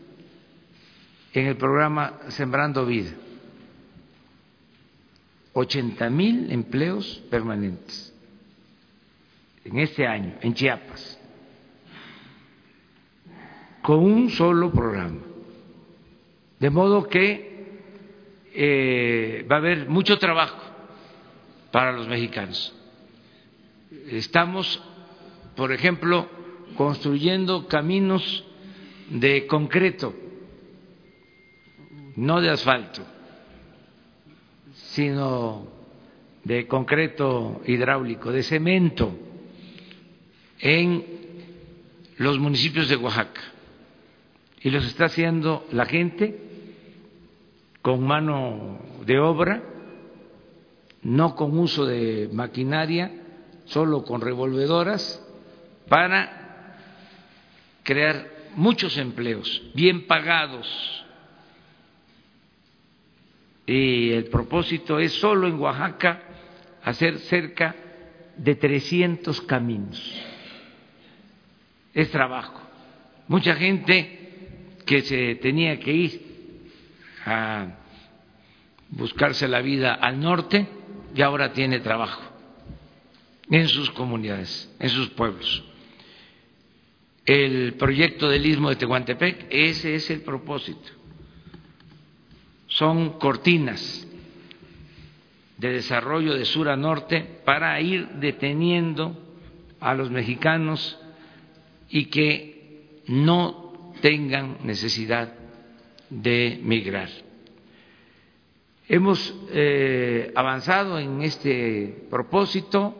en 1.34 1.47
el 1.47 1.57
programa 1.57 2.19
Sembrando 2.30 2.86
Vida. 2.86 3.11
80 5.53 6.09
mil 6.09 6.51
empleos 6.51 7.22
permanentes 7.30 8.11
en 9.64 9.80
este 9.80 10.07
año 10.07 10.34
en 10.41 10.53
Chiapas, 10.53 11.20
con 13.82 13.99
un 13.99 14.30
solo 14.30 14.72
programa. 14.72 15.22
De 16.59 16.70
modo 16.70 17.07
que 17.07 17.51
eh, 18.53 19.45
va 19.49 19.55
a 19.55 19.59
haber 19.59 19.89
mucho 19.89 20.18
trabajo 20.20 20.62
para 21.72 21.91
los 21.91 22.07
mexicanos. 22.07 22.76
Estamos, 24.09 24.82
por 25.55 25.72
ejemplo, 25.72 26.28
construyendo 26.76 27.68
caminos 27.68 28.45
de 29.09 29.47
concreto, 29.47 30.14
no 32.16 32.41
de 32.41 32.49
asfalto, 32.49 33.01
sino 34.74 35.68
de 36.43 36.68
concreto 36.68 37.62
hidráulico, 37.66 38.32
de 38.32 38.43
cemento, 38.43 39.18
en 40.62 41.03
los 42.18 42.39
municipios 42.39 42.88
de 42.88 42.95
Oaxaca. 42.95 43.41
Y 44.62 44.70
los 44.70 44.86
está 44.86 45.05
haciendo 45.05 45.66
la 45.72 45.86
gente 45.86 46.39
con 47.82 48.05
mano 48.05 48.80
de 49.05 49.20
obra, 49.20 49.64
no 51.01 51.36
con 51.36 51.57
uso 51.57 51.86
de 51.86 52.30
maquinaria, 52.32 53.12
solo 53.66 54.03
con 54.03 54.22
revolvedoras, 54.22 55.20
para 55.89 56.78
crear 57.84 58.30
muchos 58.55 58.97
empleos 58.97 59.64
bien 59.74 60.05
pagados. 60.05 60.68
Y 63.66 64.12
el 64.12 64.26
propósito 64.26 64.99
es 64.99 65.14
solo 65.14 65.47
en 65.47 65.59
Oaxaca 65.59 66.22
hacer 66.84 67.18
cerca 67.20 67.76
de 68.38 68.55
300 68.55 69.41
caminos. 69.41 70.31
Es 71.94 72.10
trabajo. 72.12 72.62
Mucha 73.28 73.56
gente 73.56 74.20
que 74.86 75.02
se 75.02 75.36
tenía 75.36 75.80
que 75.80 75.94
ir 75.94 76.22
a 77.26 77.68
buscarse 78.89 79.48
la 79.48 79.62
vida 79.62 79.94
al 79.94 80.20
norte 80.20 80.68
y 81.16 81.22
ahora 81.22 81.54
tiene 81.54 81.80
trabajo 81.80 82.22
en 83.50 83.68
sus 83.68 83.92
comunidades, 83.92 84.74
en 84.80 84.89
sus 84.89 85.10
pueblos. 85.10 85.64
El 87.26 87.74
proyecto 87.74 88.30
del 88.30 88.46
istmo 88.46 88.70
de 88.70 88.78
Tehuantepec, 88.78 89.48
ese 89.50 89.96
es 89.96 90.10
el 90.10 90.22
propósito. 90.22 90.89
Son 92.68 93.20
cortinas 93.20 94.08
de 95.58 95.74
desarrollo 95.74 96.34
de 96.34 96.46
sur 96.46 96.70
a 96.70 96.76
norte 96.76 97.42
para 97.46 97.80
ir 97.80 98.08
deteniendo 98.16 99.16
a 99.80 99.94
los 99.94 100.10
mexicanos 100.10 100.98
y 101.92 102.06
que 102.06 103.04
no 103.08 103.94
tengan 104.02 104.58
necesidad 104.64 105.34
de 106.10 106.60
migrar. 106.64 107.10
Hemos 108.88 109.34
eh, 109.52 110.32
avanzado 110.36 111.00
en 111.00 111.22
este 111.22 112.06
propósito 112.10 112.96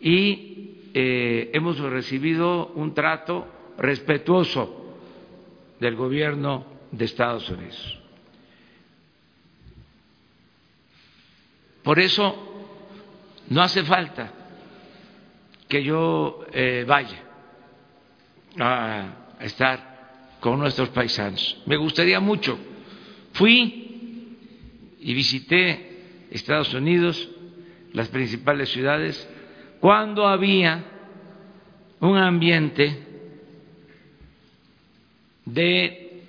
y 0.00 0.90
eh, 0.94 1.50
hemos 1.52 1.78
recibido 1.78 2.68
un 2.74 2.94
trato 2.94 3.46
respetuoso 3.78 4.96
del 5.80 5.96
gobierno 5.96 6.66
de 6.90 7.04
Estados 7.04 7.48
Unidos. 7.50 7.98
Por 11.82 11.98
eso 11.98 12.36
no 13.48 13.62
hace 13.62 13.82
falta 13.82 14.32
que 15.68 15.82
yo 15.82 16.44
eh, 16.52 16.84
vaya 16.86 17.27
a 18.58 19.36
estar 19.40 20.36
con 20.40 20.58
nuestros 20.58 20.88
paisanos. 20.90 21.62
Me 21.66 21.76
gustaría 21.76 22.20
mucho. 22.20 22.58
Fui 23.32 24.36
y 25.00 25.14
visité 25.14 26.26
Estados 26.30 26.72
Unidos, 26.74 27.28
las 27.92 28.08
principales 28.08 28.68
ciudades, 28.70 29.28
cuando 29.80 30.26
había 30.26 30.84
un 32.00 32.16
ambiente 32.16 33.04
de 35.44 36.22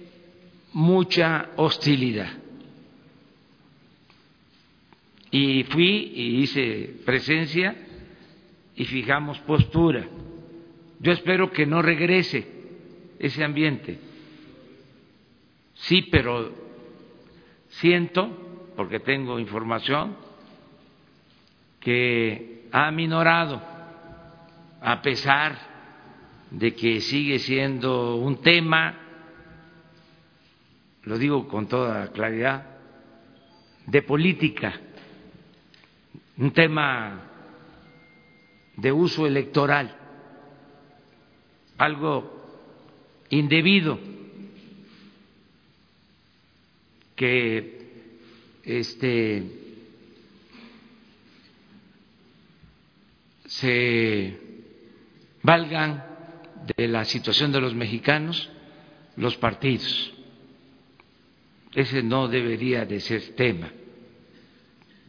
mucha 0.73 1.49
hostilidad. 1.57 2.31
Y 5.31 5.63
fui 5.65 6.11
y 6.15 6.41
hice 6.41 6.95
presencia 7.05 7.75
y 8.75 8.85
fijamos 8.85 9.37
postura. 9.39 10.07
Yo 10.99 11.11
espero 11.11 11.51
que 11.51 11.65
no 11.65 11.81
regrese 11.81 12.47
ese 13.19 13.43
ambiente. 13.43 13.99
Sí, 15.73 16.03
pero 16.11 16.51
siento, 17.69 18.71
porque 18.75 18.99
tengo 18.99 19.39
información, 19.39 20.15
que 21.79 22.67
ha 22.71 22.91
minorado, 22.91 23.61
a 24.81 25.01
pesar 25.01 25.57
de 26.51 26.75
que 26.75 26.99
sigue 26.99 27.39
siendo 27.39 28.15
un 28.15 28.41
tema, 28.41 28.97
lo 31.03 31.17
digo 31.17 31.47
con 31.47 31.67
toda 31.67 32.11
claridad, 32.11 32.65
de 33.85 34.01
política 34.01 34.79
un 36.39 36.51
tema 36.51 37.21
de 38.77 38.91
uso 38.93 39.27
electoral, 39.27 39.93
algo 41.79 42.29
indebido 43.29 43.97
que 47.15 47.79
este 48.63 49.43
se 53.45 54.39
valgan 55.41 56.05
de 56.77 56.87
la 56.87 57.05
situación 57.05 57.51
de 57.51 57.61
los 57.61 57.73
mexicanos 57.73 58.49
los 59.15 59.37
partidos. 59.37 60.13
Ese 61.73 62.03
no 62.03 62.27
debería 62.27 62.85
de 62.85 62.99
ser 62.99 63.35
tema. 63.35 63.71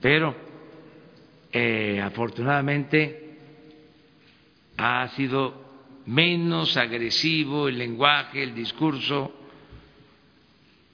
Pero 0.00 0.34
eh, 1.52 2.00
afortunadamente 2.00 3.38
ha 4.76 5.08
sido 5.08 5.69
menos 6.06 6.76
agresivo 6.76 7.68
el 7.68 7.78
lenguaje, 7.78 8.42
el 8.42 8.54
discurso 8.54 9.32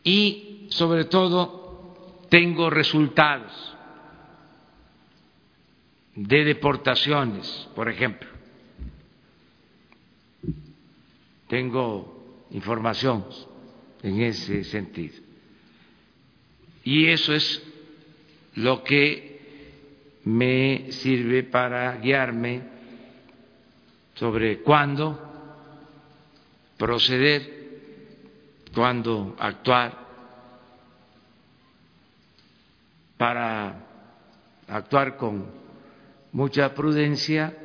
y 0.02 0.66
sobre 0.70 1.04
todo 1.04 2.26
tengo 2.28 2.70
resultados 2.70 3.76
de 6.14 6.44
deportaciones, 6.44 7.68
por 7.74 7.88
ejemplo. 7.88 8.28
Tengo 11.48 12.46
información 12.50 13.26
en 14.02 14.22
ese 14.22 14.64
sentido. 14.64 15.16
Y 16.82 17.06
eso 17.08 17.34
es 17.34 17.62
lo 18.54 18.82
que 18.82 20.20
me 20.24 20.90
sirve 20.92 21.42
para 21.44 21.96
guiarme 21.98 22.75
sobre 24.16 24.62
cuándo 24.62 25.18
proceder, 26.76 27.56
cuándo 28.74 29.36
actuar, 29.38 30.06
para 33.16 33.86
actuar 34.68 35.16
con 35.16 35.46
mucha 36.32 36.74
prudencia 36.74 37.56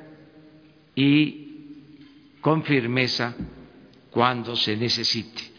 y 0.96 2.38
con 2.40 2.64
firmeza 2.64 3.36
cuando 4.10 4.56
se 4.56 4.76
necesite 4.76 5.52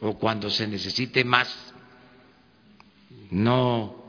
o 0.00 0.18
cuando 0.18 0.50
se 0.50 0.66
necesite 0.66 1.24
más. 1.24 1.74
No 3.30 4.02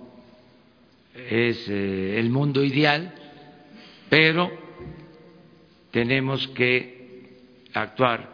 es 1.15 1.67
eh, 1.69 2.19
el 2.19 2.29
mundo 2.29 2.63
ideal, 2.63 3.13
pero 4.09 4.62
tenemos 5.93 6.47
que 6.49 7.37
actuar 7.71 8.27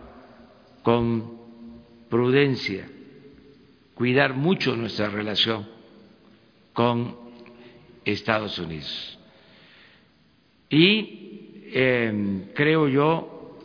con 0.82 1.40
prudencia, 2.10 2.88
cuidar 3.96 4.34
mucho 4.34 4.78
nuestra 4.78 5.10
relación 5.10 5.68
con 6.72 7.18
Estados 8.06 8.58
Unidos. 8.60 9.20
Y 10.70 11.72
em, 11.74 12.46
creo 12.54 12.88
yo 12.88 13.58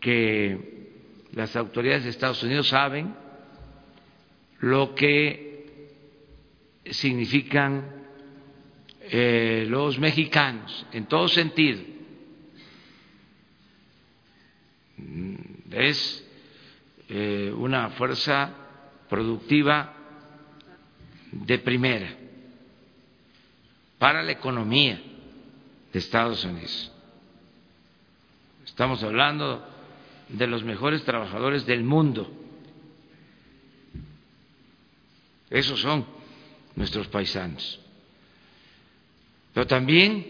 que 0.00 0.88
las 1.32 1.54
autoridades 1.56 2.04
de 2.04 2.10
Estados 2.10 2.42
Unidos 2.42 2.68
saben 2.68 3.14
lo 4.60 4.94
que 4.94 5.92
significan 6.86 7.84
eh, 9.10 9.66
los 9.68 9.98
mexicanos, 9.98 10.86
en 10.90 11.04
todo 11.04 11.28
sentido. 11.28 11.97
Es 15.70 16.24
eh, 17.08 17.52
una 17.56 17.90
fuerza 17.90 18.52
productiva 19.08 19.94
de 21.32 21.58
primera 21.58 22.14
para 23.98 24.22
la 24.22 24.32
economía 24.32 25.00
de 25.92 25.98
Estados 25.98 26.44
Unidos. 26.44 26.92
Estamos 28.64 29.02
hablando 29.02 29.66
de 30.28 30.46
los 30.46 30.62
mejores 30.62 31.02
trabajadores 31.04 31.66
del 31.66 31.82
mundo. 31.82 32.30
Esos 35.50 35.80
son 35.80 36.06
nuestros 36.76 37.08
paisanos. 37.08 37.80
Pero 39.54 39.66
también 39.66 40.26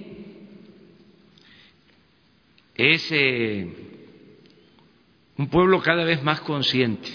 es 2.75 3.07
eh, 3.11 3.88
un 5.39 5.49
pueblo 5.49 5.81
cada 5.81 6.05
vez 6.05 6.23
más 6.23 6.41
consciente 6.41 7.09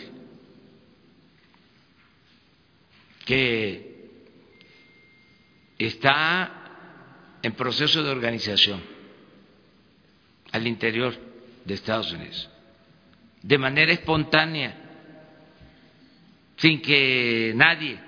que 3.25 4.09
está 5.77 6.63
en 7.41 7.51
proceso 7.53 8.01
de 8.01 8.09
organización 8.09 8.81
al 10.51 10.65
interior 10.67 11.13
de 11.65 11.73
Estados 11.73 12.11
Unidos, 12.13 12.49
de 13.41 13.57
manera 13.57 13.91
espontánea, 13.91 14.79
sin 16.57 16.81
que 16.81 17.51
nadie 17.55 17.99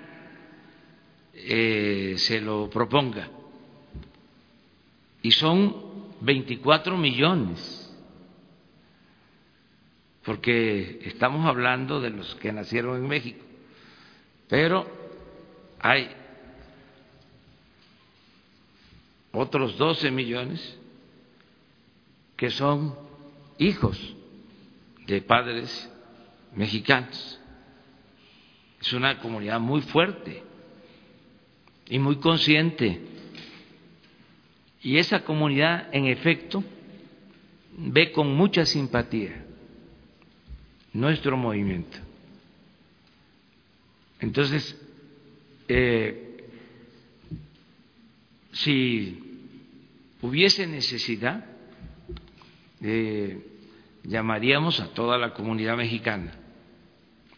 eh, 1.34 2.14
se 2.16 2.40
lo 2.40 2.70
proponga. 2.70 3.28
Y 5.22 5.32
son 5.32 6.14
24 6.20 6.96
millones, 6.96 7.85
porque 10.26 10.98
estamos 11.04 11.46
hablando 11.46 12.00
de 12.00 12.10
los 12.10 12.34
que 12.34 12.52
nacieron 12.52 12.96
en 12.96 13.06
México, 13.06 13.44
pero 14.48 14.84
hay 15.78 16.10
otros 19.30 19.78
12 19.78 20.10
millones 20.10 20.78
que 22.36 22.50
son 22.50 22.96
hijos 23.58 24.16
de 25.06 25.22
padres 25.22 25.88
mexicanos. 26.56 27.40
Es 28.80 28.92
una 28.94 29.20
comunidad 29.20 29.60
muy 29.60 29.80
fuerte 29.80 30.42
y 31.88 32.00
muy 32.00 32.16
consciente. 32.16 33.00
Y 34.82 34.98
esa 34.98 35.22
comunidad, 35.22 35.88
en 35.92 36.06
efecto, 36.06 36.64
ve 37.76 38.10
con 38.10 38.34
mucha 38.34 38.66
simpatía 38.66 39.45
nuestro 40.96 41.36
movimiento. 41.36 41.98
Entonces, 44.20 44.74
eh, 45.68 46.48
si 48.52 49.22
hubiese 50.22 50.66
necesidad, 50.66 51.44
eh, 52.80 53.38
llamaríamos 54.04 54.80
a 54.80 54.88
toda 54.88 55.18
la 55.18 55.34
comunidad 55.34 55.76
mexicana 55.76 56.32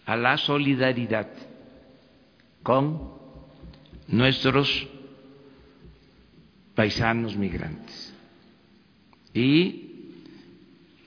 a 0.05 0.17
la 0.17 0.39
solidaridad 0.39 1.29
con 2.63 3.13
nuestros 4.07 4.89
paisanos 6.75 7.37
migrantes 7.37 8.15
y 9.35 10.15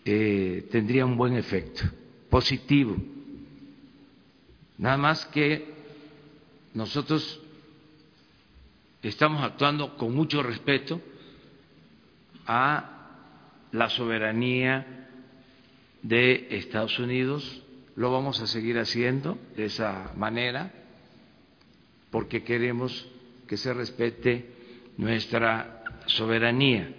eh, 0.06 0.68
tendría 0.72 1.06
un 1.06 1.18
buen 1.18 1.36
efecto 1.36 1.84
positivo. 2.32 2.96
Nada 4.80 4.98
más 4.98 5.26
que 5.28 5.72
nosotros 6.74 7.40
estamos 9.04 9.44
actuando 9.44 9.96
con 9.98 10.16
mucho 10.16 10.42
respeto 10.42 11.00
a 12.48 12.88
la 13.72 13.90
soberanía 13.90 15.10
de 16.02 16.48
Estados 16.58 16.98
Unidos, 16.98 17.62
lo 17.96 18.12
vamos 18.12 18.42
a 18.42 18.48
seguir 18.48 18.80
haciendo 18.80 19.38
de 19.56 19.66
esa 19.66 20.14
manera 20.16 20.72
porque 22.10 22.44
queremos 22.44 23.08
que 23.48 23.58
se 23.58 23.74
respete 23.74 24.50
nuestra 24.98 25.84
soberanía. 26.08 26.94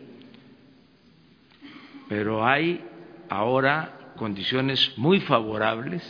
Pero 2.09 2.47
hay 2.47 2.85
ahora 3.29 4.02
condiciones 4.17 4.93
muy 4.97 5.21
favorables 5.21 6.03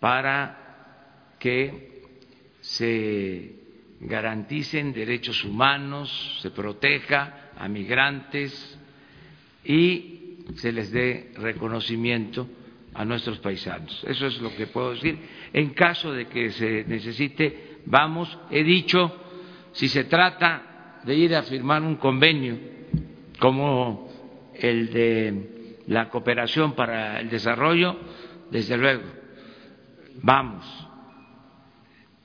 para 0.00 1.36
que 1.38 2.02
se 2.60 3.56
garanticen 4.00 4.92
derechos 4.92 5.44
humanos, 5.44 6.38
se 6.40 6.50
proteja 6.50 7.50
a 7.56 7.68
migrantes 7.68 8.78
y 9.64 10.38
se 10.56 10.72
les 10.72 10.90
dé 10.90 11.32
reconocimiento 11.36 12.48
a 12.94 13.04
nuestros 13.04 13.38
paisanos. 13.38 14.04
Eso 14.06 14.26
es 14.26 14.40
lo 14.40 14.54
que 14.54 14.66
puedo 14.66 14.90
decir. 14.90 15.18
En 15.52 15.70
caso 15.70 16.12
de 16.12 16.26
que 16.26 16.50
se 16.50 16.84
necesite, 16.84 17.78
vamos, 17.86 18.36
he 18.50 18.62
dicho, 18.64 19.20
si 19.72 19.88
se 19.88 20.04
trata 20.04 21.00
de 21.04 21.14
ir 21.14 21.34
a 21.34 21.42
firmar 21.42 21.82
un 21.82 21.96
convenio 21.96 22.58
como 23.38 24.08
el 24.54 24.92
de 24.92 25.61
la 25.86 26.08
cooperación 26.08 26.74
para 26.74 27.20
el 27.20 27.28
desarrollo, 27.28 27.96
desde 28.50 28.76
luego, 28.76 29.02
vamos, 30.22 30.64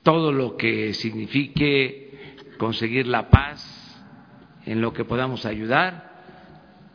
todo 0.02 0.32
lo 0.32 0.56
que 0.56 0.94
signifique 0.94 2.36
conseguir 2.58 3.06
la 3.06 3.28
paz, 3.28 3.74
en 4.66 4.80
lo 4.80 4.92
que 4.92 5.04
podamos 5.04 5.46
ayudar, 5.46 6.08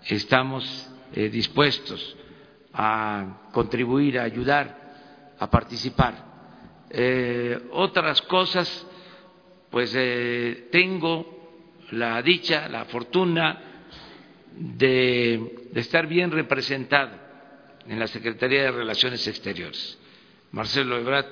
estamos 0.06 0.92
eh, 1.14 1.30
dispuestos 1.30 2.16
a 2.74 3.50
contribuir, 3.52 4.20
a 4.20 4.24
ayudar, 4.24 5.34
a 5.40 5.50
participar. 5.50 6.34
Eh, 6.90 7.70
otras 7.72 8.22
cosas, 8.24 8.88
pues 9.72 9.94
eh, 9.98 10.70
tengo 10.72 11.34
la 11.92 12.22
dicha, 12.22 12.68
la 12.70 12.86
fortuna 12.86 13.73
de, 14.58 15.70
estar 15.76 16.08
bien 16.08 16.32
representado 16.32 17.12
en 17.88 18.00
la 18.00 18.08
Secretaría 18.08 18.64
de 18.64 18.72
Relaciones 18.72 19.28
Exteriores. 19.28 19.98
Marcelo 20.52 20.98
Ebrard 20.98 21.28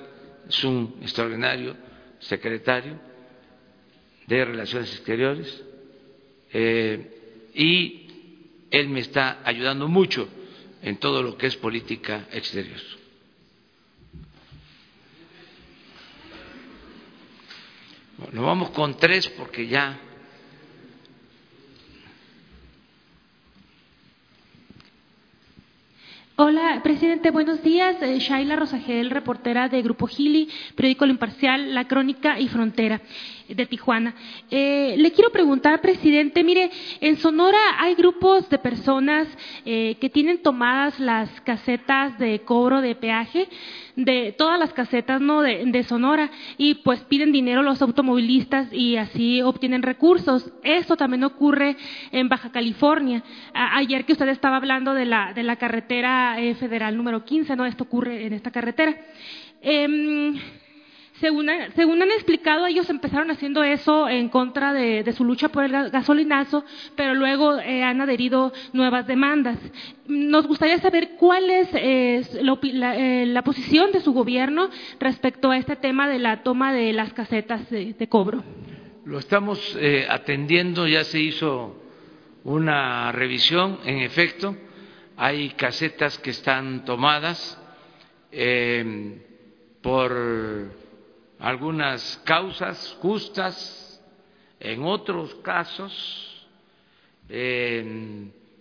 es 0.48 0.64
un 0.64 0.98
extraordinario 1.02 1.76
secretario 2.18 2.98
de 4.26 4.44
Relaciones 4.44 4.92
Exteriores 4.94 5.62
eh, 6.52 7.50
y 7.54 8.08
él 8.70 8.88
me 8.88 9.00
está 9.00 9.40
ayudando 9.44 9.88
mucho 9.88 10.28
en 10.82 10.96
todo 10.96 11.22
lo 11.22 11.36
que 11.36 11.46
es 11.46 11.56
política 11.56 12.26
exterior. 12.32 12.80
Nos 18.32 18.44
vamos 18.44 18.70
con 18.70 18.96
tres 18.96 19.28
porque 19.30 19.66
ya 19.66 19.98
Hola, 26.44 26.80
presidente, 26.82 27.30
buenos 27.30 27.62
días. 27.62 28.02
Eh, 28.02 28.18
Shaila 28.18 28.56
Rosagel, 28.56 29.10
reportera 29.10 29.68
de 29.68 29.80
Grupo 29.80 30.08
Gili, 30.08 30.48
periódico 30.74 31.06
Lo 31.06 31.12
Imparcial, 31.12 31.72
La 31.72 31.86
Crónica 31.86 32.40
y 32.40 32.48
Frontera 32.48 33.00
de 33.54 33.66
Tijuana. 33.66 34.14
Eh, 34.50 34.94
le 34.98 35.12
quiero 35.12 35.30
preguntar, 35.30 35.80
presidente, 35.80 36.44
mire, 36.44 36.70
en 37.00 37.16
Sonora 37.16 37.58
hay 37.78 37.94
grupos 37.94 38.48
de 38.48 38.58
personas 38.58 39.28
eh, 39.64 39.96
que 40.00 40.10
tienen 40.10 40.42
tomadas 40.42 40.98
las 41.00 41.28
casetas 41.42 42.18
de 42.18 42.40
cobro 42.40 42.80
de 42.80 42.94
peaje 42.94 43.48
de 43.96 44.34
todas 44.36 44.58
las 44.58 44.72
casetas 44.72 45.20
no 45.20 45.42
de, 45.42 45.82
Sonora 45.84 46.30
y 46.56 46.76
pues 46.76 47.00
piden 47.00 47.32
dinero 47.32 47.62
los 47.62 47.82
automovilistas 47.82 48.72
y 48.72 48.96
así 48.96 49.42
obtienen 49.42 49.82
recursos. 49.82 50.52
Eso 50.62 50.96
también 50.96 51.24
ocurre 51.24 51.76
en 52.10 52.28
Baja 52.28 52.52
California. 52.52 53.22
ayer 53.52 54.04
que 54.04 54.12
usted 54.12 54.28
estaba 54.28 54.56
hablando 54.56 54.94
de 54.94 55.04
la, 55.04 55.32
de 55.32 55.42
la 55.42 55.56
carretera 55.56 56.40
eh, 56.40 56.54
federal 56.54 56.96
número 56.96 57.24
15, 57.24 57.56
¿no? 57.56 57.66
Esto 57.66 57.84
ocurre 57.84 58.26
en 58.26 58.32
esta 58.32 58.50
carretera. 58.50 58.96
Eh, 59.60 60.32
según, 61.20 61.48
según, 61.76 62.02
han 62.02 62.10
explicado, 62.10 62.66
ellos 62.66 62.88
empezaron 62.88 63.30
haciendo 63.30 63.62
eso 63.62 64.08
en 64.08 64.28
contra 64.28 64.72
de, 64.72 65.10
su 65.12 65.24
lucha 65.24 65.50
por 65.50 65.64
el 65.64 65.90
gasolinazo, 65.90 66.64
pero 66.96 67.14
luego 67.14 67.58
eh, 67.58 67.82
han 67.82 68.00
adherido 68.00 68.52
nuevas 68.72 69.06
demandas. 69.06 69.58
Nos 70.06 70.46
gustaría 70.46 70.78
saber 70.78 71.10
cuál 71.18 71.50
es 71.50 71.68
eh, 71.74 72.22
la, 72.42 73.42
posición 73.42 73.92
de 73.92 74.00
su 74.00 74.12
gobierno 74.12 74.70
respecto 74.98 75.50
a 75.50 75.58
este 75.58 75.76
tema 75.76 76.08
de 76.08 76.18
la 76.18 76.42
toma 76.42 76.72
de 76.72 76.92
las 76.92 77.12
casetas 77.12 77.68
de, 77.70 78.08
cobro. 78.08 78.42
Lo 79.04 79.18
estamos 79.18 79.76
eh, 79.78 80.06
atendiendo, 80.08 80.86
ya 80.88 81.04
se 81.04 81.20
hizo 81.20 81.76
una 82.44 83.12
revisión, 83.12 83.78
en 83.84 83.98
efecto, 83.98 84.56
hay 85.16 85.50
casetas 85.50 86.18
que 86.18 86.30
están 86.30 86.84
tomadas 86.84 87.58
por 89.82 90.81
algunas 91.42 92.18
causas 92.24 92.96
justas, 93.00 93.80
En 94.64 94.84
otros 94.84 95.34
casos, 95.42 95.92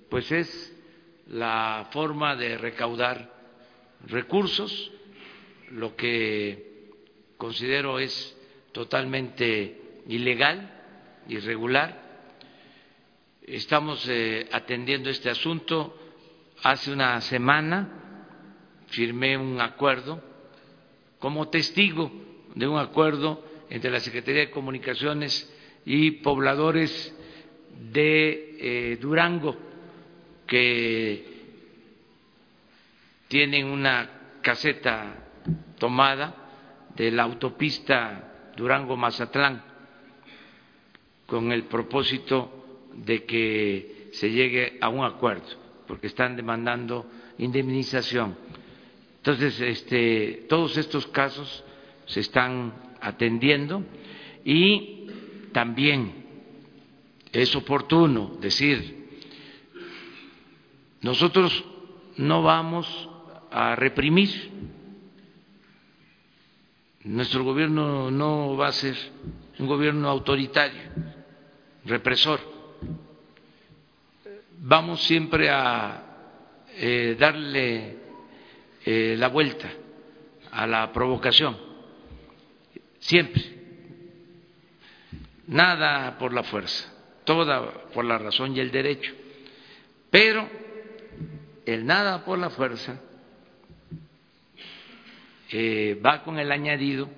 pues 0.10 0.32
es 0.32 0.76
la 1.28 1.90
forma 1.92 2.36
de 2.36 2.58
recaudar 2.58 3.32
recursos, 4.08 4.92
lo 5.70 5.96
que 5.96 6.90
considero 7.38 8.00
es 8.00 8.36
totalmente 8.72 10.02
ilegal, 10.08 10.72
irregular. 11.28 12.02
Estamos 13.44 14.04
eh, 14.10 14.50
atendiendo 14.52 15.12
este 15.12 15.30
asunto. 15.30 15.96
Hace 16.64 16.92
una 16.92 17.22
semana 17.22 17.90
firmé 18.88 19.38
un 19.38 19.62
acuerdo 19.62 20.20
como 21.20 21.48
testigo 21.50 22.31
de 22.56 22.68
un 22.68 22.80
acuerdo 22.80 23.44
entre 23.70 23.92
la 23.92 24.00
Secretaría 24.00 24.42
de 24.42 24.52
Comunicaciones 24.52 25.52
y 25.86 26.12
pobladores 26.12 27.16
de 27.92 28.58
eh, 28.60 28.98
Durango 29.00 29.56
que 30.46 31.26
tienen 33.28 33.68
una 33.68 34.10
caseta 34.42 35.16
tomada 35.80 36.36
de 36.96 37.12
la 37.12 37.24
autopista 37.24 38.52
Durango-Mazatlán 38.58 39.64
con 41.26 41.52
el 41.54 41.64
propósito 41.64 42.90
de 42.94 43.24
que 43.24 44.10
se 44.12 44.30
llegue 44.30 44.78
a 44.82 44.90
un 44.90 45.06
acuerdo, 45.06 45.46
porque 45.88 46.08
están 46.08 46.36
demandando 46.36 47.06
indemnización. 47.38 48.36
Entonces, 49.18 49.62
este, 49.62 50.46
todos 50.50 50.76
estos 50.78 51.08
casos 51.08 51.64
se 52.12 52.20
están 52.20 52.74
atendiendo 53.00 53.84
y 54.44 55.08
también 55.54 56.14
es 57.32 57.56
oportuno 57.56 58.38
decir, 58.42 59.20
nosotros 61.02 61.64
no 62.18 62.44
vamos 62.44 63.10
a 63.50 63.76
reprimir, 63.76 64.52
nuestro 67.04 67.44
gobierno 67.44 68.12
no 68.12 68.56
va 68.58 68.68
a 68.68 68.74
ser 68.74 68.96
un 69.58 69.68
gobierno 69.68 70.10
autoritario, 70.10 70.82
represor, 71.86 72.40
vamos 74.60 75.02
siempre 75.04 75.50
a 75.50 76.04
eh, 76.76 77.16
darle 77.18 77.98
eh, 78.86 79.16
la 79.18 79.30
vuelta 79.30 79.72
a 80.52 80.68
la 80.68 80.92
provocación, 80.92 81.71
siempre 83.02 83.44
nada 85.48 86.18
por 86.18 86.34
la 86.34 86.44
fuerza, 86.44 86.92
toda 87.26 87.90
por 87.94 88.06
la 88.06 88.18
razón 88.18 88.56
y 88.56 88.60
el 88.62 88.72
derecho. 88.72 89.14
Pero 90.10 90.48
el 91.66 91.86
nada 91.86 92.24
por 92.24 92.40
la 92.40 92.50
fuerza 92.50 93.02
eh, 95.52 96.00
va 96.04 96.24
con 96.24 96.40
el 96.40 96.52
añadido 96.52 97.10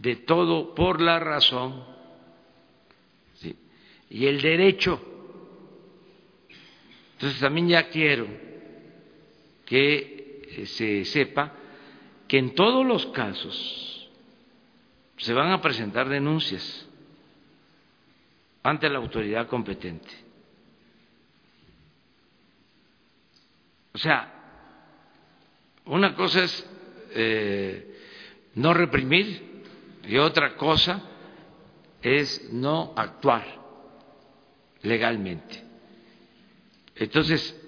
de 0.00 0.16
todo 0.16 0.74
por 0.74 1.00
la 1.00 1.18
razón 1.20 1.84
y 4.10 4.26
el 4.26 4.40
derecho. 4.40 5.00
Entonces 7.12 7.40
también 7.40 7.68
ya 7.68 7.88
quiero 7.88 8.26
que 9.64 10.42
eh, 10.50 10.66
se 10.66 11.04
sepa 11.04 11.52
que 12.26 12.38
en 12.38 12.54
todos 12.54 12.86
los 12.86 13.06
casos 13.06 13.97
se 15.18 15.34
van 15.34 15.50
a 15.52 15.60
presentar 15.60 16.08
denuncias 16.08 16.88
ante 18.62 18.88
la 18.88 18.98
autoridad 18.98 19.46
competente. 19.46 20.08
O 23.92 23.98
sea, 23.98 24.32
una 25.86 26.14
cosa 26.14 26.44
es 26.44 26.70
eh, 27.10 27.96
no 28.54 28.72
reprimir 28.74 29.64
y 30.06 30.16
otra 30.18 30.56
cosa 30.56 31.02
es 32.00 32.52
no 32.52 32.92
actuar 32.96 33.44
legalmente. 34.82 35.64
Entonces, 36.94 37.58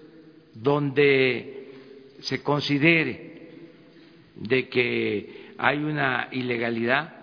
donde 0.55 1.72
se 2.20 2.42
considere 2.42 3.59
de 4.36 4.68
que 4.68 5.55
hay 5.59 5.78
una 5.78 6.28
ilegalidad 6.30 7.20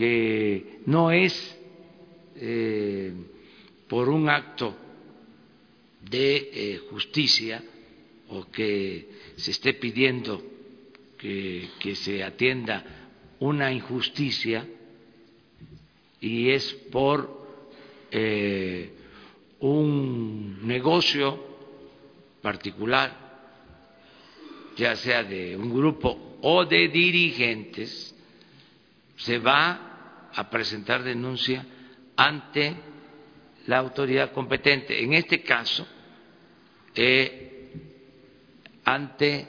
que 0.00 0.78
no 0.86 1.10
es 1.10 1.58
eh, 2.36 3.12
por 3.86 4.08
un 4.08 4.30
acto 4.30 4.74
de 6.00 6.36
eh, 6.36 6.80
justicia 6.88 7.62
o 8.30 8.50
que 8.50 9.10
se 9.36 9.50
esté 9.50 9.74
pidiendo 9.74 10.42
que, 11.18 11.68
se 11.96 12.24
atienda 12.24 12.82
una 13.40 13.70
injusticia 13.70 14.66
y 16.18 16.48
es 16.48 16.72
por 16.90 17.46
eh, 18.10 18.94
un 19.58 20.66
negocio 20.66 21.44
particular, 22.40 23.52
ya 24.78 24.96
sea 24.96 25.24
de 25.24 25.54
un 25.54 25.68
grupo 25.68 26.38
o 26.40 26.64
de 26.64 26.88
dirigentes, 26.88 28.14
se 29.18 29.38
va 29.38 29.88
a 30.34 30.48
presentar 30.50 31.02
denuncia 31.02 31.64
ante 32.16 32.76
la 33.66 33.78
autoridad 33.78 34.32
competente, 34.32 35.02
en 35.02 35.14
este 35.14 35.42
caso, 35.42 35.86
eh, 36.94 37.72
ante 38.84 39.48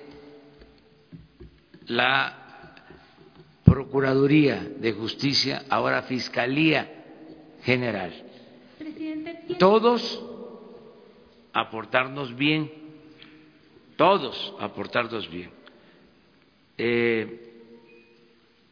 la 1.88 2.38
Procuraduría 3.64 4.68
de 4.78 4.92
Justicia, 4.92 5.64
ahora 5.70 6.02
Fiscalía 6.04 6.90
General. 7.64 8.12
Todos 9.58 10.22
aportarnos 11.54 12.36
bien, 12.36 12.72
todos 13.96 14.54
aportarnos 14.60 15.30
bien. 15.30 15.52
Eh, 16.78 17.52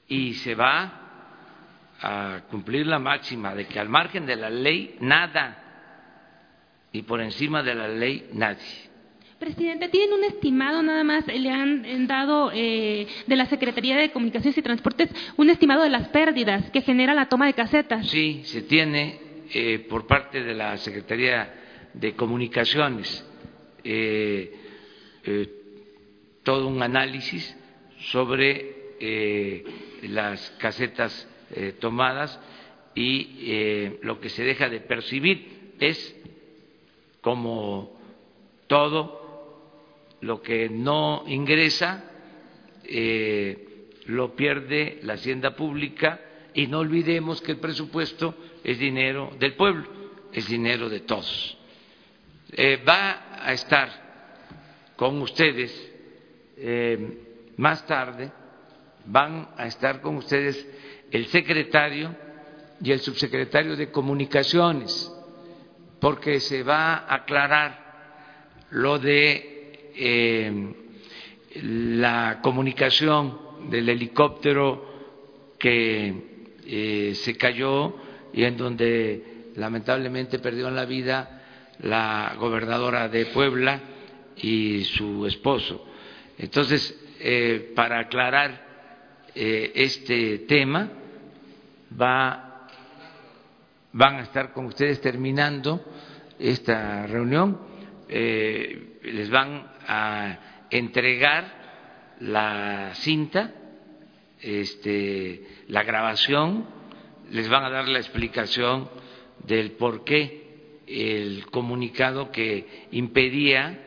y 0.07 0.33
se 0.33 0.55
va 0.55 1.08
a 2.01 2.41
cumplir 2.49 2.87
la 2.87 2.99
máxima 2.99 3.53
de 3.53 3.65
que 3.65 3.79
al 3.79 3.89
margen 3.89 4.25
de 4.25 4.35
la 4.35 4.49
ley 4.49 4.95
nada 4.99 5.69
y 6.91 7.01
por 7.03 7.21
encima 7.21 7.61
de 7.61 7.75
la 7.75 7.87
ley 7.87 8.29
nadie. 8.33 8.89
Presidente, 9.37 9.87
¿tienen 9.87 10.13
un 10.13 10.23
estimado 10.25 10.83
nada 10.83 11.03
más? 11.05 11.25
¿Le 11.27 11.49
han 11.49 12.07
dado 12.07 12.51
eh, 12.53 13.07
de 13.25 13.35
la 13.37 13.45
Secretaría 13.45 13.95
de 13.95 14.11
Comunicaciones 14.11 14.57
y 14.57 14.61
Transportes 14.61 15.09
un 15.37 15.49
estimado 15.49 15.83
de 15.83 15.89
las 15.89 16.09
pérdidas 16.09 16.69
que 16.71 16.81
genera 16.81 17.13
la 17.13 17.29
toma 17.29 17.45
de 17.45 17.53
casetas? 17.53 18.05
Sí, 18.07 18.41
se 18.43 18.63
tiene 18.63 19.17
eh, 19.53 19.79
por 19.89 20.07
parte 20.07 20.43
de 20.43 20.53
la 20.53 20.75
Secretaría 20.77 21.53
de 21.93 22.13
Comunicaciones 22.15 23.25
eh, 23.83 24.55
todo 26.43 26.67
un 26.67 26.83
análisis 26.83 27.55
sobre 28.11 28.75
las 30.01 30.51
casetas 30.59 31.27
eh, 31.51 31.73
tomadas 31.79 32.39
y 32.93 33.37
eh, 33.41 33.99
lo 34.03 34.19
que 34.19 34.29
se 34.29 34.43
deja 34.43 34.69
de 34.69 34.81
percibir 34.81 35.73
es 35.79 36.15
como 37.21 37.97
todo 38.67 39.89
lo 40.21 40.41
que 40.43 40.69
no 40.69 41.23
ingresa 41.25 42.03
eh, 42.83 43.87
lo 44.05 44.35
pierde 44.35 44.99
la 45.03 45.13
hacienda 45.13 45.55
pública 45.55 46.19
y 46.53 46.67
no 46.67 46.79
olvidemos 46.79 47.41
que 47.41 47.53
el 47.53 47.59
presupuesto 47.59 48.35
es 48.63 48.77
dinero 48.77 49.31
del 49.39 49.53
pueblo, 49.55 49.87
es 50.31 50.47
dinero 50.47 50.87
de 50.87 50.99
todos. 50.99 51.57
va 52.87 53.43
a 53.43 53.53
estar 53.53 54.93
con 54.95 55.21
ustedes 55.21 55.71
más 57.57 57.85
tarde, 57.87 58.31
van 59.05 59.49
a 59.57 59.67
estar 59.67 60.01
con 60.01 60.17
ustedes 60.17 60.67
el 61.11 61.27
secretario 61.27 62.15
y 62.81 62.91
el 62.91 62.99
subsecretario 62.99 63.75
de 63.75 63.91
Comunicaciones, 63.91 65.11
porque 65.99 66.39
se 66.39 66.63
va 66.63 66.93
a 66.95 67.15
aclarar 67.15 67.89
lo 68.71 68.99
de 68.99 69.91
eh, 69.95 70.73
la 71.61 72.39
comunicación 72.41 73.69
del 73.69 73.89
helicóptero 73.89 74.87
que 75.57 76.13
eh, 76.65 77.15
se 77.15 77.35
cayó 77.35 77.95
y 78.31 78.43
en 78.43 78.55
donde 78.55 79.51
lamentablemente 79.55 80.39
perdieron 80.39 80.75
la 80.75 80.85
vida 80.85 81.35
la 81.81 82.35
gobernadora 82.37 83.09
de 83.09 83.25
Puebla 83.27 83.81
y 84.37 84.83
su 84.83 85.25
esposo. 85.25 85.85
Entonces, 86.37 86.97
eh, 87.19 87.71
para 87.75 87.99
aclarar 87.99 88.67
este 89.35 90.39
tema, 90.39 90.91
va 91.99 92.49
van 93.91 94.15
a 94.17 94.21
estar 94.21 94.53
con 94.53 94.65
ustedes 94.65 95.01
terminando 95.01 95.83
esta 96.37 97.05
reunión. 97.07 97.59
Eh, 98.07 98.99
les 99.03 99.29
van 99.29 99.71
a 99.87 100.65
entregar 100.69 102.17
la 102.19 102.91
cinta, 102.95 103.53
este, 104.41 105.43
la 105.67 105.83
grabación, 105.83 106.65
les 107.31 107.47
van 107.49 107.63
a 107.63 107.69
dar 107.69 107.87
la 107.87 107.99
explicación 107.99 108.89
del 109.45 109.71
por 109.71 110.03
qué 110.03 110.79
el 110.87 111.45
comunicado 111.47 112.31
que 112.31 112.87
impedía 112.91 113.79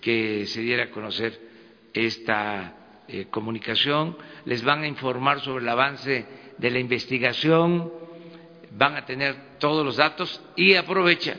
que 0.00 0.46
se 0.46 0.60
diera 0.60 0.84
a 0.84 0.90
conocer 0.90 1.40
esta 1.94 3.02
eh, 3.08 3.26
comunicación, 3.30 4.16
les 4.44 4.62
van 4.62 4.82
a 4.82 4.88
informar 4.88 5.40
sobre 5.40 5.62
el 5.62 5.68
avance 5.68 6.26
de 6.58 6.70
la 6.70 6.78
investigación, 6.78 7.92
van 8.72 8.96
a 8.96 9.04
tener 9.04 9.58
todos 9.58 9.84
los 9.84 9.96
datos 9.96 10.42
y 10.56 10.74
aprovecha 10.74 11.36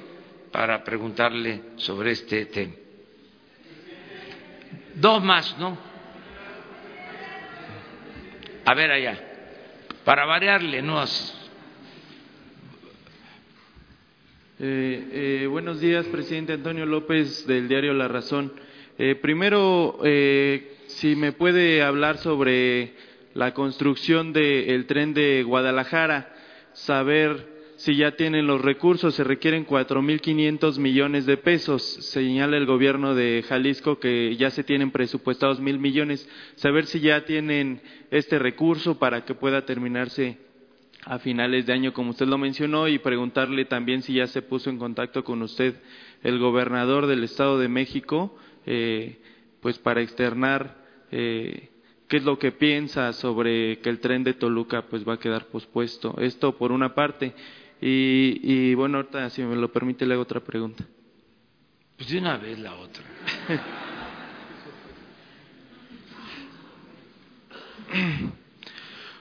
para 0.51 0.84
preguntarle 0.84 1.61
sobre 1.76 2.11
este 2.11 2.45
tema. 2.45 2.74
Dos 4.95 5.24
más, 5.24 5.57
¿no? 5.59 5.78
A 8.65 8.74
ver 8.74 8.91
allá, 8.91 9.20
para 10.03 10.26
variarle, 10.26 10.82
¿no? 10.82 11.03
Eh, 14.59 15.43
eh, 15.43 15.47
buenos 15.47 15.80
días, 15.80 16.05
presidente 16.07 16.53
Antonio 16.53 16.86
López 16.86 17.45
del 17.45 17.68
diario 17.68 17.93
La 17.93 18.07
Razón. 18.07 18.53
Eh, 18.97 19.13
primero, 19.13 19.99
eh, 20.03 20.78
si 20.88 21.15
me 21.15 21.32
puede 21.32 21.84
hablar 21.84 22.18
sobre 22.18 22.95
la 23.38 23.54
construcción 23.54 24.34
del 24.34 24.88
tren 24.88 25.14
de 25.14 25.44
Guadalajara, 25.44 26.34
saber 26.74 27.76
si 27.76 27.96
ya 27.96 28.16
tienen 28.16 28.48
los 28.48 28.60
recursos, 28.60 29.14
se 29.14 29.24
requieren 29.24 29.68
4.500 29.68 30.80
millones 30.80 31.28
de 31.28 31.38
pesos. 31.38 31.84
Señala 31.84 32.58
el 32.58 32.66
gobierno 32.66 33.14
de 33.14 33.46
Jalisco 33.48 34.00
que 34.00 34.36
ya 34.38 34.50
se 34.50 34.64
tienen 34.64 34.90
presupuestados 34.90 35.60
mil 35.60 35.78
millones. 35.78 36.28
Saber 36.56 36.88
si 36.88 37.00
ya 37.00 37.26
tienen 37.26 37.80
este 38.10 38.40
recurso 38.40 38.98
para 38.98 39.24
que 39.24 39.36
pueda 39.36 39.66
terminarse 39.66 40.40
a 41.06 41.20
finales 41.20 41.68
de 41.68 41.74
año, 41.74 41.94
como 41.94 42.10
usted 42.10 42.26
lo 42.26 42.40
mencionó, 42.40 42.88
y 42.88 42.98
preguntarle 42.98 43.66
también 43.66 44.02
si 44.02 44.16
ya 44.16 44.26
se 44.26 44.42
puso 44.42 44.72
en 44.72 44.80
contacto 44.80 45.24
con 45.24 45.44
usted 45.44 45.76
el 46.24 46.40
gobernador 46.40 47.06
del 47.06 47.24
Estado 47.24 47.60
de 47.60 47.70
México, 47.70 48.36
eh, 48.66 49.20
pues 49.62 49.78
para 49.78 50.02
externar 50.02 50.76
eh, 51.12 51.70
qué 52.08 52.18
es 52.18 52.24
lo 52.24 52.39
que 52.39 52.51
piensa 52.51 53.14
sobre 53.14 53.80
que 53.80 53.89
el 53.89 53.99
tren 53.99 54.24
de 54.24 54.34
Toluca 54.34 54.84
pues 54.84 55.08
va 55.08 55.14
a 55.14 55.20
quedar 55.20 55.47
pospuesto. 55.47 56.16
Esto 56.20 56.58
por 56.58 56.72
una 56.72 56.93
parte. 56.95 57.34
Y, 57.82 58.39
y 58.41 58.74
bueno, 58.76 58.97
ahorita, 58.97 59.30
si 59.30 59.43
me 59.43 59.55
lo 59.55 59.72
permite, 59.72 60.05
le 60.05 60.14
hago 60.14 60.24
otra 60.24 60.39
pregunta. 60.39 60.84
Pues 61.97 62.10
de 62.10 62.18
una 62.20 62.38
vez 62.38 62.60
la 62.60 62.76
otra. 62.76 63.03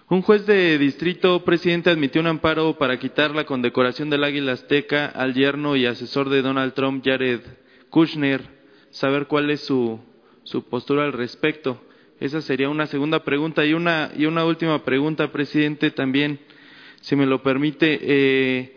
Un 0.09 0.23
juez 0.23 0.47
de 0.47 0.79
distrito, 0.79 1.45
presidente, 1.45 1.91
admitió 1.91 2.21
un 2.21 2.29
amparo 2.29 2.79
para 2.79 2.97
quitar 2.97 3.35
la 3.35 3.45
condecoración 3.45 4.09
del 4.09 4.23
Águila 4.23 4.53
Azteca 4.53 5.07
al 5.07 5.35
yerno 5.35 5.75
y 5.75 5.87
asesor 5.87 6.29
de 6.29 6.43
Donald 6.43 6.75
Trump, 6.75 7.05
Jared 7.05 7.41
Kushner. 7.91 8.43
Saber 8.91 9.27
cuál 9.27 9.51
es 9.51 9.63
su, 9.63 9.99
su 10.45 10.63
postura 10.69 11.05
al 11.05 11.13
respecto. 11.13 11.86
Esa 12.21 12.41
sería 12.41 12.69
una 12.69 12.87
segunda 12.87 13.25
pregunta. 13.25 13.65
Y 13.65 13.75
una, 13.75 14.11
y 14.17 14.27
una 14.27 14.45
última 14.45 14.85
pregunta, 14.85 15.33
presidente, 15.33 15.91
también, 15.91 16.41
si 17.01 17.17
me 17.17 17.27
lo 17.27 17.43
permite. 17.43 17.99
Eh, 18.03 18.77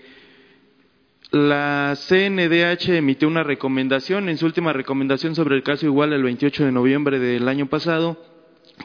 la 1.31 1.95
CNDH 1.95 2.97
emitió 2.97 3.27
una 3.27 3.43
recomendación, 3.43 4.29
en 4.29 4.37
su 4.37 4.47
última 4.47 4.73
recomendación 4.73 5.35
sobre 5.35 5.55
el 5.55 5.63
caso 5.63 5.85
igual 5.85 6.11
el 6.11 6.23
28 6.23 6.65
de 6.65 6.71
noviembre 6.71 7.19
del 7.19 7.47
año 7.47 7.67
pasado, 7.67 8.17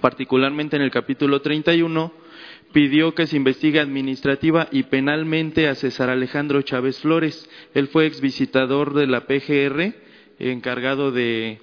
particularmente 0.02 0.76
en 0.76 0.82
el 0.82 0.90
capítulo 0.90 1.40
31, 1.40 2.12
pidió 2.72 3.14
que 3.14 3.26
se 3.26 3.36
investigue 3.36 3.80
administrativa 3.80 4.68
y 4.70 4.82
penalmente 4.82 5.68
a 5.68 5.74
César 5.74 6.10
Alejandro 6.10 6.60
Chávez 6.60 6.98
Flores. 6.98 7.48
Él 7.72 7.88
fue 7.88 8.06
ex 8.06 8.20
visitador 8.20 8.92
de 8.92 9.06
la 9.06 9.22
PGR, 9.22 9.94
encargado 10.38 11.12
de 11.12 11.60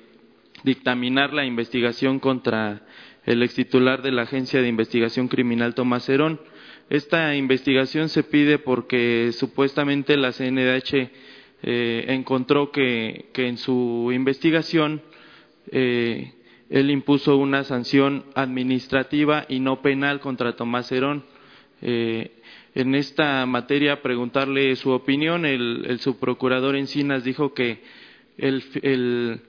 dictaminar 0.63 1.33
la 1.33 1.45
investigación 1.45 2.19
contra 2.19 2.81
el 3.25 3.43
ex 3.43 3.53
titular 3.55 4.01
de 4.01 4.11
la 4.11 4.23
Agencia 4.23 4.61
de 4.61 4.67
Investigación 4.67 5.27
Criminal 5.27 5.75
Tomás 5.75 6.09
Herón. 6.09 6.39
Esta 6.89 7.35
investigación 7.35 8.09
se 8.09 8.23
pide 8.23 8.57
porque 8.57 9.31
supuestamente 9.31 10.17
la 10.17 10.31
CNDH 10.31 11.09
eh, 11.63 12.05
encontró 12.09 12.71
que, 12.71 13.29
que, 13.33 13.47
en 13.47 13.57
su 13.57 14.09
investigación 14.13 15.01
eh, 15.71 16.33
él 16.69 16.89
impuso 16.89 17.37
una 17.37 17.63
sanción 17.63 18.25
administrativa 18.33 19.45
y 19.47 19.59
no 19.59 19.81
penal 19.81 20.19
contra 20.19 20.55
Tomás 20.55 20.91
Herón. 20.91 21.23
Eh, 21.81 22.31
en 22.73 22.95
esta 22.95 23.45
materia, 23.45 24.01
preguntarle 24.01 24.75
su 24.77 24.91
opinión. 24.91 25.45
El, 25.45 25.85
el 25.87 25.99
subprocurador 25.99 26.75
Encinas 26.75 27.23
dijo 27.23 27.53
que 27.53 27.81
el, 28.37 28.63
el, 28.81 29.41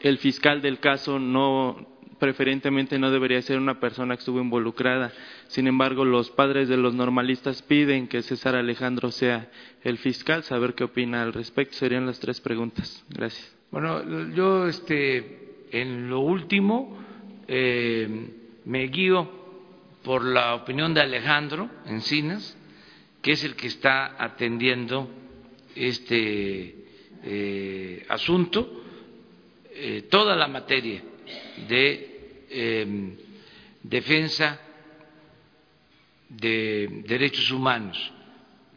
el, 0.00 0.18
fiscal 0.18 0.62
del 0.62 0.80
caso 0.80 1.18
no, 1.18 1.86
preferentemente 2.18 2.98
no 2.98 3.10
debería 3.10 3.40
ser 3.42 3.58
una 3.58 3.80
persona 3.80 4.14
que 4.14 4.20
estuvo 4.20 4.40
involucrada. 4.40 5.12
Sin 5.48 5.66
embargo, 5.66 6.04
los 6.04 6.30
padres 6.30 6.68
de 6.68 6.76
los 6.76 6.94
normalistas 6.94 7.62
piden 7.62 8.08
que 8.08 8.22
César 8.22 8.54
Alejandro 8.56 9.10
sea 9.10 9.50
el 9.82 9.98
fiscal. 9.98 10.42
Saber 10.44 10.74
qué 10.74 10.84
opina 10.84 11.22
al 11.22 11.32
respecto. 11.32 11.74
Serían 11.76 12.06
las 12.06 12.20
tres 12.20 12.40
preguntas. 12.40 13.04
Gracias. 13.08 13.56
Bueno, 13.70 14.02
yo 14.34 14.66
este 14.66 15.66
en 15.70 16.08
lo 16.08 16.20
último 16.20 16.98
eh, 17.46 18.08
me 18.64 18.86
guío 18.88 19.30
por 20.02 20.24
la 20.24 20.54
opinión 20.54 20.94
de 20.94 21.02
Alejandro 21.02 21.68
Encinas, 21.86 22.56
que 23.20 23.32
es 23.32 23.44
el 23.44 23.56
que 23.56 23.66
está 23.66 24.22
atendiendo 24.22 25.10
este 25.74 26.74
eh, 27.24 28.06
asunto, 28.08 28.84
eh, 29.80 30.02
toda 30.10 30.34
la 30.34 30.48
materia 30.48 31.02
de 31.68 32.46
eh, 32.50 33.16
defensa 33.82 34.60
de 36.28 37.02
derechos 37.06 37.50
humanos. 37.50 38.12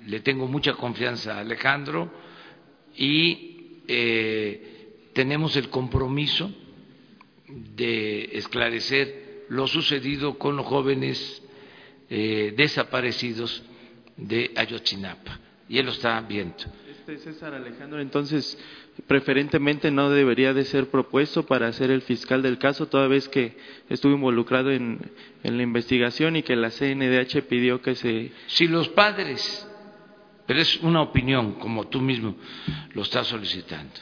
Le 0.05 0.19
tengo 0.21 0.47
mucha 0.47 0.73
confianza 0.73 1.35
a 1.35 1.39
Alejandro 1.39 2.11
y 2.95 3.49
tenemos 5.13 5.55
el 5.57 5.69
compromiso 5.69 6.49
de 7.47 8.29
esclarecer 8.33 9.45
lo 9.49 9.67
sucedido 9.67 10.37
con 10.37 10.55
los 10.55 10.65
jóvenes 10.65 11.41
eh, 12.09 12.53
desaparecidos 12.55 13.63
de 14.15 14.51
Ayotzinapa. 14.55 15.39
Y 15.67 15.77
él 15.77 15.85
lo 15.85 15.91
está 15.91 16.19
viendo. 16.21 16.55
Este 17.01 17.17
César 17.17 17.55
Alejandro, 17.55 17.99
entonces, 17.99 18.59
preferentemente 19.07 19.89
no 19.89 20.11
debería 20.11 20.53
de 20.53 20.65
ser 20.65 20.91
propuesto 20.91 21.47
para 21.47 21.73
ser 21.73 21.89
el 21.89 22.03
fiscal 22.03 22.43
del 22.43 22.59
caso, 22.59 22.89
toda 22.89 23.07
vez 23.07 23.27
que 23.27 23.57
estuvo 23.89 24.13
involucrado 24.13 24.69
en, 24.69 24.99
en 25.41 25.57
la 25.57 25.63
investigación 25.63 26.35
y 26.35 26.43
que 26.43 26.55
la 26.55 26.69
CNDH 26.69 27.41
pidió 27.49 27.81
que 27.81 27.95
se... 27.95 28.31
Si 28.45 28.67
los 28.67 28.89
padres, 28.89 29.67
pero 30.45 30.61
es 30.61 30.77
una 30.83 31.01
opinión, 31.01 31.53
como 31.53 31.87
tú 31.87 32.01
mismo 32.01 32.35
lo 32.93 33.01
estás 33.01 33.25
solicitando, 33.25 33.95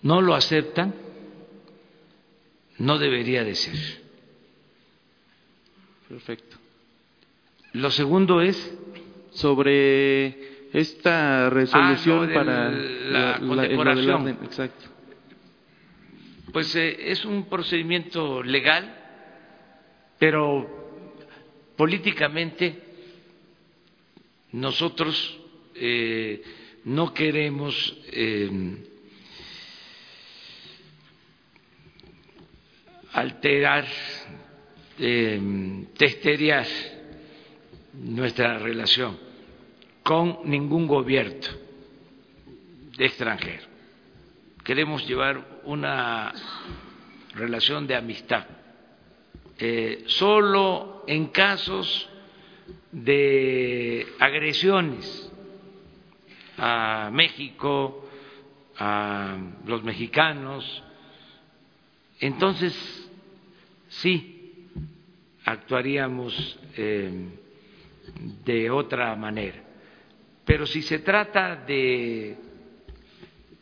no 0.00 0.22
lo 0.22 0.34
aceptan, 0.34 0.94
no 2.78 2.98
debería 2.98 3.44
de 3.44 3.54
ser. 3.54 4.02
Perfecto. 6.08 6.56
Lo 7.74 7.90
segundo 7.90 8.40
es 8.40 8.78
sobre 9.32 10.49
esta 10.72 11.50
resolución 11.50 12.30
ah, 12.30 12.34
para 12.34 12.70
la, 12.70 13.38
la 13.38 13.38
condecoración. 13.40 14.24
La 14.24 14.30
exacto. 14.30 14.86
Pues 16.52 16.74
eh, 16.76 17.10
es 17.10 17.24
un 17.24 17.48
procedimiento 17.48 18.42
legal, 18.42 18.96
pero 20.18 20.80
políticamente 21.76 22.82
nosotros 24.52 25.38
eh, 25.74 26.42
no 26.84 27.14
queremos 27.14 27.96
eh, 28.12 28.76
alterar, 33.12 33.86
eh, 34.98 35.86
testerear 35.96 36.66
nuestra 37.92 38.58
relación 38.58 39.29
con 40.02 40.40
ningún 40.44 40.86
gobierno 40.86 41.48
extranjero. 42.98 43.66
Queremos 44.64 45.06
llevar 45.06 45.60
una 45.64 46.32
relación 47.34 47.86
de 47.86 47.96
amistad. 47.96 48.46
Eh, 49.58 50.04
solo 50.06 51.04
en 51.06 51.26
casos 51.28 52.08
de 52.92 54.06
agresiones 54.18 55.30
a 56.58 57.10
México, 57.12 58.08
a 58.78 59.36
los 59.66 59.82
mexicanos. 59.82 60.82
Entonces, 62.20 62.74
sí, 63.88 64.68
actuaríamos 65.44 66.58
eh, 66.76 67.28
de 68.44 68.70
otra 68.70 69.14
manera. 69.16 69.69
Pero 70.44 70.66
si 70.66 70.82
se 70.82 70.98
trata 71.00 71.56
de 71.56 72.36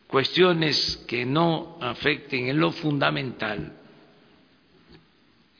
cuestiones 0.07 1.05
que 1.07 1.24
no 1.24 1.76
afecten 1.81 2.49
en 2.49 2.59
lo 2.59 2.72
fundamental 2.72 3.76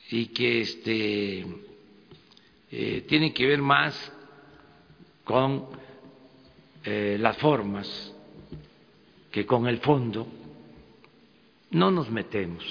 y 0.09 0.27
que 0.27 0.61
este, 0.61 1.45
eh, 2.71 3.05
tienen 3.07 3.31
que 3.33 3.45
ver 3.45 3.61
más 3.61 4.11
con 5.23 5.67
eh, 6.83 7.17
las 7.19 7.37
formas 7.37 8.15
que 9.31 9.45
con 9.45 9.67
el 9.67 9.77
fondo, 9.79 10.27
no 11.69 11.91
nos 11.91 12.09
metemos. 12.09 12.63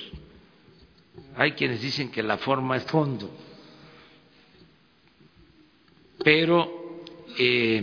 Hay 1.36 1.52
quienes 1.52 1.80
dicen 1.80 2.10
que 2.10 2.22
la 2.22 2.38
forma 2.38 2.76
es 2.76 2.84
fondo, 2.84 3.30
pero 6.24 7.04
eh, 7.38 7.80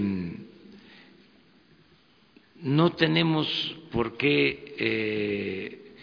no 2.62 2.93
tenemos 2.93 3.47
por 3.91 4.18
qué 4.18 4.76
eh, 4.78 5.95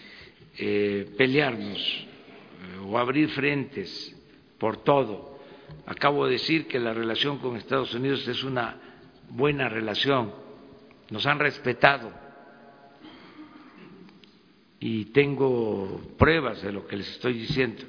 eh, 0.59 1.15
pelearnos 1.17 1.79
eh, 1.79 2.79
o 2.85 2.99
abrir 2.99 3.29
frentes 3.31 4.17
por 4.59 4.79
todo. 4.79 5.39
Acabo 5.87 6.27
de 6.27 6.33
decir 6.33 6.67
que 6.67 6.79
la 6.79 6.93
relación 6.93 7.39
con 7.39 7.57
Estados 7.57 7.95
Unidos 7.95 8.27
es 8.29 8.45
una 8.45 8.77
buena 9.31 9.69
relación, 9.69 10.33
nos 11.11 11.27
han 11.27 11.39
respetado 11.39 12.13
y 14.79 15.07
tengo 15.07 16.01
pruebas 16.19 16.63
de 16.63 16.73
lo 16.73 16.87
que 16.87 16.97
les 16.97 17.09
estoy 17.09 17.35
diciendo. 17.35 17.83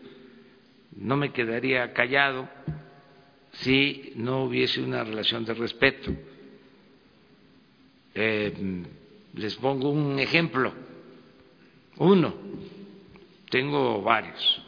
No 0.95 1.17
me 1.17 1.33
quedaría 1.33 1.91
callado 1.91 2.47
si 3.51 4.13
no 4.15 4.43
hubiese 4.43 4.81
una 4.81 5.03
relación 5.03 5.43
de 5.43 5.53
respeto 5.53 6.11
eh, 8.13 8.83
les 9.33 9.55
pongo 9.55 9.89
un 9.89 10.19
ejemplo, 10.19 10.73
uno, 11.97 12.33
tengo 13.49 14.01
varios. 14.01 14.61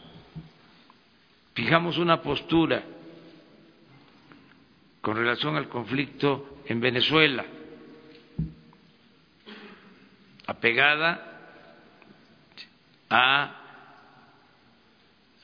Fijamos 1.54 1.98
una 1.98 2.22
postura 2.22 2.84
con 5.02 5.16
relación 5.16 5.56
al 5.56 5.70
conflicto 5.70 6.60
en 6.66 6.80
Venezuela, 6.82 7.46
apegada 10.48 11.32
a 13.10 13.62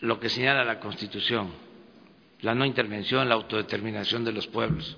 lo 0.02 0.20
que 0.20 0.30
señala 0.30 0.66
la 0.66 0.80
Constitución, 0.80 1.52
la 2.42 2.56
no 2.56 2.66
intervención, 2.66 3.30
la 3.30 3.36
autodeterminación 3.36 4.26
de 4.26 4.34
los 4.34 4.48
pueblos 4.48 4.98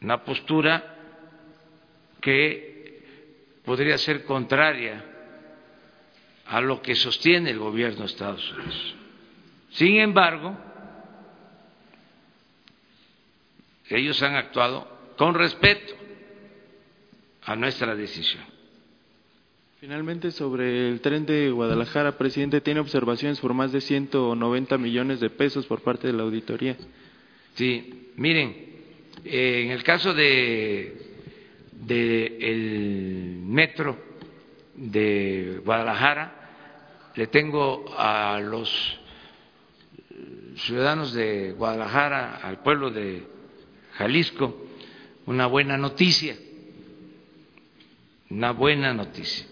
una 0.00 0.22
postura 0.24 0.96
que 2.20 3.02
podría 3.64 3.98
ser 3.98 4.24
contraria 4.24 5.04
a 6.46 6.60
lo 6.60 6.80
que 6.80 6.94
sostiene 6.94 7.50
el 7.50 7.58
gobierno 7.58 8.00
de 8.00 8.06
Estados 8.06 8.52
Unidos. 8.52 8.94
Sin 9.70 9.96
embargo, 10.00 10.56
ellos 13.88 14.22
han 14.22 14.34
actuado 14.34 15.14
con 15.16 15.34
respeto 15.34 15.94
a 17.42 17.56
nuestra 17.56 17.94
decisión. 17.94 18.44
Finalmente, 19.80 20.32
sobre 20.32 20.88
el 20.88 21.00
tren 21.00 21.24
de 21.24 21.50
Guadalajara, 21.50 22.18
presidente, 22.18 22.60
tiene 22.60 22.80
observaciones 22.80 23.38
por 23.38 23.54
más 23.54 23.70
de 23.70 23.80
190 23.80 24.76
millones 24.76 25.20
de 25.20 25.30
pesos 25.30 25.66
por 25.66 25.82
parte 25.82 26.08
de 26.08 26.14
la 26.14 26.24
auditoría. 26.24 26.76
Sí, 27.54 28.10
miren, 28.16 28.67
eh, 29.24 29.62
en 29.64 29.70
el 29.70 29.82
caso 29.82 30.14
de, 30.14 30.96
el 31.88 33.40
metro 33.44 33.98
de 34.74 35.60
Guadalajara, 35.64 37.12
le 37.14 37.26
tengo 37.26 37.84
a 37.96 38.40
los 38.40 39.00
ciudadanos 40.56 41.12
de 41.12 41.52
Guadalajara, 41.52 42.36
al 42.36 42.62
pueblo 42.62 42.90
de 42.90 43.26
Jalisco, 43.94 44.66
una 45.26 45.46
buena 45.46 45.76
noticia, 45.76 46.36
una 48.30 48.52
buena 48.52 48.92
noticia. 48.94 49.46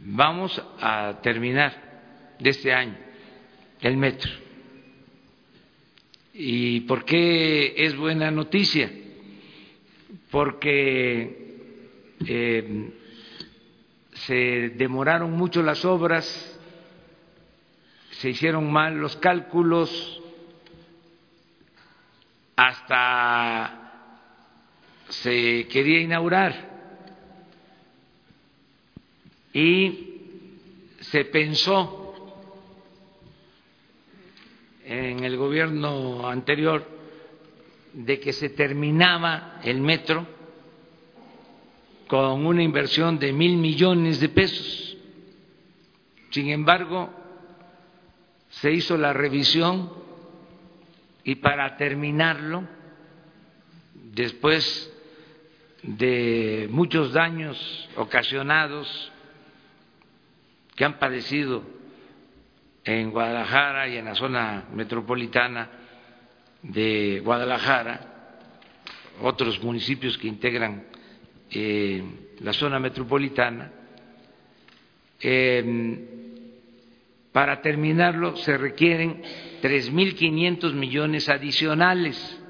Vamos 0.00 0.62
a 0.80 1.18
terminar 1.22 2.36
de 2.38 2.50
este 2.50 2.72
año 2.72 2.96
el 3.80 3.96
metro 3.96 4.47
¿Y 6.40 6.82
por 6.82 7.04
qué 7.04 7.74
es 7.76 7.96
buena 7.96 8.30
noticia? 8.30 8.88
Porque 10.30 11.56
eh, 12.24 12.90
se 14.12 14.34
demoraron 14.76 15.32
mucho 15.32 15.64
las 15.64 15.84
obras, 15.84 16.60
se 18.12 18.30
hicieron 18.30 18.70
mal 18.70 18.98
los 18.98 19.16
cálculos, 19.16 20.22
hasta 22.54 23.90
se 25.08 25.66
quería 25.66 26.02
inaugurar 26.02 26.54
y 29.52 30.20
se 31.00 31.24
pensó 31.24 31.97
en 34.88 35.22
el 35.22 35.36
gobierno 35.36 36.26
anterior 36.26 36.82
de 37.92 38.18
que 38.18 38.32
se 38.32 38.48
terminaba 38.48 39.60
el 39.62 39.82
metro 39.82 40.26
con 42.06 42.46
una 42.46 42.62
inversión 42.62 43.18
de 43.18 43.34
mil 43.34 43.58
millones 43.58 44.18
de 44.18 44.30
pesos. 44.30 44.96
Sin 46.30 46.48
embargo, 46.48 47.10
se 48.48 48.72
hizo 48.72 48.96
la 48.96 49.12
revisión 49.12 49.92
y 51.22 51.34
para 51.34 51.76
terminarlo, 51.76 52.64
después 54.14 54.90
de 55.82 56.66
muchos 56.70 57.12
daños 57.12 57.90
ocasionados 57.96 59.12
que 60.74 60.86
han 60.86 60.98
padecido 60.98 61.62
en 62.88 63.10
Guadalajara 63.10 63.86
y 63.86 63.98
en 63.98 64.06
la 64.06 64.14
zona 64.14 64.64
metropolitana 64.72 65.68
de 66.62 67.20
Guadalajara, 67.22 68.00
otros 69.20 69.62
municipios 69.62 70.16
que 70.16 70.26
integran 70.26 70.84
eh, 71.50 72.02
la 72.40 72.54
zona 72.54 72.78
metropolitana. 72.78 73.70
Em, 75.20 75.98
para 77.30 77.60
terminarlo 77.60 78.38
se 78.38 78.56
requieren 78.56 79.22
3.500 79.60 80.72
millones 80.72 81.28
adicionales, 81.28 82.40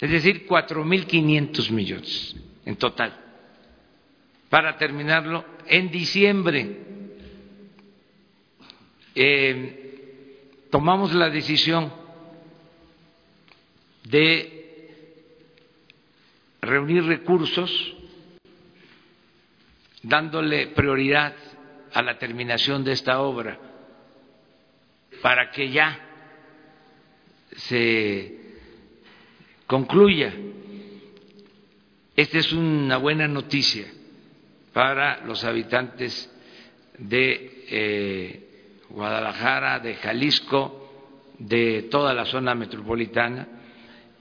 es 0.00 0.10
decir, 0.10 0.44
4.500 0.44 1.70
millones 1.70 2.36
en 2.64 2.74
total, 2.74 3.14
para 4.48 4.76
terminarlo 4.76 5.44
en 5.68 5.88
diciembre 5.88 6.97
eh, 9.20 10.68
tomamos 10.70 11.12
la 11.12 11.28
decisión 11.28 11.92
de 14.04 14.94
reunir 16.60 17.02
recursos 17.02 17.96
dándole 20.02 20.68
prioridad 20.68 21.34
a 21.92 22.00
la 22.02 22.16
terminación 22.16 22.84
de 22.84 22.92
esta 22.92 23.20
obra 23.20 23.58
para 25.20 25.50
que 25.50 25.68
ya 25.70 25.98
se 27.56 28.38
concluya. 29.66 30.32
Esta 32.14 32.38
es 32.38 32.52
una 32.52 32.98
buena 32.98 33.26
noticia 33.26 33.86
para 34.72 35.24
los 35.24 35.42
habitantes 35.42 36.32
de 36.98 37.64
eh, 37.68 38.47
Guadalajara, 38.90 39.80
de 39.80 39.94
Jalisco, 39.96 40.88
de 41.38 41.88
toda 41.90 42.14
la 42.14 42.24
zona 42.24 42.54
metropolitana, 42.54 43.46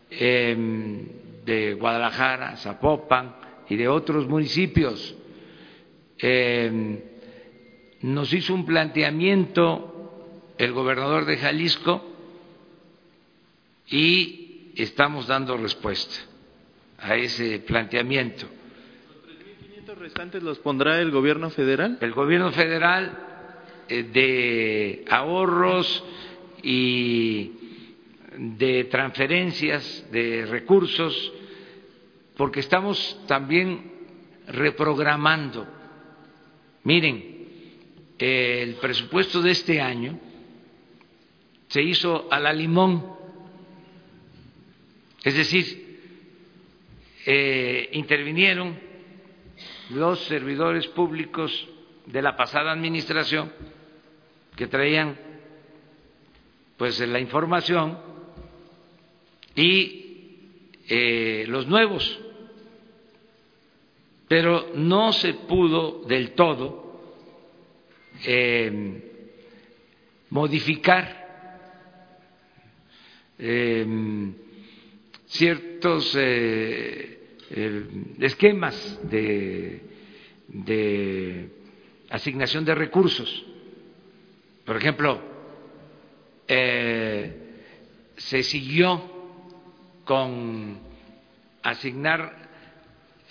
em, 0.09 1.05
de 1.45 1.73
Guadalajara, 1.73 2.57
Zapopan 2.57 3.35
y 3.69 3.75
de 3.75 3.87
otros 3.87 4.27
municipios. 4.27 5.15
Em, 6.19 6.99
nos 8.01 8.31
hizo 8.33 8.53
un 8.53 8.65
planteamiento 8.65 10.53
el 10.57 10.73
gobernador 10.73 11.25
de 11.25 11.37
Jalisco 11.37 12.03
y 13.87 14.73
estamos 14.75 15.27
dando 15.27 15.57
respuesta 15.57 16.15
a 16.99 17.15
ese 17.15 17.59
planteamiento. 17.59 18.47
¿Los 19.27 19.37
3.500 19.37 19.97
restantes 19.97 20.43
los 20.43 20.59
pondrá 20.59 20.99
el 20.99 21.11
gobierno 21.11 21.49
federal? 21.49 21.97
El 22.01 22.13
gobierno 22.13 22.51
federal 22.51 23.26
de 23.87 25.05
ahorros 25.09 26.03
y 26.63 27.51
de 28.37 28.85
transferencias 28.85 30.05
de 30.11 30.45
recursos, 30.45 31.33
porque 32.35 32.59
estamos 32.59 33.19
también 33.27 33.91
reprogramando. 34.47 35.67
Miren, 36.83 37.37
el 38.17 38.75
presupuesto 38.75 39.41
de 39.41 39.51
este 39.51 39.81
año 39.81 40.19
se 41.67 41.81
hizo 41.81 42.27
a 42.31 42.39
la 42.39 42.53
limón, 42.53 43.05
es 45.23 45.35
decir, 45.35 45.87
eh, 47.25 47.89
intervinieron 47.93 48.79
los 49.89 50.19
servidores 50.25 50.87
públicos 50.87 51.67
de 52.05 52.21
la 52.21 52.37
pasada 52.37 52.71
administración 52.71 53.51
que 54.57 54.67
traían 54.67 55.17
pues 56.75 56.99
la 56.99 57.19
información 57.19 57.97
y 59.55 60.41
eh, 60.89 61.45
los 61.47 61.67
nuevos, 61.67 62.19
pero 64.27 64.71
no 64.75 65.13
se 65.13 65.33
pudo 65.33 66.01
del 66.05 66.31
todo 66.31 66.87
eh, 68.25 69.01
modificar 70.29 71.27
eh, 73.39 73.85
ciertos 75.27 76.15
eh, 76.15 77.17
esquemas 78.19 78.99
de, 79.09 79.81
asignación 82.09 82.65
de 82.65 82.75
recursos. 82.75 83.45
Por 84.67 84.75
ejemplo, 84.75 85.17
eh, 86.45 87.33
se 88.17 88.43
siguió 88.43 89.01
con 90.03 90.77
asignar 91.63 92.49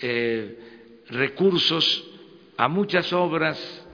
eh, 0.01 1.03
recursos 1.09 2.09
a 2.57 2.67
muchas 2.67 3.13
obras, 3.13 3.85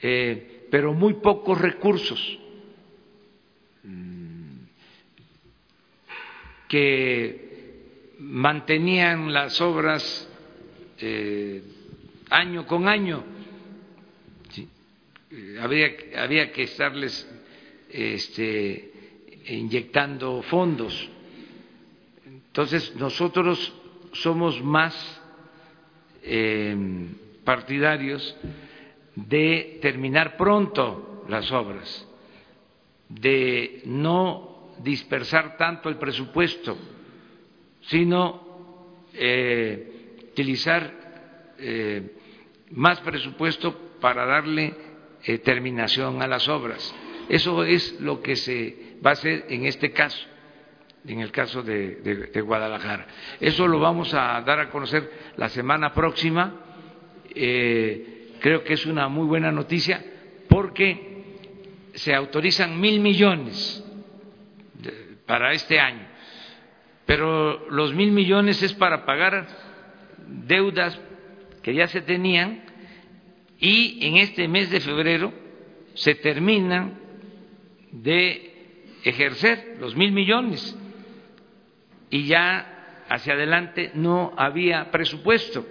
eh, 0.00 0.66
pero 0.70 0.94
muy 0.94 1.12
pocos 1.14 1.60
recursos 1.60 2.38
que 6.66 8.14
mantenían 8.20 9.34
las 9.34 9.60
obras 9.60 10.30
año 12.30 12.66
con 12.66 12.88
año. 12.88 13.35
Eh, 15.30 15.58
había, 15.60 16.52
que 16.52 16.62
estarles 16.62 17.28
este, 17.90 18.92
inyectando 19.48 20.42
fondos. 20.42 21.08
Entonces, 22.24 22.94
nosotros 22.96 23.72
somos 24.12 24.62
más 24.62 25.22
eh, 26.22 26.76
partidarios 27.44 28.36
de 29.14 29.78
terminar 29.82 30.36
pronto 30.36 31.24
las 31.28 31.50
obras, 31.50 32.06
de 33.08 33.82
no 33.86 34.74
dispersar 34.82 35.56
tanto 35.56 35.88
el 35.88 35.96
presupuesto, 35.96 36.76
sino 37.82 39.04
eh, 39.14 40.18
utilizar 40.32 41.54
eh, 41.58 42.14
más 42.72 43.00
presupuesto 43.00 43.74
para 44.00 44.26
darle 44.26 44.85
eh, 45.26 45.38
terminación 45.38 46.22
a 46.22 46.26
las 46.26 46.48
obras. 46.48 46.94
Eso 47.28 47.64
es 47.64 48.00
lo 48.00 48.22
que 48.22 48.36
se 48.36 48.96
va 49.04 49.10
a 49.10 49.12
hacer 49.14 49.46
en 49.48 49.66
este 49.66 49.90
caso, 49.92 50.26
en 51.06 51.20
el 51.20 51.32
caso 51.32 51.62
de, 51.62 52.40
Guadalajara. 52.40 53.06
Eso 53.40 53.66
lo 53.66 53.80
vamos 53.80 54.14
a 54.14 54.40
dar 54.42 54.60
a 54.60 54.70
conocer 54.70 55.10
la 55.36 55.48
semana 55.48 55.92
próxima. 55.92 56.62
creo 57.34 58.62
que 58.64 58.74
es 58.74 58.86
una 58.86 59.08
muy 59.08 59.26
buena 59.26 59.50
noticia 59.50 60.04
porque 60.48 61.24
se 61.94 62.14
autorizan 62.14 62.80
mil 62.80 63.00
millones 63.00 63.84
para 65.26 65.52
este 65.52 65.80
año. 65.80 66.06
Pero 67.04 67.68
los 67.70 67.94
mil 67.94 68.12
millones 68.12 68.62
es 68.62 68.72
para 68.74 69.04
pagar 69.04 69.46
deudas 70.26 70.98
que 71.62 71.74
ya 71.74 71.86
se 71.88 72.00
tenían 72.00 72.64
y 73.58 74.06
en 74.06 74.16
este 74.16 74.48
mes 74.48 74.70
de 74.70 74.80
febrero 74.80 75.32
se 75.94 76.14
terminan 76.14 76.98
de 77.92 78.52
ejercer 79.04 79.76
los 79.80 79.96
mil 79.96 80.12
millones 80.12 80.76
y 82.10 82.26
ya 82.26 83.04
hacia 83.08 83.34
adelante 83.34 83.92
no 83.94 84.32
había 84.36 84.90
presupuesto, 84.90 85.66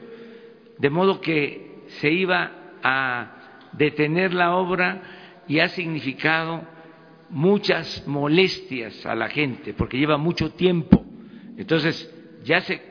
de 0.77 0.89
modo 0.89 1.21
que 1.21 1.83
se 1.99 2.11
iba 2.11 2.51
a 2.81 3.69
detener 3.73 4.33
la 4.33 4.55
obra 4.55 5.41
y 5.47 5.59
ha 5.59 5.67
significado 5.69 6.63
muchas 7.29 8.07
molestias 8.07 9.05
a 9.05 9.15
la 9.15 9.29
gente 9.29 9.73
porque 9.73 9.97
lleva 9.97 10.17
mucho 10.17 10.51
tiempo. 10.51 11.03
Entonces, 11.57 12.11
ya 12.43 12.61
se 12.61 12.81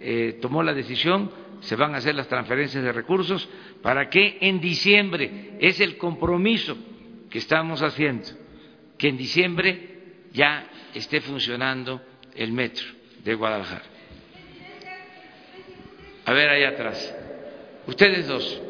eh, 0.00 0.38
tomó 0.40 0.62
la 0.62 0.74
decisión, 0.74 1.30
se 1.64 1.76
van 1.76 1.94
a 1.94 1.98
hacer 1.98 2.14
las 2.14 2.28
transferencias 2.28 2.82
de 2.82 2.92
recursos 2.92 3.48
para 3.82 4.08
que 4.08 4.38
en 4.40 4.60
diciembre, 4.60 5.56
es 5.60 5.80
el 5.80 5.96
compromiso 5.96 6.76
que 7.30 7.38
estamos 7.38 7.82
haciendo, 7.82 8.28
que 8.98 9.08
en 9.08 9.16
diciembre 9.16 10.28
ya 10.32 10.66
esté 10.94 11.20
funcionando 11.20 12.00
el 12.34 12.52
metro 12.52 12.84
de 13.22 13.34
Guadalajara. 13.34 13.84
A 16.26 16.32
ver, 16.32 16.48
ahí 16.48 16.64
atrás. 16.64 17.14
Ustedes 17.86 18.26
dos. 18.26 18.62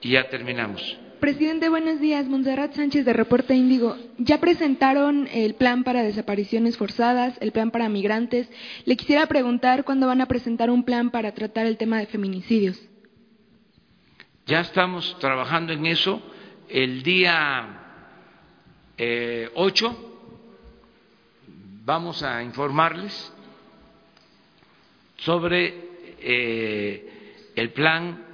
Y 0.00 0.10
ya 0.10 0.28
terminamos. 0.28 0.98
Presidente, 1.20 1.68
buenos 1.68 2.00
días. 2.00 2.26
Montserrat 2.28 2.74
Sánchez 2.74 3.04
de 3.04 3.12
Reporte 3.12 3.52
Índigo. 3.52 3.96
Ya 4.18 4.38
presentaron 4.38 5.28
el 5.32 5.54
plan 5.54 5.82
para 5.82 6.04
desapariciones 6.04 6.76
forzadas, 6.76 7.36
el 7.40 7.50
plan 7.50 7.72
para 7.72 7.88
migrantes. 7.88 8.48
Le 8.84 8.96
quisiera 8.96 9.26
preguntar 9.26 9.84
cuándo 9.84 10.06
van 10.06 10.20
a 10.20 10.26
presentar 10.26 10.70
un 10.70 10.84
plan 10.84 11.10
para 11.10 11.32
tratar 11.32 11.66
el 11.66 11.76
tema 11.76 11.98
de 11.98 12.06
feminicidios. 12.06 12.80
Ya 14.46 14.60
estamos 14.60 15.18
trabajando 15.18 15.72
en 15.72 15.86
eso. 15.86 16.22
El 16.68 17.02
día 17.02 17.66
eh, 18.96 19.50
8 19.54 20.20
vamos 21.84 22.22
a 22.22 22.44
informarles 22.44 23.32
sobre 25.16 25.74
eh, 26.20 27.50
el 27.56 27.70
plan 27.70 28.24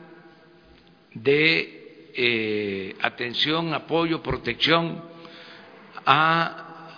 de 1.15 1.84
eh, 2.17 2.95
atención, 3.01 3.75
apoyo, 3.75 4.23
protección 4.23 5.03
a 6.07 6.89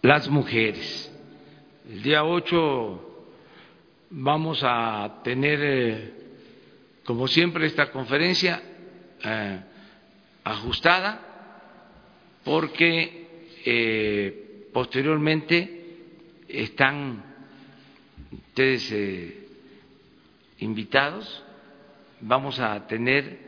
las 0.00 0.28
mujeres. 0.30 1.12
El 1.90 2.02
día 2.02 2.24
8 2.24 3.26
vamos 4.10 4.60
a 4.62 5.20
tener, 5.22 5.60
eh, 5.62 6.12
como 7.04 7.28
siempre, 7.28 7.66
esta 7.66 7.90
conferencia 7.90 8.62
eh, 9.22 9.60
ajustada 10.44 11.24
porque 12.44 13.18
posteriormente 14.72 15.98
están 16.48 17.22
ustedes 18.32 18.94
invitados, 20.58 21.44
vamos 22.22 22.58
a 22.60 22.86
tener 22.86 23.47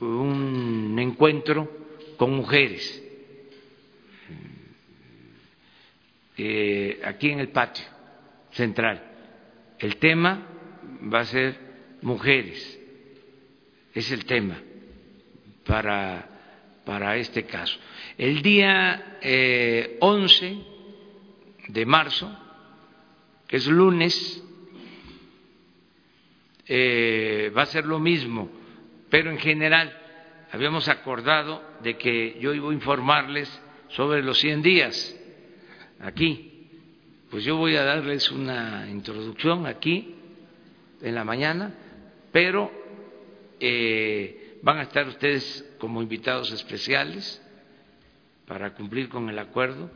un 0.00 0.96
encuentro 0.98 1.68
con 2.16 2.32
mujeres 2.32 3.02
eh, 6.36 7.00
aquí 7.04 7.30
en 7.30 7.40
el 7.40 7.48
patio 7.48 7.84
central. 8.52 9.02
El 9.78 9.96
tema 9.96 10.46
va 11.12 11.20
a 11.20 11.24
ser 11.24 11.58
mujeres, 12.02 12.80
es 13.92 14.10
el 14.12 14.24
tema 14.24 14.60
para, 15.66 16.28
para 16.84 17.16
este 17.16 17.44
caso. 17.44 17.78
El 18.16 18.40
día 18.42 19.18
eh, 19.20 19.98
11 20.00 20.58
de 21.68 21.86
marzo, 21.86 22.30
que 23.46 23.56
es 23.56 23.66
lunes, 23.66 24.44
eh, 26.66 27.52
va 27.56 27.62
a 27.62 27.66
ser 27.66 27.84
lo 27.84 27.98
mismo 27.98 28.57
pero 29.10 29.30
en 29.30 29.38
general 29.38 29.96
habíamos 30.50 30.88
acordado 30.88 31.62
de 31.82 31.96
que 31.96 32.38
yo 32.40 32.54
iba 32.54 32.70
a 32.70 32.74
informarles 32.74 33.48
sobre 33.88 34.22
los 34.22 34.38
100 34.38 34.62
días. 34.62 35.16
Aquí 36.00 36.48
pues 37.30 37.44
yo 37.44 37.56
voy 37.56 37.76
a 37.76 37.84
darles 37.84 38.30
una 38.30 38.88
introducción 38.88 39.66
aquí 39.66 40.14
en 41.02 41.14
la 41.14 41.24
mañana, 41.24 41.74
pero 42.32 42.70
eh, 43.60 44.58
van 44.62 44.78
a 44.78 44.82
estar 44.82 45.06
ustedes 45.08 45.74
como 45.78 46.00
invitados 46.02 46.50
especiales 46.52 47.42
para 48.46 48.74
cumplir 48.74 49.10
con 49.10 49.28
el 49.28 49.38
acuerdo 49.38 49.90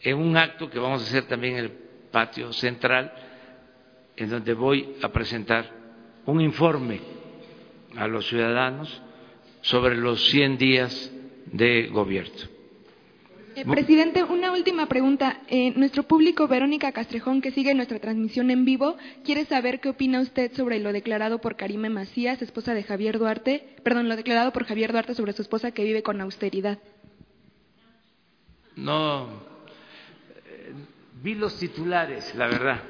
en 0.00 0.18
un 0.18 0.36
acto 0.36 0.68
que 0.68 0.78
vamos 0.78 1.02
a 1.02 1.06
hacer 1.06 1.26
también 1.26 1.54
en 1.56 1.64
el 1.66 1.70
patio 2.10 2.52
central, 2.52 3.12
en 4.16 4.30
donde 4.30 4.52
voy 4.54 4.96
a 5.00 5.08
presentar 5.10 5.70
un 6.26 6.40
informe 6.40 7.13
a 7.96 8.06
los 8.06 8.26
ciudadanos 8.28 9.02
sobre 9.62 9.96
los 9.96 10.24
100 10.30 10.58
días 10.58 11.12
de 11.46 11.88
gobierno. 11.88 12.54
Eh, 13.56 13.64
presidente, 13.64 14.24
una 14.24 14.50
última 14.50 14.86
pregunta. 14.86 15.40
Eh, 15.46 15.72
nuestro 15.76 16.02
público, 16.02 16.48
Verónica 16.48 16.90
Castrejón, 16.90 17.40
que 17.40 17.52
sigue 17.52 17.72
nuestra 17.72 18.00
transmisión 18.00 18.50
en 18.50 18.64
vivo, 18.64 18.96
quiere 19.24 19.44
saber 19.44 19.80
qué 19.80 19.90
opina 19.90 20.20
usted 20.20 20.52
sobre 20.54 20.80
lo 20.80 20.92
declarado 20.92 21.40
por 21.40 21.54
Karime 21.56 21.88
Macías, 21.88 22.42
esposa 22.42 22.74
de 22.74 22.82
Javier 22.82 23.18
Duarte, 23.18 23.76
perdón, 23.84 24.08
lo 24.08 24.16
declarado 24.16 24.52
por 24.52 24.64
Javier 24.64 24.90
Duarte 24.90 25.14
sobre 25.14 25.34
su 25.34 25.42
esposa 25.42 25.70
que 25.70 25.84
vive 25.84 26.02
con 26.02 26.20
austeridad. 26.20 26.80
No, 28.74 29.28
eh, 30.46 30.72
vi 31.22 31.36
los 31.36 31.56
titulares, 31.56 32.34
la 32.34 32.48
verdad, 32.48 32.82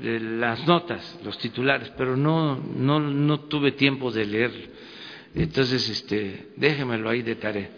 las 0.00 0.66
notas, 0.66 1.18
los 1.24 1.38
titulares, 1.38 1.92
pero 1.96 2.16
no, 2.16 2.56
no, 2.56 3.00
no 3.00 3.40
tuve 3.40 3.72
tiempo 3.72 4.10
de 4.10 4.26
leer. 4.26 4.70
Entonces, 5.34 5.88
este, 5.88 6.48
déjemelo 6.56 7.08
ahí 7.08 7.22
de 7.22 7.34
tarea. 7.36 7.70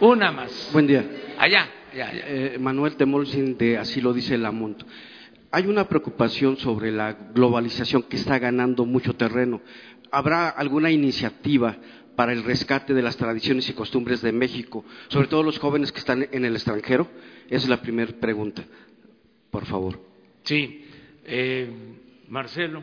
Una 0.00 0.32
más. 0.32 0.70
Buen 0.72 0.86
día. 0.86 1.04
Allá. 1.38 1.68
Eh, 1.92 2.56
Manuel 2.58 2.96
Temolsin 2.96 3.56
de 3.56 3.78
Así 3.78 4.00
lo 4.00 4.12
dice 4.12 4.34
el 4.34 4.46
Amonto. 4.46 4.86
Hay 5.50 5.66
una 5.66 5.86
preocupación 5.86 6.56
sobre 6.56 6.90
la 6.90 7.12
globalización 7.12 8.02
que 8.02 8.16
está 8.16 8.38
ganando 8.38 8.84
mucho 8.84 9.14
terreno. 9.14 9.60
¿Habrá 10.10 10.48
alguna 10.48 10.90
iniciativa 10.90 11.76
para 12.16 12.32
el 12.32 12.42
rescate 12.42 12.94
de 12.94 13.02
las 13.02 13.16
tradiciones 13.16 13.68
y 13.68 13.72
costumbres 13.74 14.22
de 14.22 14.32
México, 14.32 14.84
sobre 15.08 15.28
todo 15.28 15.42
los 15.42 15.58
jóvenes 15.58 15.92
que 15.92 16.00
están 16.00 16.26
en 16.32 16.44
el 16.44 16.54
extranjero? 16.54 17.08
Esa 17.46 17.64
es 17.64 17.68
la 17.68 17.80
primera 17.80 18.12
pregunta, 18.12 18.64
por 19.54 19.66
favor. 19.66 20.00
Sí, 20.42 20.84
eh, 21.24 21.70
Marcelo 22.26 22.82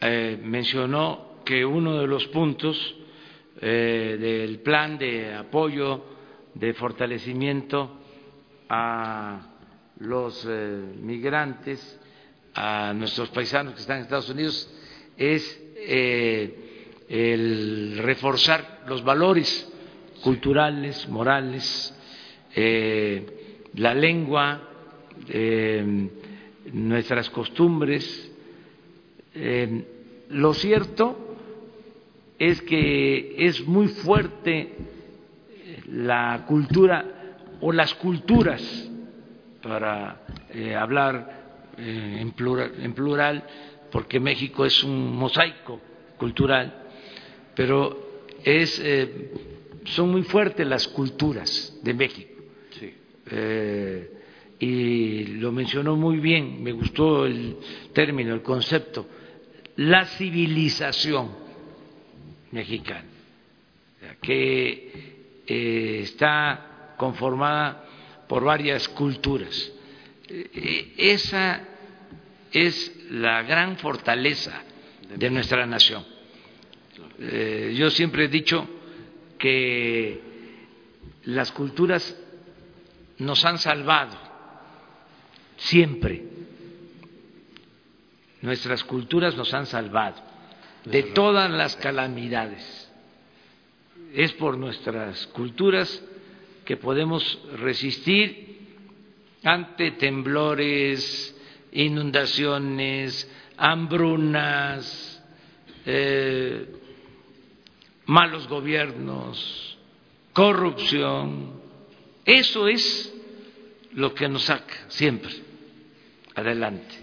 eh, 0.00 0.36
mencionó 0.42 1.36
que 1.44 1.64
uno 1.64 2.00
de 2.00 2.08
los 2.08 2.26
puntos 2.26 2.76
eh, 3.60 4.16
del 4.18 4.58
plan 4.62 4.98
de 4.98 5.32
apoyo, 5.32 6.04
de 6.54 6.74
fortalecimiento 6.74 8.00
a 8.68 9.46
los 10.00 10.44
migrantes, 10.44 12.00
a 12.52 12.92
nuestros 12.92 13.28
paisanos 13.28 13.74
que 13.74 13.80
están 13.82 13.98
en 13.98 14.02
Estados 14.02 14.30
Unidos, 14.30 14.68
es 15.16 15.62
el 17.08 17.96
reforzar 17.98 18.82
los 18.88 19.04
valores 19.04 19.72
culturales, 20.20 21.08
morales, 21.08 21.94
la 23.74 23.94
lengua, 23.94 24.72
nuestras 26.72 27.30
costumbres. 27.30 28.32
lo 30.30 30.54
cierto 30.54 31.36
es 32.38 32.60
que 32.62 33.34
es 33.38 33.66
muy 33.66 33.88
fuerte 33.88 34.72
la 35.88 36.44
cultura 36.46 37.04
o 37.60 37.72
las 37.72 37.94
culturas, 37.94 38.62
para 39.62 40.22
eh, 40.52 40.74
hablar 40.74 41.72
eh, 41.78 42.18
en, 42.20 42.32
plural, 42.32 42.72
en 42.80 42.92
plural, 42.92 43.44
porque 43.90 44.20
México 44.20 44.64
es 44.64 44.84
un 44.84 45.16
mosaico 45.16 45.80
cultural, 46.16 46.84
pero 47.54 48.24
es, 48.44 48.78
eh, 48.78 49.32
son 49.84 50.10
muy 50.10 50.22
fuertes 50.22 50.66
las 50.66 50.86
culturas 50.88 51.78
de 51.82 51.94
México. 51.94 52.32
Y 54.58 55.24
lo 55.38 55.52
mencionó 55.52 55.96
muy 55.96 56.18
bien, 56.18 56.62
me 56.62 56.72
gustó 56.72 57.26
el 57.26 57.56
término, 57.92 58.34
el 58.34 58.42
concepto, 58.42 59.06
la 59.76 60.06
civilización 60.06 61.30
mexicana, 62.52 63.04
que 64.22 65.42
eh, 65.46 66.00
está 66.02 66.94
conformada 66.96 67.84
por 68.26 68.44
varias 68.44 68.88
culturas. 68.88 69.72
Eh, 70.28 70.94
esa 70.96 71.62
es 72.52 73.10
la 73.10 73.42
gran 73.42 73.76
fortaleza 73.76 74.62
de 75.14 75.30
nuestra 75.30 75.66
nación. 75.66 76.04
Eh, 77.18 77.74
yo 77.76 77.90
siempre 77.90 78.24
he 78.24 78.28
dicho 78.28 78.66
que 79.38 80.20
las 81.24 81.52
culturas 81.52 82.16
nos 83.18 83.44
han 83.44 83.58
salvado, 83.58 84.16
siempre. 85.56 86.24
Nuestras 88.42 88.84
culturas 88.84 89.36
nos 89.36 89.52
han 89.54 89.66
salvado 89.66 90.22
de 90.84 91.02
todas 91.02 91.50
las 91.50 91.76
calamidades. 91.76 92.90
Es 94.14 94.32
por 94.32 94.56
nuestras 94.56 95.26
culturas 95.28 96.02
que 96.64 96.76
podemos 96.76 97.38
resistir 97.58 98.56
ante 99.42 99.92
temblores, 99.92 101.36
inundaciones, 101.72 103.30
hambrunas, 103.56 105.22
eh, 105.84 106.66
malos 108.06 108.48
gobiernos, 108.48 109.78
corrupción. 110.32 111.60
Eso 112.24 112.68
es 112.68 113.12
lo 113.92 114.14
que 114.14 114.28
nos 114.28 114.44
saca 114.44 114.74
siempre 114.88 115.45
adelante. 116.36 116.94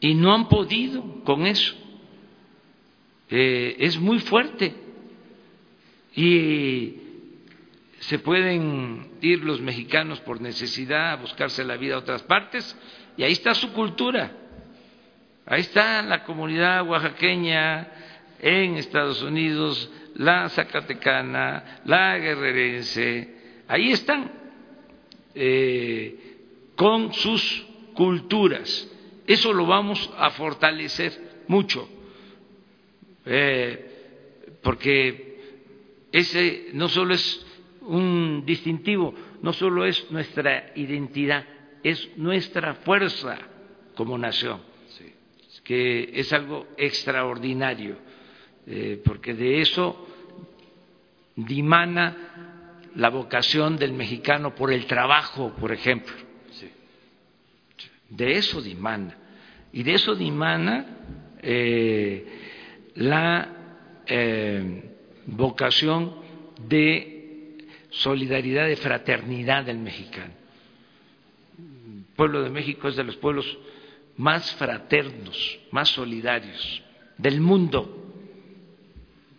Y 0.00 0.14
no 0.14 0.32
han 0.32 0.48
podido 0.48 1.22
con 1.24 1.46
eso. 1.46 1.74
Eh, 3.28 3.76
es 3.80 3.98
muy 3.98 4.20
fuerte 4.20 4.72
y 6.14 6.94
se 8.00 8.18
pueden 8.20 9.10
ir 9.20 9.44
los 9.44 9.60
mexicanos 9.60 10.20
por 10.20 10.40
necesidad 10.40 11.12
a 11.12 11.16
buscarse 11.16 11.62
la 11.64 11.76
vida 11.76 11.96
a 11.96 11.98
otras 11.98 12.22
partes 12.22 12.74
y 13.18 13.24
ahí 13.24 13.32
está 13.32 13.54
su 13.54 13.72
cultura, 13.74 14.32
ahí 15.44 15.60
está 15.60 16.00
la 16.02 16.24
comunidad 16.24 16.86
oaxaqueña 16.88 17.88
en 18.40 18.76
Estados 18.76 19.20
Unidos, 19.22 19.90
la 20.14 20.48
zacatecana, 20.48 21.80
la 21.84 22.16
guerrerense, 22.16 23.64
ahí 23.68 23.90
están 23.90 24.30
eh, 25.34 26.36
con 26.76 27.12
sus 27.12 27.67
culturas. 27.98 28.88
Eso 29.26 29.52
lo 29.52 29.66
vamos 29.66 30.08
a 30.16 30.30
fortalecer 30.30 31.42
mucho 31.48 31.88
eh, 33.26 34.58
porque 34.62 36.06
ese 36.12 36.68
no 36.74 36.88
solo 36.88 37.14
es 37.14 37.44
un 37.80 38.44
distintivo, 38.46 39.12
no 39.42 39.52
solo 39.52 39.84
es 39.84 40.08
nuestra 40.12 40.70
identidad, 40.76 41.44
es 41.82 42.16
nuestra 42.16 42.74
fuerza 42.74 43.36
como 43.96 44.16
nación, 44.16 44.60
que 45.64 46.12
es 46.14 46.32
algo 46.32 46.68
extraordinario, 46.76 47.96
eh, 48.64 49.02
porque 49.04 49.34
de 49.34 49.60
eso 49.60 50.06
dimana 51.34 52.78
la 52.94 53.08
vocación 53.10 53.76
del 53.76 53.92
mexicano 53.92 54.54
por 54.54 54.72
el 54.72 54.86
trabajo, 54.86 55.52
por 55.58 55.72
ejemplo. 55.72 56.27
De 58.08 58.32
eso 58.32 58.62
dimana. 58.62 59.16
Y 59.72 59.82
de 59.82 59.94
eso 59.94 60.14
dimana 60.14 60.86
eh, 61.42 62.26
la 62.94 63.48
eh, 64.06 64.82
vocación 65.26 66.16
de 66.66 67.58
solidaridad, 67.90 68.66
de 68.66 68.76
fraternidad 68.76 69.64
del 69.64 69.78
mexicano. 69.78 70.32
El 71.58 72.04
pueblo 72.16 72.42
de 72.42 72.50
México 72.50 72.88
es 72.88 72.96
de 72.96 73.04
los 73.04 73.16
pueblos 73.16 73.58
más 74.16 74.52
fraternos, 74.56 75.58
más 75.70 75.88
solidarios 75.90 76.82
del 77.16 77.40
mundo. 77.40 77.94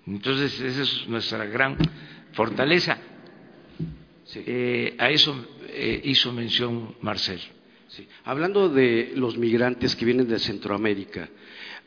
Entonces, 0.08 0.60
esa 0.60 0.82
es 0.82 1.08
nuestra 1.08 1.46
gran 1.46 1.78
fortaleza. 2.34 2.98
Eh, 4.36 4.96
a 4.98 5.10
eso 5.10 5.36
eh, 5.68 6.02
hizo 6.04 6.32
mención 6.32 6.96
Marcel. 7.90 8.08
Hablando 8.24 8.70
de 8.70 9.14
los 9.16 9.38
migrantes 9.38 9.96
que 9.96 10.06
vienen 10.06 10.28
de 10.28 10.38
Centroamérica, 10.38 11.28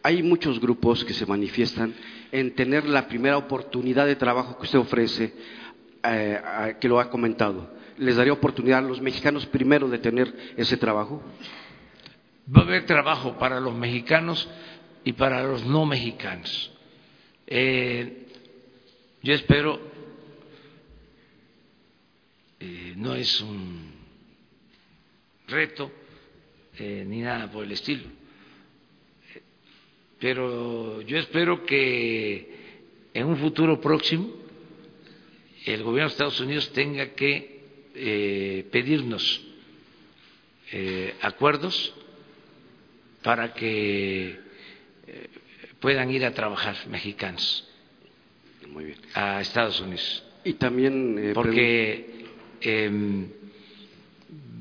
hay 0.02 0.22
muchos 0.22 0.58
grupos 0.60 1.04
que 1.04 1.14
se 1.14 1.26
manifiestan 1.26 1.94
en 2.32 2.54
tener 2.54 2.86
la 2.86 3.06
primera 3.06 3.36
oportunidad 3.38 4.06
de 4.06 4.16
trabajo 4.16 4.56
que 4.56 4.64
usted 4.64 4.78
ofrece, 4.80 5.32
eh, 6.02 6.76
que 6.80 6.88
lo 6.88 6.98
ha 6.98 7.08
comentado. 7.08 7.80
les 7.98 8.16
daría 8.16 8.32
oportunidad 8.32 8.78
a 8.78 8.88
los 8.88 9.00
mexicanos 9.00 9.46
primero 9.46 9.86
de 9.88 9.98
tener 9.98 10.54
ese 10.56 10.76
trabajo? 10.76 11.22
Va 12.48 12.62
a 12.62 12.64
haber 12.64 12.84
trabajo 12.86 13.38
para 13.38 13.60
los 13.60 13.74
mexicanos 13.74 14.48
y 15.04 15.12
para 15.12 15.44
los 15.44 15.64
no 15.64 15.86
mexicanos. 15.86 16.72
Eh, 17.46 18.26
yo 19.22 19.34
espero, 19.34 19.78
eh, 22.58 22.94
no 22.96 23.14
es 23.14 23.40
un 23.42 23.91
reto 25.48 25.90
eh, 26.78 27.04
ni 27.06 27.20
nada 27.20 27.50
por 27.50 27.64
el 27.64 27.72
estilo, 27.72 28.04
pero 30.18 31.02
yo 31.02 31.18
espero 31.18 31.64
que 31.64 32.48
en 33.12 33.26
un 33.26 33.36
futuro 33.36 33.80
próximo 33.80 34.32
el 35.66 35.82
gobierno 35.82 36.08
de 36.08 36.12
Estados 36.12 36.40
Unidos 36.40 36.72
tenga 36.72 37.10
que 37.14 37.52
pedirnos 38.70 39.42
acuerdos 41.20 41.94
para 43.22 43.52
que 43.52 44.40
puedan 45.78 46.10
ir 46.10 46.24
a 46.24 46.32
trabajar 46.32 46.76
mexicanos 46.88 47.68
a 49.14 49.40
Estados 49.40 49.80
Unidos. 49.80 50.24
Y 50.44 50.54
también. 50.54 51.18
Eh, 51.18 51.32
Porque 51.34 52.24
eh, 52.60 53.26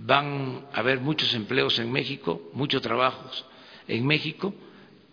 van 0.05 0.65
a 0.73 0.79
haber 0.79 0.99
muchos 0.99 1.33
empleos 1.33 1.77
en 1.79 1.91
México, 1.91 2.49
muchos 2.53 2.81
trabajos 2.81 3.45
en 3.87 4.05
México 4.05 4.53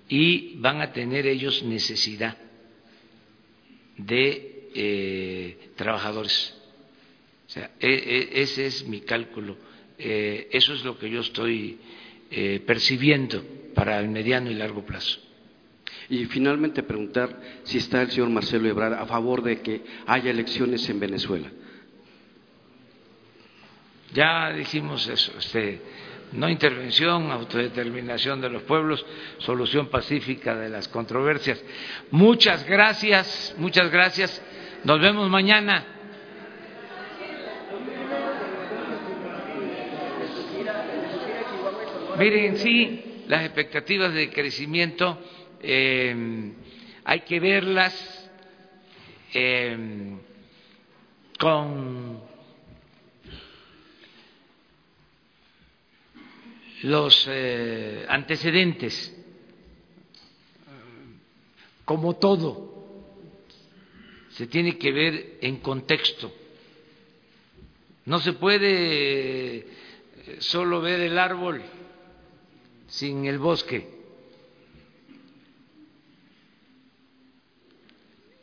y 0.09 0.55
van 0.57 0.81
a 0.81 0.93
tener 0.93 1.27
ellos 1.27 1.63
necesidad 1.63 2.37
de 3.97 4.71
eh, 4.75 5.71
trabajadores. 5.77 6.55
O 7.47 7.51
sea, 7.51 7.71
e, 7.81 7.89
e, 7.89 8.43
ese 8.43 8.67
es 8.67 8.87
mi 8.87 9.01
cálculo. 9.01 9.57
Eh, 9.99 10.49
eso 10.53 10.73
es 10.75 10.85
lo 10.85 10.99
que 10.99 11.11
yo 11.11 11.21
estoy 11.21 11.79
eh, 12.31 12.63
percibiendo 12.67 13.43
para 13.75 13.99
el 14.01 14.09
mediano 14.09 14.51
y 14.51 14.55
largo 14.55 14.85
plazo. 14.85 15.19
Y 16.11 16.25
finalmente 16.27 16.83
preguntar 16.83 17.41
si 17.65 17.79
está 17.79 18.03
el 18.03 18.11
señor 18.11 18.31
Marcelo 18.31 18.69
Ebrard 18.69 18.95
a 18.95 19.07
favor 19.07 19.43
de 19.43 19.61
que 19.61 19.83
haya 20.07 20.31
elecciones 20.31 20.89
en 20.89 21.01
Venezuela. 21.01 21.51
Ya 24.13 24.51
dijimos 24.53 25.07
eso, 25.07 25.33
este, 25.39 25.81
no 26.33 26.49
intervención, 26.49 27.31
autodeterminación 27.31 28.41
de 28.41 28.49
los 28.49 28.63
pueblos, 28.63 29.05
solución 29.39 29.89
pacífica 29.89 30.55
de 30.57 30.69
las 30.69 30.89
controversias. 30.89 31.63
Muchas 32.11 32.67
gracias, 32.67 33.55
muchas 33.59 33.91
gracias. 33.91 34.43
Nos 34.85 35.01
vemos 35.01 35.29
mañana. 35.29 35.85
Miren, 42.19 42.57
sí, 42.57 43.25
las 43.29 43.45
expectativas 43.45 44.13
de 44.13 44.31
crecimiento 44.31 45.19
eh, 45.63 46.53
hay 47.05 47.21
que 47.21 47.41
verlas 47.41 48.31
eh, 49.33 50.17
con 51.39 52.08
los 56.83 57.27
eh, 57.29 58.05
antecedentes, 58.09 59.15
como 61.85 62.17
todo, 62.17 62.69
se 64.31 64.47
tiene 64.47 64.79
que 64.79 64.93
ver 64.93 65.39
en 65.41 65.57
contexto. 65.57 66.33
No 68.05 68.19
se 68.21 68.35
puede 68.35 69.67
solo 70.39 70.81
ver 70.81 71.01
el 71.01 71.19
árbol 71.19 71.63
sin 72.89 73.27
el 73.27 73.39
bosque. 73.39 73.99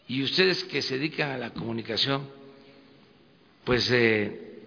Y 0.08 0.22
ustedes 0.22 0.64
que 0.66 0.82
se 0.82 0.96
dedican 0.96 1.32
a 1.32 1.38
la 1.38 1.52
comunicación, 1.52 2.30
pues 3.64 3.90
eh, 3.92 4.60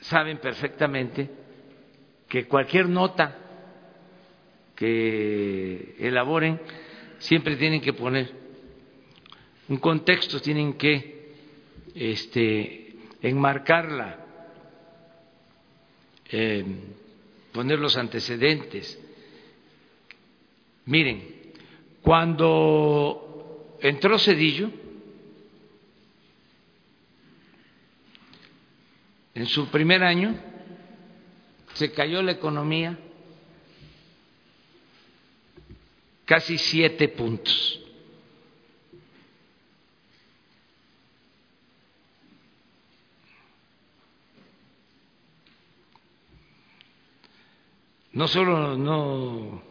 saben 0.00 0.38
perfectamente 0.38 1.30
que 2.28 2.46
cualquier 2.46 2.88
nota 2.88 3.36
que 4.76 5.96
elaboren 5.98 6.60
siempre 7.18 7.56
tienen 7.56 7.80
que 7.80 7.92
poner 7.92 8.32
un 9.68 9.78
contexto, 9.78 10.40
tienen 10.40 10.74
que 10.74 11.34
este, 11.94 12.94
enmarcarla, 13.22 14.24
eh, 16.30 16.64
poner 17.52 17.78
los 17.78 17.96
antecedentes. 17.96 18.98
Miren, 20.86 21.52
cuando 22.02 23.76
entró 23.80 24.18
Cedillo 24.18 24.70
en 29.34 29.46
su 29.46 29.68
primer 29.68 30.02
año, 30.02 30.34
se 31.78 31.92
cayó 31.92 32.22
la 32.22 32.32
economía 32.32 32.98
casi 36.24 36.58
siete 36.58 37.06
puntos. 37.06 37.80
No 48.10 48.26
solo 48.26 48.76
no 48.76 49.62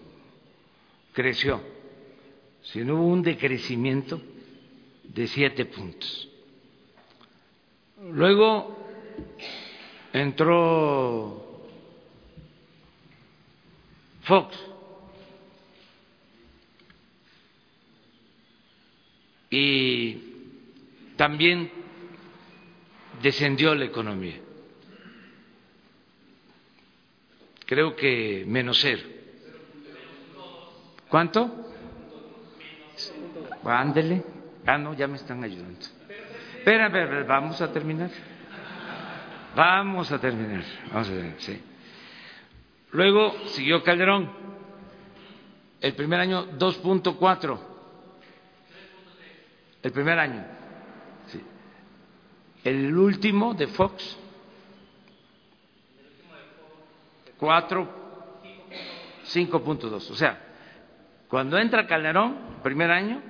creció, 1.12 1.62
sino 2.62 2.96
hubo 2.96 3.08
un 3.08 3.22
decrecimiento 3.22 4.22
de 5.04 5.28
siete 5.28 5.66
puntos. 5.66 6.30
Luego 8.00 8.78
entró 10.14 11.47
Fox 14.28 14.58
y 19.50 20.16
también 21.16 21.72
descendió 23.22 23.74
la 23.74 23.86
economía. 23.86 24.36
Creo 27.66 27.96
que 27.96 28.44
menos 28.46 28.80
cero. 28.82 29.04
¿Cuánto? 31.10 31.74
Ándele. 33.64 34.24
Ah, 34.66 34.78
no, 34.78 34.94
ya 34.94 35.08
me 35.08 35.16
están 35.16 35.44
ayudando. 35.44 35.80
Espera, 36.58 36.90
vamos 37.24 37.62
a 37.62 37.72
terminar. 37.72 38.10
Vamos 39.56 40.12
a 40.12 40.20
terminar. 40.20 40.64
Vamos 40.92 41.10
a 41.10 41.14
ver, 41.14 41.36
sí. 41.40 41.62
Luego 42.92 43.34
siguió 43.48 43.84
Calderón. 43.84 44.32
El 45.82 45.94
primer 45.94 46.20
año 46.20 46.48
2.4. 46.58 47.60
El 49.84 49.92
primer 49.92 50.20
año. 50.20 50.46
Sí. 51.28 51.42
El 52.64 52.98
último 52.98 53.54
de 53.54 53.68
Fox 53.68 54.18
4 57.38 58.08
5.2. 59.28 59.94
O 59.94 60.16
sea, 60.16 60.40
cuando 61.28 61.58
entra 61.58 61.86
Calderón, 61.86 62.60
primer 62.64 62.92
año, 62.92 63.22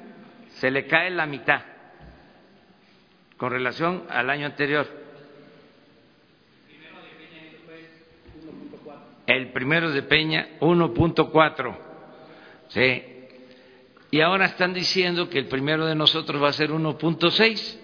se 0.49 0.71
le 0.71 0.85
cae 0.87 1.09
la 1.09 1.25
mitad 1.25 1.61
con 3.37 3.51
relación 3.51 4.03
al 4.09 4.29
año 4.29 4.45
anterior. 4.45 4.87
El 9.37 9.51
primero 9.51 9.91
de 9.91 10.01
Peña, 10.01 10.57
1.4. 10.61 11.77
Sí. 12.69 13.03
Y 14.09 14.21
ahora 14.21 14.45
están 14.45 14.73
diciendo 14.73 15.29
que 15.29 15.37
el 15.37 15.45
primero 15.45 15.85
de 15.85 15.93
nosotros 15.93 16.41
va 16.41 16.49
a 16.49 16.53
ser 16.53 16.71
1.6. 16.71 17.77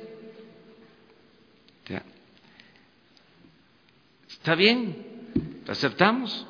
Está 4.30 4.56
bien, 4.56 4.98
aceptamos. 5.68 6.48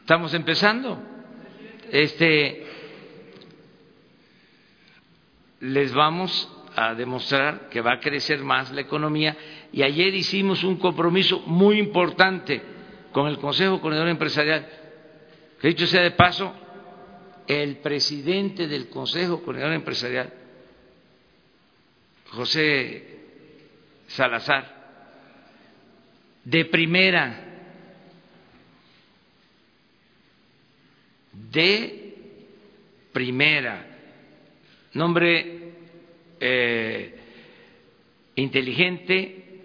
Estamos 0.00 0.32
empezando. 0.32 0.98
Este 1.92 2.66
les 5.60 5.92
vamos 5.92 6.50
a 6.74 6.94
demostrar 6.94 7.68
que 7.68 7.82
va 7.82 7.92
a 7.92 8.00
crecer 8.00 8.42
más 8.42 8.72
la 8.72 8.80
economía 8.80 9.36
y 9.72 9.82
ayer 9.82 10.14
hicimos 10.14 10.64
un 10.64 10.76
compromiso 10.76 11.40
muy 11.40 11.78
importante 11.78 12.75
con 13.16 13.28
el 13.28 13.38
Consejo 13.38 13.80
Coordinador 13.80 14.10
Empresarial. 14.10 14.68
Que 15.58 15.68
dicho 15.68 15.86
sea 15.86 16.02
de 16.02 16.10
paso, 16.10 16.54
el 17.46 17.78
presidente 17.78 18.68
del 18.68 18.90
Consejo 18.90 19.42
Coordinador 19.42 19.72
Empresarial, 19.74 20.30
José 22.28 23.20
Salazar, 24.08 24.70
de 26.44 26.66
primera, 26.66 27.42
de 31.32 32.14
primera, 33.14 33.98
nombre 34.92 35.72
eh, 36.38 37.18
inteligente, 38.34 39.62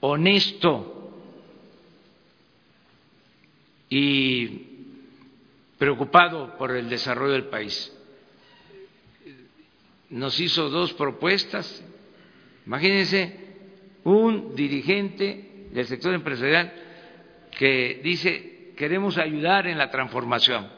honesto 0.00 1.01
y 3.94 4.48
preocupado 5.76 6.56
por 6.56 6.70
el 6.74 6.88
desarrollo 6.88 7.34
del 7.34 7.48
país. 7.48 7.94
Nos 10.08 10.40
hizo 10.40 10.70
dos 10.70 10.94
propuestas. 10.94 11.84
Imagínense 12.64 13.36
un 14.04 14.54
dirigente 14.54 15.66
del 15.72 15.86
sector 15.86 16.14
empresarial 16.14 16.72
que 17.58 18.00
dice 18.02 18.72
queremos 18.78 19.18
ayudar 19.18 19.66
en 19.66 19.76
la 19.76 19.90
transformación 19.90 20.70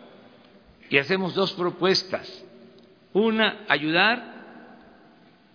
y 0.91 0.99
hacemos 0.99 1.37
dos 1.37 1.53
propuestas. 1.53 2.45
Una, 3.13 3.65
ayudar 3.69 4.35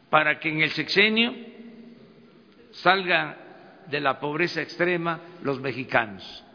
para 0.09 0.39
que 0.39 0.47
en 0.47 0.61
el 0.61 0.69
sexenio 0.71 1.35
salgan 2.71 3.35
de 3.87 3.99
la 3.99 4.21
pobreza 4.21 4.61
extrema 4.61 5.19
los 5.43 5.59
mexicanos. 5.59 6.45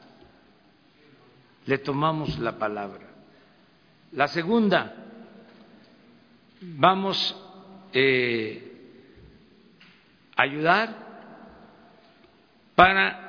Le 1.66 1.78
tomamos 1.78 2.38
la 2.38 2.58
palabra. 2.58 3.06
La 4.12 4.28
segunda, 4.28 4.94
vamos 6.60 7.36
eh, 7.92 8.72
a 10.36 10.42
ayudar 10.42 11.04
para 12.74 13.24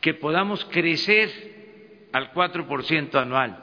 que 0.00 0.14
podamos 0.14 0.64
crecer 0.66 2.08
al 2.12 2.32
4% 2.32 3.14
anual. 3.14 3.58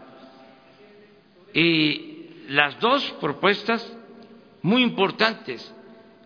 Y 1.53 2.45
las 2.49 2.80
dos 2.80 3.11
propuestas 3.19 3.95
muy 4.61 4.84
importantes. 4.84 5.73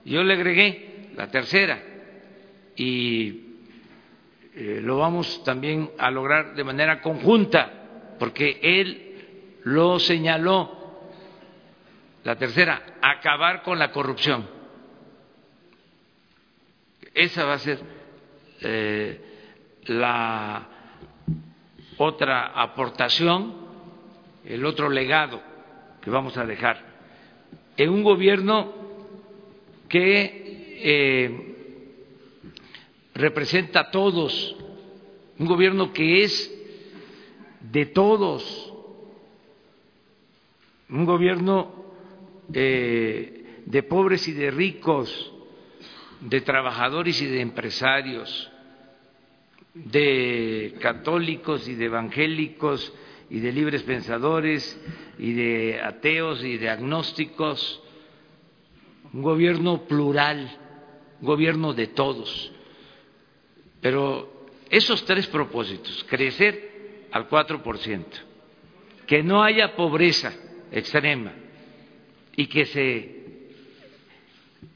Yo 0.06 0.24
le 0.24 0.34
agregué 0.34 1.10
la 1.16 1.30
tercera 1.30 1.82
y 2.76 3.43
eh, 4.56 4.80
lo 4.82 4.98
vamos 4.98 5.44
también 5.44 5.92
a 5.98 6.12
lograr 6.12 6.56
de 6.56 6.64
manera 6.64 7.02
conjunta, 7.02 8.16
porque 8.20 8.60
él 8.62 9.60
lo 9.64 10.00
señaló. 10.00 10.82
La 12.24 12.38
tercera, 12.38 12.82
acabar 13.02 13.64
con 13.64 13.80
la 13.80 13.92
corrupción. 13.92 14.48
Esa 17.14 17.46
va 17.46 17.54
a 17.54 17.60
ser 17.60 17.80
eh, 18.62 19.22
la 19.86 20.68
otra 21.98 22.62
aportación, 22.62 23.56
el 24.46 24.66
otro 24.66 24.90
legado 24.90 25.42
que 26.02 26.10
vamos 26.10 26.38
a 26.38 26.46
dejar 26.46 26.94
en 27.78 27.90
un 27.90 28.04
gobierno 28.04 28.74
que 29.90 30.80
eh, 30.84 31.53
representa 33.14 33.82
a 33.82 33.92
todos, 33.92 34.56
un 35.38 35.46
gobierno 35.46 35.94
que 35.94 36.24
es 36.24 36.54
de 37.62 37.86
todos, 37.88 38.74
un 40.90 41.06
gobierno 41.06 41.86
eh, 42.54 43.62
de 43.66 43.84
pobres 43.84 44.28
y 44.28 44.34
de 44.34 44.52
ricos, 44.52 45.32
de 46.22 46.42
trabajadores 46.42 47.22
y 47.22 47.26
de 47.26 47.42
empresarios, 47.42 48.52
de 49.74 50.76
católicos 50.80 51.68
y 51.68 51.76
de 51.76 51.86
evangélicos, 51.86 52.94
y 53.34 53.40
de 53.40 53.52
libres 53.52 53.82
pensadores 53.82 54.80
y 55.18 55.34
de 55.34 55.82
ateos 55.82 56.44
y 56.44 56.58
de 56.58 56.70
agnósticos, 56.70 57.82
un 59.12 59.24
gobierno 59.24 59.86
plural, 59.88 60.56
un 61.20 61.26
gobierno 61.26 61.74
de 61.74 61.88
todos. 61.88 62.52
Pero 63.84 64.48
esos 64.70 65.04
tres 65.04 65.28
propósitos, 65.28 66.06
crecer 66.06 67.08
al 67.12 67.30
4%, 67.30 68.06
que 69.06 69.22
no 69.22 69.44
haya 69.44 69.76
pobreza 69.76 70.34
extrema 70.72 71.34
y 72.38 72.48
que 72.48 72.66
se 72.66 73.24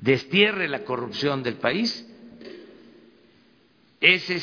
destierre 0.01 0.67
la 0.67 0.83
corrupción 0.83 1.41
del 1.41 1.55
país, 1.55 2.05
ese 4.01 4.35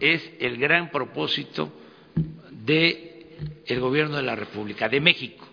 es, 0.00 0.30
el 0.40 0.58
gran 0.58 0.90
propósito 0.90 1.72
de 2.50 3.36
el 3.66 3.78
gobierno 3.78 4.16
de 4.16 4.24
la 4.24 4.34
República 4.34 4.88
de 4.88 5.00
México. 5.00 5.46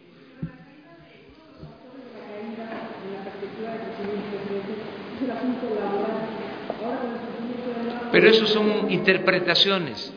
Pero 8.11 8.29
eso 8.29 8.45
son 8.47 8.91
interpretaciones. 8.91 10.13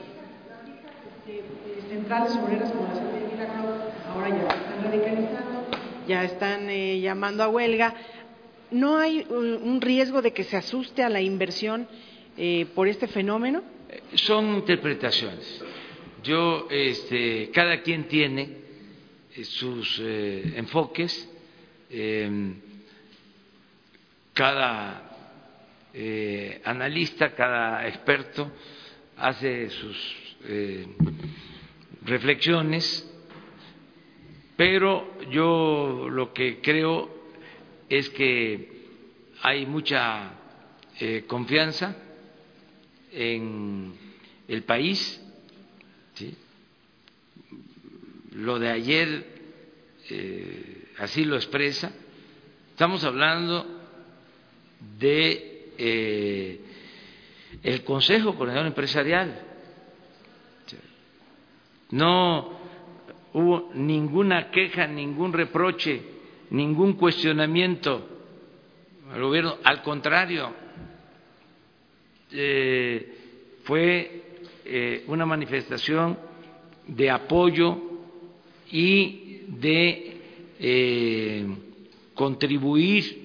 Centrales 1.88 2.36
obreras 2.36 2.72
como 2.72 2.88
la 2.88 2.94
de 2.94 3.04
ahora 4.08 4.28
ya 4.28 4.48
están 4.48 4.84
radicalizando, 4.84 5.66
ya 6.08 6.24
están 6.24 6.70
eh, 6.70 7.00
llamando 7.00 7.42
a 7.42 7.48
huelga. 7.48 7.94
¿No 8.70 8.98
hay 8.98 9.24
un 9.30 9.80
riesgo 9.80 10.20
de 10.22 10.32
que 10.32 10.42
se 10.42 10.56
asuste 10.56 11.02
a 11.02 11.08
la 11.08 11.20
inversión 11.20 11.86
eh, 12.36 12.66
por 12.74 12.88
este 12.88 13.06
fenómeno? 13.06 13.62
Son 14.14 14.56
interpretaciones. 14.56 15.62
Yo, 16.24 16.66
este, 16.70 17.50
cada 17.50 17.82
quien 17.82 18.08
tiene 18.08 18.48
eh, 19.36 19.44
sus 19.44 20.00
eh, 20.02 20.54
enfoques, 20.56 21.28
em, 21.90 22.56
cada 24.32 25.13
eh, 25.94 26.60
analista, 26.64 27.34
cada 27.34 27.86
experto 27.86 28.50
hace 29.16 29.70
sus 29.70 30.24
reflexiones, 32.02 33.10
pero 34.56 35.18
yo 35.30 36.08
lo 36.10 36.34
que 36.34 36.60
creo 36.60 37.08
es 37.88 38.10
que 38.10 38.68
hay 39.40 39.64
mucha 39.64 40.32
confianza 41.26 41.96
en 43.10 43.94
el 44.48 44.64
país, 44.64 45.20
lo 48.34 48.58
de 48.58 48.70
ayer 48.70 49.34
eh, 50.10 50.88
así 50.98 51.24
lo 51.24 51.36
expresa. 51.36 51.92
Estamos 52.70 53.04
hablando 53.04 53.64
de 54.98 55.53
eh, 55.78 56.60
el 57.62 57.84
Consejo 57.84 58.34
Coordinador 58.34 58.66
Empresarial. 58.66 59.42
No 61.90 62.50
hubo 63.32 63.70
ninguna 63.74 64.50
queja, 64.50 64.86
ningún 64.86 65.32
reproche, 65.32 66.00
ningún 66.50 66.94
cuestionamiento 66.94 68.08
al 69.12 69.22
gobierno. 69.22 69.56
Al 69.62 69.82
contrario, 69.82 70.52
eh, 72.32 73.14
fue 73.64 74.22
una 75.06 75.26
manifestación 75.26 76.18
de 76.86 77.10
apoyo 77.10 77.80
y 78.70 79.42
de 79.48 80.20
eh, 80.58 81.46
contribuir 82.14 83.23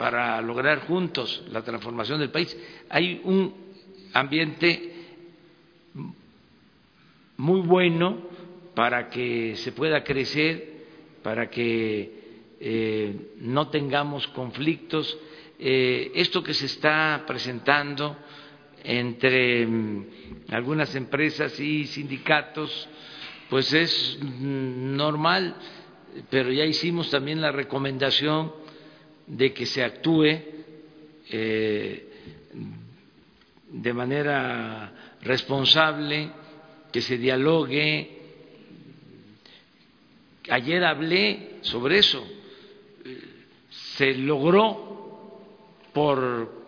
para 0.00 0.40
lograr 0.40 0.86
juntos 0.86 1.42
la 1.50 1.60
transformación 1.60 2.20
del 2.20 2.30
país. 2.30 2.56
Hay 2.88 3.20
un 3.22 3.54
ambiente 4.14 4.94
muy 7.36 7.60
bueno 7.60 8.16
para 8.74 9.10
que 9.10 9.56
se 9.56 9.72
pueda 9.72 10.02
crecer, 10.02 10.86
para 11.22 11.50
que 11.50 12.14
eh, 12.60 13.32
no 13.40 13.68
tengamos 13.68 14.26
conflictos. 14.28 15.18
Eh, 15.58 16.12
esto 16.14 16.42
que 16.42 16.54
se 16.54 16.64
está 16.64 17.22
presentando 17.26 18.16
entre 18.82 19.66
mm, 19.66 20.06
algunas 20.48 20.94
empresas 20.94 21.60
y 21.60 21.84
sindicatos 21.84 22.88
pues 23.50 23.70
es 23.74 24.18
normal, 24.22 25.56
pero 26.30 26.50
ya 26.50 26.64
hicimos 26.64 27.10
también 27.10 27.42
la 27.42 27.52
recomendación 27.52 28.59
de 29.30 29.52
que 29.52 29.66
se 29.66 29.82
actúe 29.82 30.26
eh, 31.30 32.06
de 33.68 33.92
manera 33.92 34.92
responsable, 35.22 36.30
que 36.92 37.00
se 37.00 37.16
dialogue. 37.16 38.18
Ayer 40.50 40.84
hablé 40.84 41.58
sobre 41.62 41.98
eso. 41.98 42.26
Se 43.96 44.14
logró 44.14 45.40
por 45.92 46.60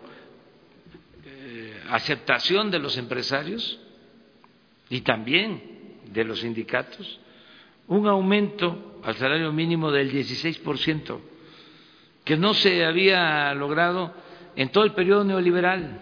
aceptación 1.89 2.71
de 2.71 2.79
los 2.79 2.97
empresarios 2.97 3.79
y 4.89 5.01
también 5.01 5.61
de 6.11 6.23
los 6.23 6.39
sindicatos, 6.39 7.19
un 7.87 8.07
aumento 8.07 8.99
al 9.03 9.15
salario 9.15 9.51
mínimo 9.51 9.91
del 9.91 10.11
16%, 10.11 11.19
que 12.23 12.37
no 12.37 12.53
se 12.53 12.85
había 12.85 13.53
logrado 13.53 14.13
en 14.55 14.69
todo 14.69 14.83
el 14.83 14.93
periodo 14.93 15.23
neoliberal, 15.23 15.99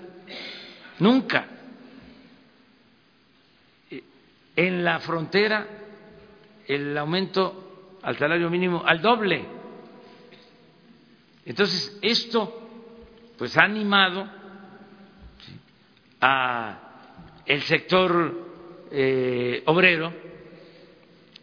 nunca. 1.00 1.48
En 4.56 4.84
la 4.84 5.00
frontera, 5.00 5.68
el 6.68 6.98
aumento 6.98 7.98
al 8.04 8.18
salario 8.18 8.50
mínimo 8.50 8.84
al 8.86 9.02
doble. 9.02 9.46
Entonces, 11.46 11.98
esto 12.02 12.58
pues 13.38 13.58
ha 13.58 13.64
animado 13.64 14.28
a 16.20 16.80
el 17.46 17.62
sector 17.64 18.52
eh, 18.92 19.64
obrero 19.66 20.14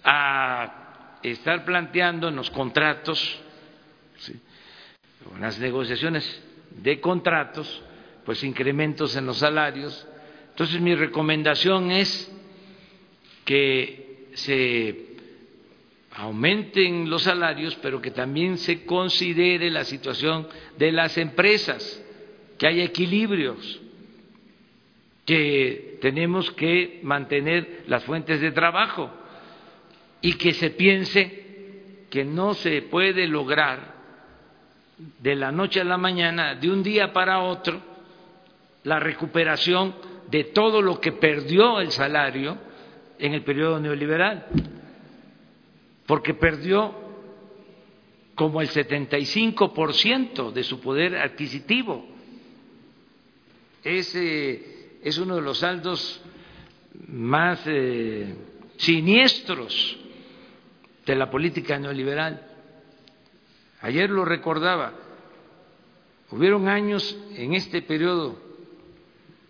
a 0.04 1.18
estar 1.22 1.64
planteando 1.64 2.28
en 2.28 2.36
los 2.36 2.50
contratos, 2.50 3.40
en 5.34 5.40
las 5.40 5.58
negociaciones 5.58 6.42
de 6.70 7.00
contratos, 7.00 7.82
pues 8.24 8.42
incrementos 8.44 9.16
en 9.16 9.26
los 9.26 9.38
salarios. 9.38 10.06
Entonces 10.50 10.80
mi 10.80 10.94
recomendación 10.94 11.90
es 11.90 12.30
que 13.44 14.28
se 14.34 15.08
aumenten 16.12 17.08
los 17.08 17.22
salarios, 17.22 17.76
pero 17.80 18.00
que 18.00 18.10
también 18.10 18.58
se 18.58 18.84
considere 18.84 19.70
la 19.70 19.84
situación 19.84 20.48
de 20.76 20.92
las 20.92 21.16
empresas, 21.16 22.04
que 22.58 22.66
haya 22.66 22.84
equilibrios, 22.84 23.80
que 25.24 25.98
tenemos 26.00 26.50
que 26.52 27.00
mantener 27.02 27.84
las 27.86 28.04
fuentes 28.04 28.40
de 28.40 28.50
trabajo 28.50 29.10
y 30.20 30.32
que 30.34 30.54
se 30.54 30.70
piense 30.70 31.44
que 32.10 32.24
no 32.24 32.54
se 32.54 32.82
puede 32.82 33.26
lograr 33.28 33.97
de 35.20 35.36
la 35.36 35.52
noche 35.52 35.80
a 35.80 35.84
la 35.84 35.98
mañana, 35.98 36.54
de 36.54 36.70
un 36.70 36.82
día 36.82 37.12
para 37.12 37.40
otro, 37.40 37.80
la 38.84 38.98
recuperación 38.98 39.94
de 40.30 40.44
todo 40.44 40.82
lo 40.82 41.00
que 41.00 41.12
perdió 41.12 41.80
el 41.80 41.90
salario 41.90 42.58
en 43.18 43.34
el 43.34 43.42
periodo 43.42 43.80
neoliberal 43.80 44.46
porque 46.08 46.32
perdió 46.32 46.94
como 48.34 48.62
el 48.62 48.70
75% 48.70 50.52
de 50.52 50.64
su 50.64 50.80
poder 50.80 51.18
adquisitivo. 51.18 52.02
Ese 53.84 54.96
es 55.04 55.18
uno 55.18 55.36
de 55.36 55.42
los 55.42 55.58
saldos 55.58 56.22
más 57.08 57.60
eh, 57.66 58.34
siniestros 58.78 59.98
de 61.04 61.14
la 61.14 61.30
política 61.30 61.78
neoliberal. 61.78 62.47
Ayer 63.80 64.10
lo 64.10 64.24
recordaba, 64.24 64.92
hubieron 66.30 66.68
años 66.68 67.16
en 67.36 67.54
este 67.54 67.82
periodo 67.82 68.38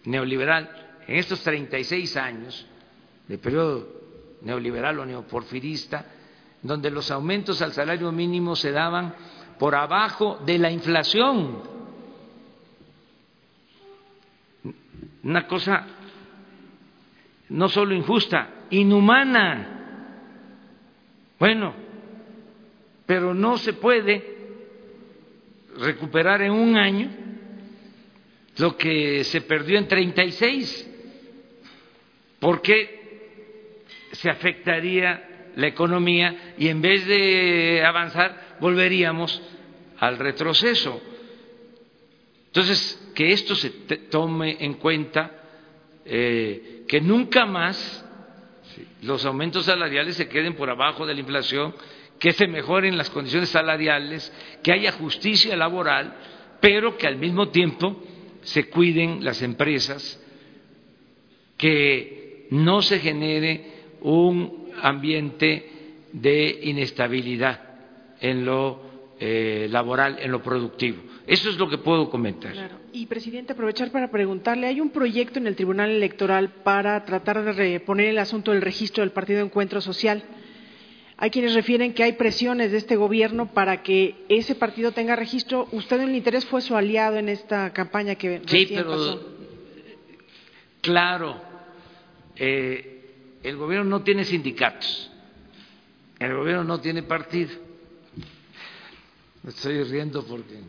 neoliberal, 0.04 0.70
en 1.06 1.16
estos 1.16 1.42
36 1.42 2.16
años 2.16 2.66
de 3.26 3.38
periodo 3.38 3.88
neoliberal 4.42 4.98
o 4.98 5.06
neoporfirista, 5.06 6.04
donde 6.62 6.90
los 6.90 7.10
aumentos 7.10 7.62
al 7.62 7.72
salario 7.72 8.12
mínimo 8.12 8.54
se 8.54 8.72
daban 8.72 9.14
por 9.58 9.74
abajo 9.74 10.38
de 10.44 10.58
la 10.58 10.70
inflación. 10.70 11.62
Una 15.22 15.46
cosa 15.46 15.86
no 17.50 17.68
solo 17.68 17.94
injusta, 17.94 18.66
inhumana. 18.70 19.74
Bueno, 21.38 21.87
pero 23.08 23.32
no 23.32 23.56
se 23.56 23.72
puede 23.72 24.22
recuperar 25.78 26.42
en 26.42 26.52
un 26.52 26.76
año 26.76 27.08
lo 28.58 28.76
que 28.76 29.24
se 29.24 29.40
perdió 29.40 29.78
en 29.78 29.88
36, 29.88 30.90
porque 32.38 33.86
se 34.12 34.28
afectaría 34.28 35.52
la 35.56 35.68
economía 35.68 36.54
y 36.58 36.68
en 36.68 36.82
vez 36.82 37.06
de 37.06 37.82
avanzar 37.82 38.58
volveríamos 38.60 39.40
al 40.00 40.18
retroceso. 40.18 41.00
Entonces, 42.48 43.10
que 43.14 43.32
esto 43.32 43.54
se 43.54 43.70
tome 44.10 44.58
en 44.60 44.74
cuenta, 44.74 45.32
eh, 46.04 46.84
que 46.86 47.00
nunca 47.00 47.46
más 47.46 48.04
los 49.02 49.24
aumentos 49.24 49.66
salariales 49.66 50.16
se 50.16 50.28
queden 50.28 50.54
por 50.54 50.70
abajo 50.70 51.06
de 51.06 51.14
la 51.14 51.20
inflación, 51.20 51.74
que 52.18 52.32
se 52.32 52.46
mejoren 52.46 52.98
las 52.98 53.10
condiciones 53.10 53.48
salariales, 53.48 54.32
que 54.62 54.72
haya 54.72 54.92
justicia 54.92 55.56
laboral, 55.56 56.14
pero 56.60 56.96
que 56.96 57.06
al 57.06 57.16
mismo 57.16 57.48
tiempo 57.48 58.02
se 58.42 58.68
cuiden 58.68 59.24
las 59.24 59.42
empresas, 59.42 60.22
que 61.56 62.46
no 62.50 62.82
se 62.82 62.98
genere 62.98 63.66
un 64.00 64.72
ambiente 64.82 65.70
de 66.12 66.60
inestabilidad 66.62 67.60
en 68.20 68.44
lo 68.44 68.87
eh, 69.20 69.66
laboral, 69.70 70.18
en 70.20 70.30
lo 70.30 70.42
productivo. 70.42 71.02
Eso 71.26 71.50
es 71.50 71.58
lo 71.58 71.68
que 71.68 71.78
puedo 71.78 72.08
comentar. 72.08 72.54
Y, 72.92 73.06
presidente, 73.06 73.52
aprovechar 73.52 73.90
para 73.90 74.10
preguntarle, 74.10 74.66
hay 74.66 74.80
un 74.80 74.90
proyecto 74.90 75.38
en 75.38 75.46
el 75.46 75.56
Tribunal 75.56 75.90
Electoral 75.90 76.50
para 76.62 77.04
tratar 77.04 77.44
de 77.44 77.52
reponer 77.52 78.08
el 78.08 78.18
asunto 78.18 78.52
del 78.52 78.62
registro 78.62 79.02
del 79.02 79.10
Partido 79.10 79.40
Encuentro 79.40 79.80
Social. 79.80 80.22
Hay 81.16 81.30
quienes 81.30 81.54
refieren 81.54 81.94
que 81.94 82.04
hay 82.04 82.12
presiones 82.12 82.70
de 82.70 82.78
este 82.78 82.94
gobierno 82.94 83.52
para 83.52 83.82
que 83.82 84.24
ese 84.28 84.54
partido 84.54 84.92
tenga 84.92 85.16
registro. 85.16 85.66
Usted 85.72 86.00
en 86.00 86.10
el 86.10 86.14
interés 86.14 86.46
fue 86.46 86.62
su 86.62 86.76
aliado 86.76 87.16
en 87.16 87.28
esta 87.28 87.72
campaña 87.72 88.14
que 88.14 88.40
sí, 88.46 88.68
pero 88.72 89.20
claro, 90.80 91.40
eh, 92.36 93.38
el 93.42 93.56
gobierno 93.56 93.90
no 93.90 94.02
tiene 94.04 94.24
sindicatos, 94.24 95.10
el 96.20 96.36
gobierno 96.36 96.62
no 96.62 96.80
tiene 96.80 97.02
partido. 97.02 97.67
Estoy 99.48 99.82
riendo 99.82 100.26
porque 100.26 100.60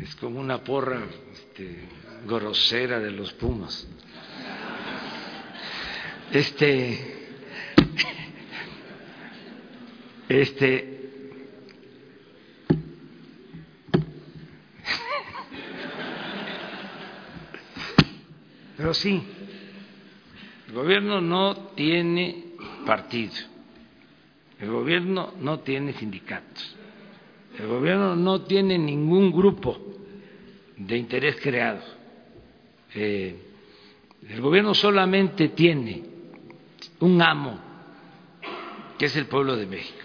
es 0.00 0.16
como 0.16 0.40
una 0.40 0.64
porra 0.64 1.00
este, 1.32 1.78
grosera 2.26 2.98
de 2.98 3.12
los 3.12 3.32
Pumas. 3.34 3.86
Este, 6.32 7.28
este, 10.28 11.10
pero 18.76 18.92
sí, 18.92 19.22
el 20.66 20.74
gobierno 20.74 21.20
no 21.20 21.68
tiene 21.76 22.54
partido, 22.84 23.34
el 24.58 24.68
gobierno 24.68 25.34
no 25.38 25.60
tiene 25.60 25.92
sindicatos, 25.92 26.76
el 27.58 27.66
gobierno 27.66 28.16
no 28.16 28.42
tiene 28.42 28.78
ningún 28.78 29.32
grupo 29.32 29.78
de 30.76 30.96
interés 30.96 31.36
creado. 31.40 31.80
Eh, 32.94 33.36
el 34.28 34.40
gobierno 34.40 34.74
solamente 34.74 35.48
tiene 35.50 36.02
un 37.00 37.20
amo, 37.22 37.58
que 38.98 39.06
es 39.06 39.16
el 39.16 39.26
pueblo 39.26 39.56
de 39.56 39.66
México. 39.66 39.98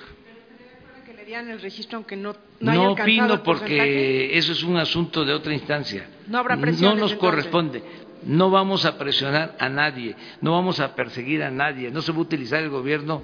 Que 1.05 1.13
le 1.13 1.25
dieran 1.25 1.49
el 1.49 1.61
registro 1.61 1.97
aunque 1.97 2.15
no, 2.15 2.35
no, 2.59 2.91
opino 2.91 3.43
porque 3.43 4.37
eso 4.37 4.51
es 4.51 4.63
un 4.63 4.77
asunto 4.77 5.23
de 5.23 5.33
otra 5.33 5.53
instancia. 5.53 6.07
No 6.27 6.39
habrá 6.39 6.55
No 6.55 6.95
nos 6.95 7.15
corresponde 7.15 7.83
no 8.25 8.49
vamos 8.49 8.85
a 8.85 8.97
presionar 8.97 9.55
a 9.59 9.69
nadie, 9.69 10.15
no 10.41 10.53
vamos 10.53 10.79
a 10.79 10.95
perseguir 10.95 11.43
a 11.43 11.51
nadie, 11.51 11.91
no 11.91 12.01
se 12.01 12.11
va 12.11 12.17
a 12.17 12.21
utilizar 12.21 12.61
el 12.63 12.69
gobierno 12.69 13.21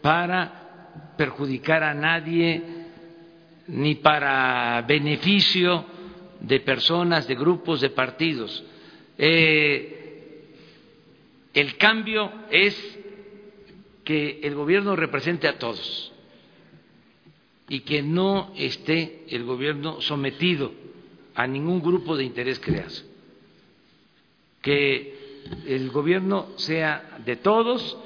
para 0.00 1.10
perjudicar 1.16 1.82
a 1.82 1.92
nadie 1.92 2.83
ni 3.68 3.96
para 3.96 4.82
beneficio 4.82 5.84
de 6.40 6.60
personas, 6.60 7.26
de 7.26 7.34
grupos, 7.34 7.80
de 7.80 7.90
partidos. 7.90 8.64
Eh, 9.18 10.50
el 11.54 11.76
cambio 11.76 12.30
es 12.50 12.98
que 14.04 14.40
el 14.42 14.54
gobierno 14.54 14.96
represente 14.96 15.48
a 15.48 15.58
todos 15.58 16.12
y 17.68 17.80
que 17.80 18.02
no 18.02 18.52
esté 18.56 19.24
el 19.28 19.44
gobierno 19.44 20.00
sometido 20.00 20.72
a 21.34 21.46
ningún 21.46 21.80
grupo 21.80 22.16
de 22.16 22.24
interés 22.24 22.60
creado 22.60 23.14
que 24.64 25.14
el 25.66 25.90
gobierno 25.90 26.48
sea 26.56 27.18
de 27.24 27.36
todos 27.36 27.98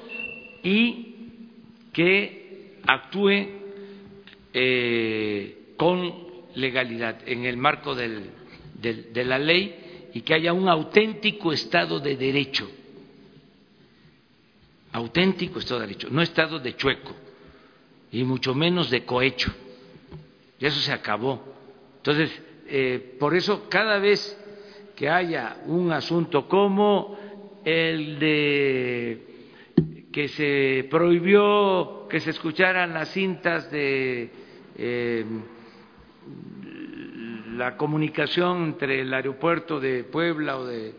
y 0.61 1.15
que 1.93 2.75
actúe 2.85 3.58
eh, 4.53 5.73
con 5.77 6.29
legalidad 6.55 7.27
en 7.27 7.45
el 7.45 7.57
marco 7.57 7.95
de 7.95 9.23
la 9.25 9.39
ley 9.39 10.09
y 10.13 10.21
que 10.21 10.33
haya 10.33 10.53
un 10.53 10.67
auténtico 10.67 11.53
Estado 11.53 11.99
de 11.99 12.15
Derecho. 12.15 12.69
Auténtico 14.91 15.59
Estado 15.59 15.81
de 15.81 15.87
Derecho, 15.87 16.07
no 16.09 16.21
Estado 16.21 16.59
de 16.59 16.75
chueco 16.75 17.15
y 18.11 18.23
mucho 18.23 18.55
menos 18.55 18.89
de 18.89 19.05
cohecho. 19.05 19.53
Y 20.59 20.65
eso 20.65 20.79
se 20.79 20.91
acabó. 20.91 21.41
Entonces, 21.97 22.31
eh, 22.67 23.15
por 23.19 23.35
eso 23.35 23.67
cada 23.69 23.99
vez 23.99 24.37
que 24.95 25.09
haya 25.09 25.57
un 25.65 25.91
asunto 25.91 26.47
como 26.47 27.17
el 27.63 28.19
de 28.19 29.28
que 30.11 30.27
se 30.27 30.87
prohibió 30.89 32.07
que 32.09 32.19
se 32.19 32.31
escucharan 32.31 32.93
las 32.93 33.09
cintas 33.09 33.69
de 33.71 34.31
eh, 34.75 35.25
la 37.55 37.77
comunicación 37.77 38.63
entre 38.63 39.01
el 39.01 39.13
aeropuerto 39.13 39.79
de 39.79 40.03
Puebla 40.05 40.57
o 40.57 40.65
de 40.65 40.93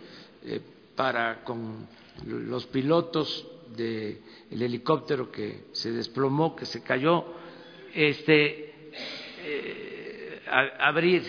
eh, 0.44 0.60
para 0.94 1.42
con 1.42 1.88
los 2.26 2.66
pilotos 2.66 3.48
del 3.76 4.20
helicóptero 4.50 5.30
que 5.30 5.64
se 5.72 5.90
desplomó, 5.90 6.54
que 6.54 6.66
se 6.66 6.82
cayó, 6.82 7.24
este 7.94 8.90
eh, 9.42 10.42
abrir. 10.78 11.22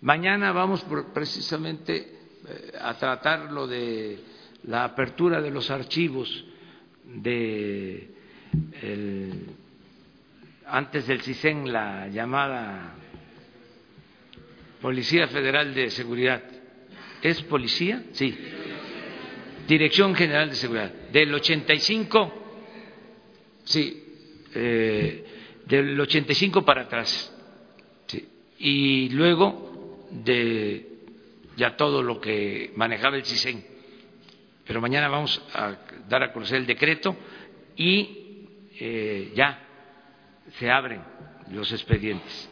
mañana 0.00 0.52
vamos 0.52 0.84
precisamente 1.14 2.12
a 2.80 2.94
tratar 2.98 3.52
lo 3.52 3.66
de 3.66 4.18
la 4.66 4.84
apertura 4.84 5.40
de 5.40 5.50
los 5.50 5.70
archivos 5.70 6.44
de 7.04 8.10
antes 10.66 11.06
del 11.06 11.20
CISEN 11.20 11.72
la 11.72 12.08
llamada 12.08 12.94
Policía 14.80 15.28
Federal 15.28 15.74
de 15.74 15.90
Seguridad. 15.90 16.42
¿Es 17.22 17.42
policía? 17.42 18.04
Sí. 18.12 18.36
Dirección 19.66 20.14
General 20.14 20.50
de 20.50 20.56
Seguridad. 20.56 20.92
Del 21.10 21.32
85, 21.32 22.34
sí, 23.64 24.04
eh, 24.54 25.24
del 25.66 25.98
85 25.98 26.64
para 26.64 26.82
atrás. 26.82 27.34
Sí. 28.06 28.28
Y 28.58 29.08
luego 29.10 30.06
de 30.10 30.86
ya 31.56 31.76
todo 31.76 32.02
lo 32.02 32.20
que 32.20 32.72
manejaba 32.76 33.16
el 33.16 33.24
CISEN 33.24 33.73
pero 34.66 34.80
mañana 34.80 35.08
vamos 35.08 35.40
a 35.52 35.74
dar 36.08 36.22
a 36.22 36.32
conocer 36.32 36.56
el 36.58 36.66
decreto 36.66 37.16
y 37.76 38.48
eh, 38.80 39.32
ya 39.34 39.58
se 40.58 40.70
abren 40.70 41.02
los 41.52 41.70
expedientes. 41.72 42.48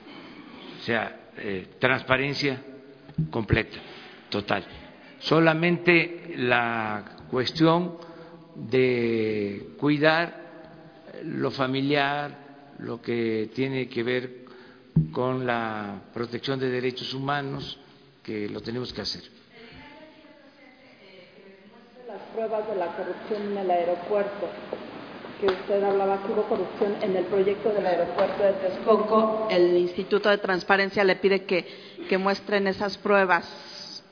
O 0.81 0.85
sea, 0.85 1.31
eh, 1.39 1.69
transparencia 1.79 2.63
completa, 3.31 3.79
total. 4.29 4.65
Solamente 5.21 6.35
la 6.37 7.17
cuestión 7.31 7.97
de 8.57 9.75
cuidar 9.79 10.43
lo 11.25 11.51
familiar, 11.51 12.75
lo 12.81 13.01
que 13.01 13.51
tiene 13.55 13.89
que 13.89 14.03
ver 14.03 14.43
con 15.13 15.47
la 15.47 16.03
protección 16.13 16.59
de 16.59 16.69
derechos 16.69 17.15
humanos, 17.15 17.79
que 18.23 18.49
lo 18.49 18.61
tenemos 18.61 18.93
que 18.93 19.01
hacer 19.01 19.32
pruebas 22.33 22.67
de 22.69 22.77
la 22.77 22.87
corrupción 22.97 23.53
en 23.53 23.59
el 23.59 23.71
aeropuerto, 23.71 24.49
que 25.41 25.47
usted 25.47 25.83
hablaba 25.83 26.23
que 26.23 26.33
hubo 26.33 26.43
corrupción 26.45 26.97
en 27.03 27.17
el 27.17 27.25
proyecto 27.25 27.71
del 27.71 27.87
aeropuerto 27.87 28.43
de 28.43 28.53
Texcoco, 28.55 29.49
el 29.51 29.77
Instituto 29.77 30.31
de 30.31 30.39
Transparencia 30.39 31.05
le 31.05 31.17
pide 31.17 31.45
que, 31.45 31.67
que 32.09 32.19
muestren 32.19 32.67
esas 32.67 32.97
pruebas. 32.99 34.05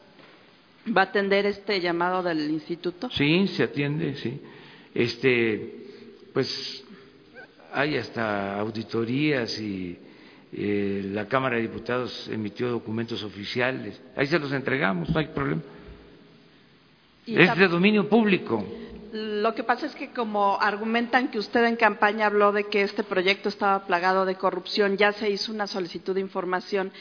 ¿Va 0.96 1.02
a 1.02 1.04
atender 1.04 1.46
este 1.46 1.80
llamado 1.80 2.22
del 2.22 2.50
instituto? 2.50 3.10
Sí, 3.10 3.46
se 3.48 3.64
atiende, 3.64 4.14
sí. 4.16 4.40
Este, 4.94 5.74
pues 6.32 6.84
hay 7.72 7.96
hasta 7.96 8.58
auditorías 8.58 9.60
y 9.60 9.98
eh, 10.52 11.02
la 11.12 11.28
Cámara 11.28 11.56
de 11.56 11.62
Diputados 11.62 12.28
emitió 12.32 12.70
documentos 12.70 13.22
oficiales. 13.22 14.02
Ahí 14.16 14.26
se 14.26 14.38
los 14.38 14.52
entregamos, 14.52 15.10
no 15.10 15.20
hay 15.20 15.28
problema 15.28 15.62
es 17.36 17.56
de 17.56 17.68
dominio 17.68 18.08
público. 18.08 18.64
Lo 19.12 19.56
que 19.56 19.64
pasa 19.64 19.86
es 19.86 19.94
que 19.96 20.10
como 20.10 20.56
argumentan 20.60 21.32
que 21.32 21.38
usted 21.40 21.64
en 21.64 21.74
campaña 21.74 22.26
habló 22.26 22.52
de 22.52 22.64
que 22.64 22.82
este 22.82 23.02
proyecto 23.02 23.48
estaba 23.48 23.84
plagado 23.84 24.24
de 24.24 24.36
corrupción, 24.36 24.96
ya 24.96 25.10
se 25.12 25.28
hizo 25.28 25.52
una 25.52 25.66
solicitud 25.66 26.14
de 26.14 26.20
información 26.20 26.92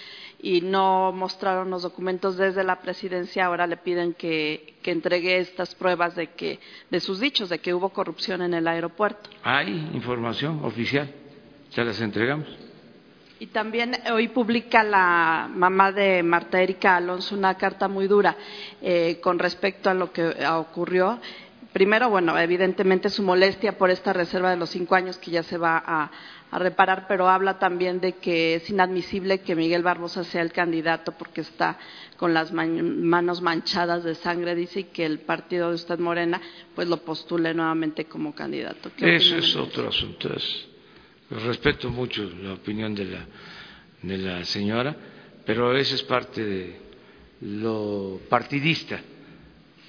y 0.41 0.61
no 0.61 1.11
mostraron 1.11 1.69
los 1.69 1.83
documentos 1.83 2.35
desde 2.35 2.63
la 2.63 2.81
presidencia, 2.81 3.45
ahora 3.45 3.67
le 3.67 3.77
piden 3.77 4.15
que, 4.15 4.73
que 4.81 4.91
entregue 4.91 5.37
estas 5.37 5.75
pruebas 5.75 6.15
de 6.15 6.31
que 6.31 6.59
de 6.89 6.99
sus 6.99 7.19
dichos 7.19 7.49
de 7.49 7.59
que 7.59 7.75
hubo 7.75 7.89
corrupción 7.89 8.41
en 8.41 8.55
el 8.55 8.67
aeropuerto. 8.67 9.29
Hay 9.43 9.91
información 9.93 10.65
oficial, 10.65 11.13
ya 11.71 11.83
las 11.83 12.01
entregamos. 12.01 12.68
Y 13.41 13.47
también 13.47 13.95
hoy 14.11 14.27
publica 14.27 14.83
la 14.83 15.49
mamá 15.53 15.93
de 15.93 16.21
Marta 16.23 16.61
Erika 16.61 16.97
Alonso 16.97 17.35
una 17.35 17.55
carta 17.55 17.87
muy 17.87 18.05
dura 18.07 18.35
eh, 18.81 19.19
con 19.21 19.39
respecto 19.39 19.89
a 19.89 19.93
lo 19.93 20.11
que 20.11 20.45
ocurrió. 20.45 21.19
Primero, 21.71 22.09
bueno, 22.09 22.37
evidentemente 22.37 23.09
su 23.09 23.23
molestia 23.23 23.77
por 23.77 23.91
esta 23.91 24.11
reserva 24.11 24.49
de 24.49 24.57
los 24.57 24.71
cinco 24.71 24.95
años 24.95 25.17
que 25.17 25.31
ya 25.31 25.43
se 25.43 25.57
va 25.57 25.81
a, 25.85 26.11
reparar, 26.51 27.05
pero 27.07 27.29
habla 27.29 27.59
también 27.59 28.01
de 28.01 28.13
que 28.13 28.55
es 28.55 28.69
inadmisible 28.71 29.41
que 29.41 29.55
Miguel 29.55 29.83
Barbosa 29.83 30.23
sea 30.23 30.41
el 30.41 30.51
candidato 30.51 31.11
porque 31.11 31.41
está 31.41 31.77
con 32.17 32.33
las 32.33 32.51
manos 32.51 33.39
manchadas 33.41 34.03
de 34.03 34.15
sangre, 34.15 34.55
dice, 34.55 34.79
y 34.79 34.83
que 34.85 35.05
el 35.05 35.19
partido 35.19 35.69
de 35.69 35.75
usted 35.75 35.99
Morena 35.99 36.41
pues 36.73 36.87
lo 36.87 36.97
postule 36.97 37.53
nuevamente 37.53 38.05
como 38.05 38.33
candidato. 38.33 38.89
Eso 38.97 39.37
es 39.37 39.55
otro 39.55 39.89
asunto. 39.89 40.29
Respeto 41.29 41.89
mucho 41.89 42.23
la 42.41 42.53
opinión 42.53 42.95
de 42.95 43.05
la, 43.05 43.25
de 44.01 44.17
la 44.17 44.45
señora, 44.45 44.95
pero 45.45 45.75
eso 45.75 45.95
es 45.95 46.03
parte 46.03 46.43
de 46.43 46.81
lo 47.41 48.19
partidista 48.29 48.99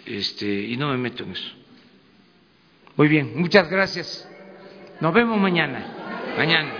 este, 0.04 0.46
y 0.46 0.76
no 0.76 0.90
me 0.90 0.98
meto 0.98 1.24
en 1.24 1.32
eso. 1.32 1.52
Muy 2.96 3.08
bien, 3.08 3.32
muchas 3.36 3.70
gracias. 3.70 4.28
Nos 5.00 5.14
vemos 5.14 5.40
mañana. 5.40 6.34
Mañana. 6.36 6.79